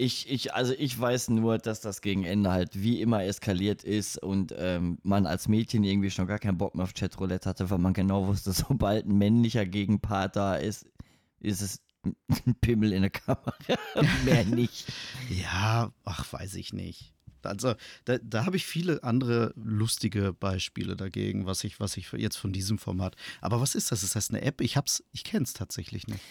[0.00, 4.16] Ich, ich, also ich weiß nur, dass das gegen Ende halt wie immer eskaliert ist
[4.16, 7.76] und ähm, man als Mädchen irgendwie schon gar keinen Bock mehr auf Chatroulette hatte, weil
[7.76, 10.86] man genau wusste, sobald ein männlicher Gegenpart da ist,
[11.38, 13.52] ist es ein Pimmel in der Kamera.
[14.24, 14.90] Mehr nicht.
[15.28, 17.12] Ja, ach, weiß ich nicht.
[17.42, 17.74] Also,
[18.06, 22.54] da, da habe ich viele andere lustige Beispiele dagegen, was ich, was ich jetzt von
[22.54, 23.16] diesem Format.
[23.42, 24.02] Aber was ist das?
[24.02, 24.62] Ist das eine App?
[24.62, 26.22] Ich hab's, ich kenn's tatsächlich nicht.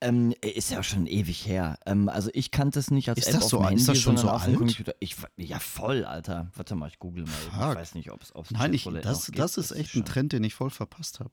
[0.00, 1.78] Ähm, ist ja schon ewig her.
[1.84, 3.66] Ähm, also ich kannte es nicht als Ist App das auf so dem?
[3.66, 4.58] Handy, Ist das schon sondern so auf dem alt?
[4.58, 4.94] Computer.
[5.00, 6.50] Ich, ja, voll, Alter.
[6.54, 7.32] Warte mal, ich google mal.
[7.32, 7.70] Fuck.
[7.72, 10.44] Ich weiß nicht, ob es auf Nein, ich, das, das ist echt ein Trend, den
[10.44, 11.32] ich voll verpasst habe.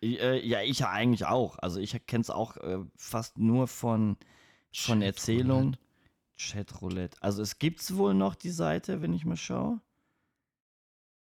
[0.00, 1.58] Äh, ja, ich ja eigentlich auch.
[1.58, 5.04] Also ich kenne es auch äh, fast nur von, von Chatroulette.
[5.06, 5.76] Erzählungen.
[6.36, 7.16] Chatroulette.
[7.20, 9.80] Also es gibt es wohl noch, die Seite, wenn ich mal schaue.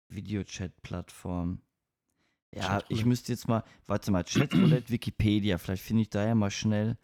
[0.08, 1.60] Videochat-Plattform.
[2.54, 3.08] Ja, ich Chatroulette.
[3.08, 6.96] müsste jetzt mal, warte mal, Chatroulette, Wikipedia, vielleicht finde ich da ja mal schnell.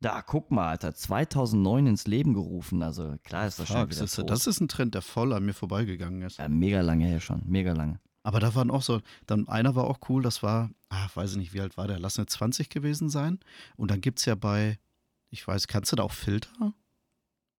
[0.00, 2.82] Da, guck mal, Alter, 2009 ins Leben gerufen.
[2.82, 4.30] Also klar ist das schon Fuck, wieder siehste, tot.
[4.30, 6.38] das ist ein Trend, der voll an mir vorbeigegangen ist.
[6.38, 7.98] ja, mega lange her schon, mega lange.
[8.22, 11.36] Aber da waren auch so, dann einer war auch cool, das war, ah, weiß ich
[11.38, 13.38] nicht, wie alt war der, lass eine 20 gewesen sein.
[13.76, 14.78] Und dann gibt es ja bei,
[15.30, 16.74] ich weiß, kannst du da auch Filter?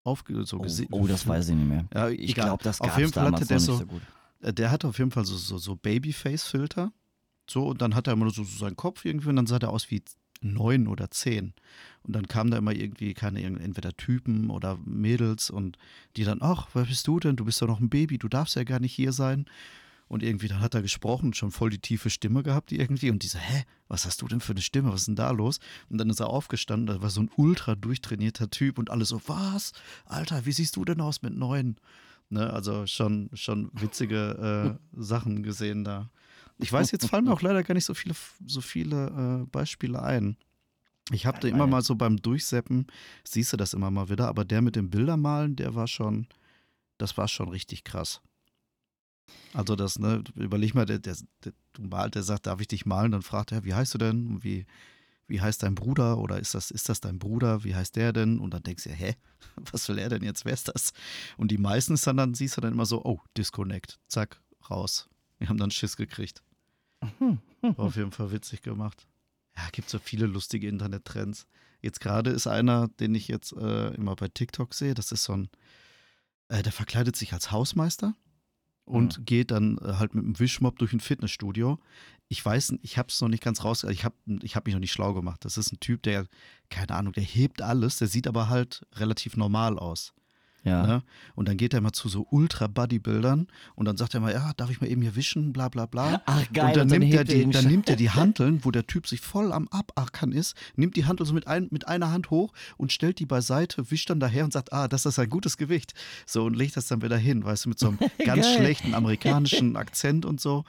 [0.02, 1.86] Auf, so Oh, oh, das weiß ich nicht mehr.
[1.94, 4.02] Ja, Ich glaube, das gab es damals der so- nicht so gut.
[4.40, 6.92] Äh, Der hatte auf jeden Fall so, so, so Babyface-Filter.
[7.48, 9.70] So, und dann hat er immer so, so seinen Kopf irgendwie und dann sah der
[9.70, 10.02] aus wie
[10.42, 11.54] neun oder zehn.
[12.02, 15.78] Und dann kamen da immer irgendwie, keine, entweder Typen oder Mädels und
[16.16, 17.36] die dann, ach, wer bist du denn?
[17.36, 19.46] Du bist doch noch ein Baby, du darfst ja gar nicht hier sein.
[20.08, 23.10] Und irgendwie, dann hat er gesprochen, schon voll die tiefe Stimme gehabt irgendwie.
[23.10, 24.92] Und die so, hä, was hast du denn für eine Stimme?
[24.92, 25.58] Was ist denn da los?
[25.88, 29.20] Und dann ist er aufgestanden, da war so ein ultra durchtrainierter Typ und alle so,
[29.26, 29.72] was?
[30.04, 31.76] Alter, wie siehst du denn aus mit neun?
[32.28, 36.10] Ne, also schon, schon witzige äh, Sachen gesehen da.
[36.58, 38.14] Ich weiß, jetzt fallen mir auch leider gar nicht so viele,
[38.46, 40.36] so viele äh, Beispiele ein.
[41.12, 42.86] Ich habe da immer mal so beim Durchseppen,
[43.22, 46.26] siehst du das immer mal wieder, aber der mit dem Bildermalen, der war schon,
[46.98, 48.20] das war schon richtig krass.
[49.52, 52.86] Also das, ne, überleg mal, der, der, der, du malt, der sagt, darf ich dich
[52.86, 53.12] malen?
[53.12, 54.42] Dann fragt er, wie heißt du denn?
[54.42, 54.66] Wie,
[55.28, 56.18] wie heißt dein Bruder?
[56.18, 57.64] Oder ist das, ist das dein Bruder?
[57.64, 58.38] Wie heißt der denn?
[58.38, 59.14] Und dann denkst du, hä,
[59.72, 60.44] was will er denn jetzt?
[60.44, 60.92] Wer ist das?
[61.36, 64.40] Und die meisten ist dann, dann siehst du dann immer so, oh, Disconnect, zack,
[64.70, 65.08] raus.
[65.38, 66.42] Wir haben dann Schiss gekriegt.
[67.60, 69.06] War auf jeden Fall witzig gemacht.
[69.56, 71.46] Ja, gibt so viele lustige Internettrends.
[71.82, 75.34] Jetzt gerade ist einer, den ich jetzt äh, immer bei TikTok sehe, das ist so
[75.34, 75.48] ein,
[76.48, 78.14] äh, der verkleidet sich als Hausmeister
[78.84, 79.24] und Mhm.
[79.24, 81.78] geht dann äh, halt mit einem Wischmopp durch ein Fitnessstudio.
[82.28, 84.80] Ich weiß, ich habe es noch nicht ganz raus, ich habe ich hab mich noch
[84.80, 85.44] nicht schlau gemacht.
[85.44, 86.26] Das ist ein Typ, der,
[86.70, 90.12] keine Ahnung, der hebt alles, der sieht aber halt relativ normal aus.
[90.66, 90.86] Ja.
[90.86, 91.02] Ne?
[91.34, 94.70] Und dann geht er mal zu so Ultra-Bodybuildern und dann sagt er mal, ja, darf
[94.70, 96.20] ich mal eben hier wischen, bla bla bla.
[96.26, 99.06] Ach geil, und dann, nimmt, er die, dann nimmt er die Hanteln, wo der Typ
[99.06, 102.52] sich voll am Abackern ist, nimmt die Hantel so mit, ein, mit einer Hand hoch
[102.76, 105.94] und stellt die beiseite, wischt dann daher und sagt, ah, das ist ein gutes Gewicht.
[106.26, 109.76] So und legt das dann wieder hin, weißt du, mit so einem ganz schlechten amerikanischen
[109.76, 110.64] Akzent und so.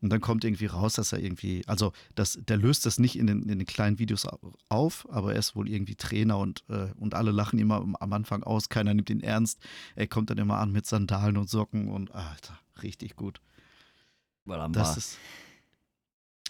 [0.00, 3.26] Und dann kommt irgendwie raus, dass er irgendwie, also das, der löst das nicht in
[3.26, 6.92] den, in den kleinen Videos au- auf, aber er ist wohl irgendwie Trainer und, äh,
[7.00, 9.37] und alle lachen immer am- am Anfang aus, keiner nimmt ihn ernst.
[9.96, 13.40] Er kommt dann immer an mit Sandalen und Socken und Alter, richtig gut.
[14.48, 15.18] Am Das ist.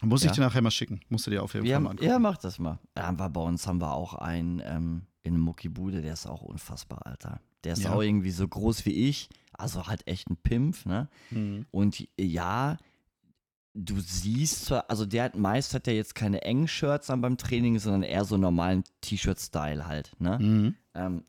[0.02, 0.30] Muss Ja.
[0.30, 1.00] ich dir nachher mal schicken.
[1.08, 2.08] Musst du dir auf jeden ja, Fall mal angucken.
[2.08, 2.78] ja, mach das mal.
[2.96, 7.04] Ja, aber bei uns haben wir auch einen ähm, in Muckibude, der ist auch unfassbar,
[7.06, 7.40] Alter.
[7.64, 7.92] Der ist Ja.
[7.92, 11.08] auch irgendwie so groß wie ich, also halt echt ein Pimpf, ne?
[11.30, 11.66] Mhm.
[11.72, 12.76] Und ja,
[13.74, 17.36] du siehst zwar, also der hat meist hat er jetzt keine engen Shirts an beim
[17.36, 20.38] Training, sondern eher so normalen T-Shirt-Style halt, ne?
[20.38, 20.74] Mhm.
[20.94, 21.24] Ähm,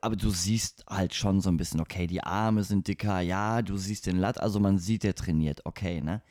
[0.00, 3.76] aber du siehst halt schon so ein bisschen, okay, die Arme sind dicker, ja, du
[3.76, 6.22] siehst den Latt, also man sieht, der trainiert, okay, ne?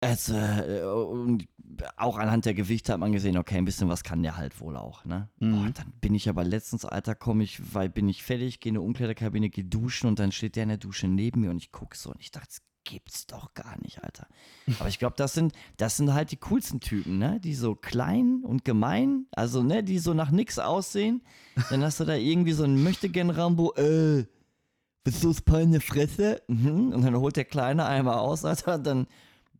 [0.00, 1.48] Es, äh, und
[1.96, 4.76] auch anhand der Gewichte hat man gesehen, okay, ein bisschen was kann der halt wohl
[4.76, 5.30] auch, ne?
[5.38, 5.52] Mhm.
[5.52, 8.76] Boah, dann bin ich aber letztens, Alter, komme ich, weil bin ich fertig, gehe in
[8.76, 11.72] eine Umkleidekabine, gehe duschen und dann steht der in der Dusche neben mir und ich
[11.72, 14.26] gucke so und ich dachte, gibt's doch gar nicht, Alter.
[14.78, 17.40] Aber ich glaube, das sind, das sind halt die coolsten Typen, ne?
[17.40, 21.22] Die so klein und gemein, also, ne, die so nach nix aussehen.
[21.70, 24.24] Dann hast du da irgendwie so einen Möchtegern-Rambo, äh,
[25.04, 26.42] bist du eine Fresse?
[26.48, 26.92] Mhm.
[26.92, 29.06] Und dann holt der Kleine einmal aus, Alter, und dann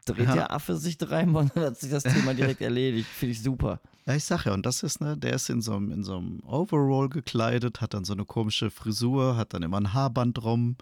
[0.07, 0.35] dreht Ja.
[0.35, 3.09] der Affe sich dreimal und dann hat sich das Thema direkt erledigt.
[3.09, 3.81] Finde ich super.
[4.07, 6.17] Ja, ich sag ja, und das ist, ne, der ist in so einem, in so
[6.17, 10.77] einem Overall gekleidet, hat dann so eine komische Frisur, hat dann immer ein Haarband drum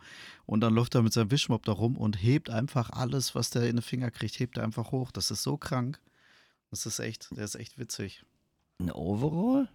[0.47, 3.63] und dann läuft er mit seinem Wischmopp da rum und hebt einfach alles, was der
[3.69, 5.11] in den Finger kriegt, hebt er einfach hoch.
[5.11, 6.01] Das ist so krank.
[6.71, 8.25] Das ist echt, der ist echt witzig.
[8.81, 9.69] Ein Overall?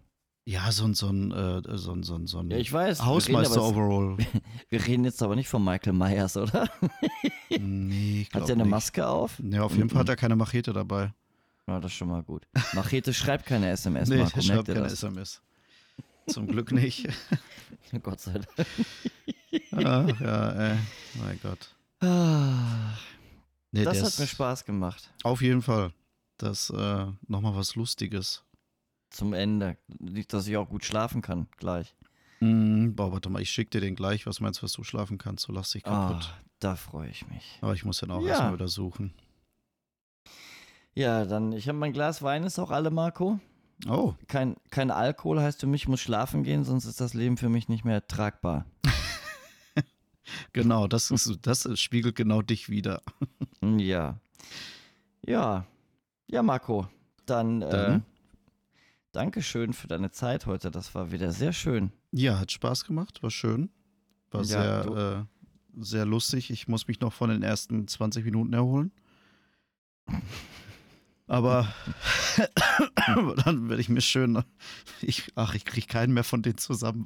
[0.45, 2.99] Ja, so ein, so ein, äh, so ein, so ein, so ein Ja, ich weiß.
[2.99, 4.17] wir reden aber jetzt- Hausmeister-Overall.
[4.69, 6.69] Wir reden jetzt aber nicht von Michael Myers, oder?
[7.49, 8.71] nee, ich Hat der eine nicht.
[8.71, 9.39] Maske auf?
[9.43, 11.13] Ja, auf jeden Fall hat er keine Machete dabei.
[11.67, 12.47] Ja, das ist schon mal gut.
[12.73, 14.93] Machete schreibt keine SMS, nee, Marco, der schreibt keine das?
[14.93, 15.41] SMS.
[16.27, 17.07] Zum Glück nicht.
[18.03, 18.67] Gott sei Dank.
[19.85, 20.77] ah, ja, ey.
[21.15, 21.75] Mein Gott.
[22.01, 22.93] Ah,
[23.71, 25.11] Nee, das hat mir Spaß gemacht.
[25.23, 25.91] Auf jeden Fall.
[26.37, 28.43] Das äh, nochmal was Lustiges.
[29.09, 29.77] Zum Ende.
[29.99, 31.95] Nicht, dass ich auch gut schlafen kann, gleich.
[32.41, 34.25] Mm, boah, warte mal, ich schick dir den gleich.
[34.25, 35.45] Was meinst du, was du schlafen kannst?
[35.45, 36.33] So lass dich Ah, kaputt.
[36.59, 37.57] da freue ich mich.
[37.61, 38.29] Aber ich muss den auch Ja.
[38.29, 39.13] erstmal wieder suchen.
[40.95, 43.39] Ja, dann, ich habe mein Glas Wein, ist auch alle, Marco.
[43.87, 47.37] Oh, Kein, kein Alkohol heißt für mich, ich muss schlafen gehen, sonst ist das Leben
[47.37, 48.65] für mich nicht mehr tragbar.
[50.53, 53.01] genau, das, ist, das spiegelt genau dich wieder.
[53.61, 54.17] Ja.
[55.25, 55.65] Ja.
[56.27, 56.87] Ja, Marco.
[57.25, 58.05] Dann, äh, Dann?
[59.11, 60.69] Dankeschön für deine Zeit heute.
[60.69, 61.91] Das war wieder sehr schön.
[62.11, 63.71] Ja, hat Spaß gemacht, war schön.
[64.29, 65.27] War Ja, sehr,
[65.77, 66.51] äh, sehr lustig.
[66.51, 68.91] Ich muss mich noch von den ersten 20 Minuten erholen.
[71.25, 71.73] Aber
[73.45, 74.43] dann werde ich mir schön.
[75.01, 77.05] Ich, ach, ich kriege keinen mehr von denen zusammen.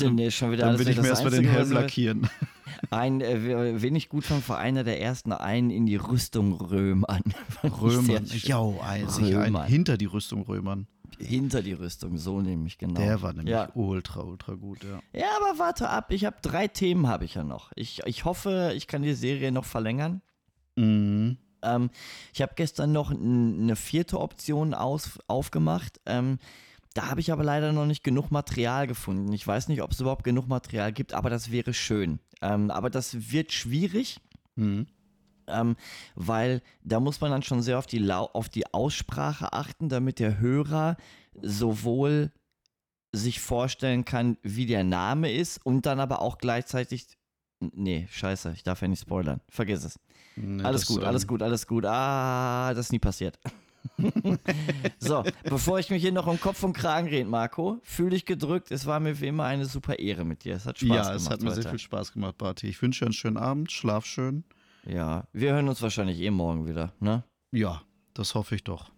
[0.00, 2.28] Nee, schon wieder Dann will ich das mir erstmal den Helm lackieren.
[2.90, 6.52] Ein, äh, we- wen ich gut fand, war einer der ersten einen in die Rüstung
[6.52, 7.22] römern.
[7.64, 8.24] Römern.
[8.42, 9.66] Ja, ein, Römern.
[9.66, 10.86] hinter die Rüstung römern.
[11.18, 13.00] Hinter die Rüstung, so nämlich genau.
[13.00, 13.70] Der war nämlich Ja.
[13.74, 15.00] ultra, ultra gut, ja.
[15.18, 16.12] ja, aber warte ab.
[16.12, 17.72] Ich habe drei Themen, habe ich ja noch.
[17.74, 20.20] Ich, ich hoffe, ich kann die Serie noch verlängern.
[20.76, 21.38] Mhm.
[21.62, 21.90] Ähm,
[22.34, 26.00] ich habe gestern noch eine vierte Option aus, aufgemacht.
[26.04, 26.38] Ähm,
[26.96, 29.32] da habe ich aber leider noch nicht genug Material gefunden.
[29.32, 32.18] Ich weiß nicht, ob es überhaupt genug Material gibt, aber das wäre schön.
[32.40, 34.20] Ähm, aber das wird schwierig,
[34.54, 34.86] Mhm.
[35.46, 35.76] ähm,
[36.14, 40.38] weil da muss man dann schon sehr auf die, auf die Aussprache achten, damit der
[40.38, 40.96] Hörer
[41.42, 42.32] sowohl
[43.12, 47.06] sich vorstellen kann, wie der Name ist und dann aber auch gleichzeitig.
[47.60, 49.40] Nee, scheiße, ich darf ja nicht spoilern.
[49.48, 49.98] Vergiss es.
[50.36, 51.84] Nee, Alles gut, alles ähm, gut, alles gut.
[51.86, 53.38] Ah, das ist nie passiert.
[54.98, 58.70] so, bevor ich mich hier noch um Kopf und Kragen rede, Marco, fühl dich gedrückt.
[58.70, 60.54] Es war mir wie immer eine super Ehre mit dir.
[60.56, 61.16] Es hat Spaß Ja, gemacht.
[61.16, 61.62] es hat mir heute.
[61.62, 62.68] sehr viel Spaß gemacht, Barty.
[62.68, 64.44] Ich wünsche dir einen schönen Abend, schlaf schön.
[64.86, 67.24] Ja, wir hören uns wahrscheinlich eh morgen wieder, ne?
[67.52, 67.82] Ja,
[68.14, 68.90] das hoffe ich doch.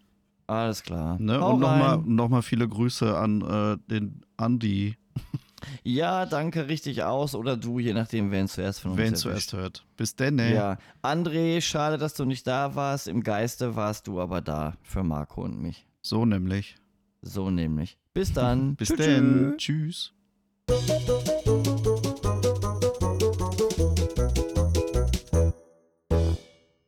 [0.47, 1.19] Alles klar.
[1.21, 1.41] Ne?
[1.41, 4.97] Und nochmal noch mal viele Grüße an äh, den Andi,
[5.83, 7.35] Ja, danke, richtig aus.
[7.35, 9.85] Oder du, je nachdem, wer ihn zuerst von uns wer ihn zuerst hört.
[9.97, 10.55] Bis denn, ne?
[10.55, 13.09] Ja, André, schade, dass du nicht da warst.
[13.09, 15.87] Im Geiste warst du aber da für Marco und mich.
[16.03, 16.77] So nämlich.
[17.23, 17.99] So nämlich.
[18.15, 18.75] Bis dann.
[18.77, 19.55] Bis Tschü, denn.
[19.59, 19.91] tschü.
[19.91, 20.13] Tschüss.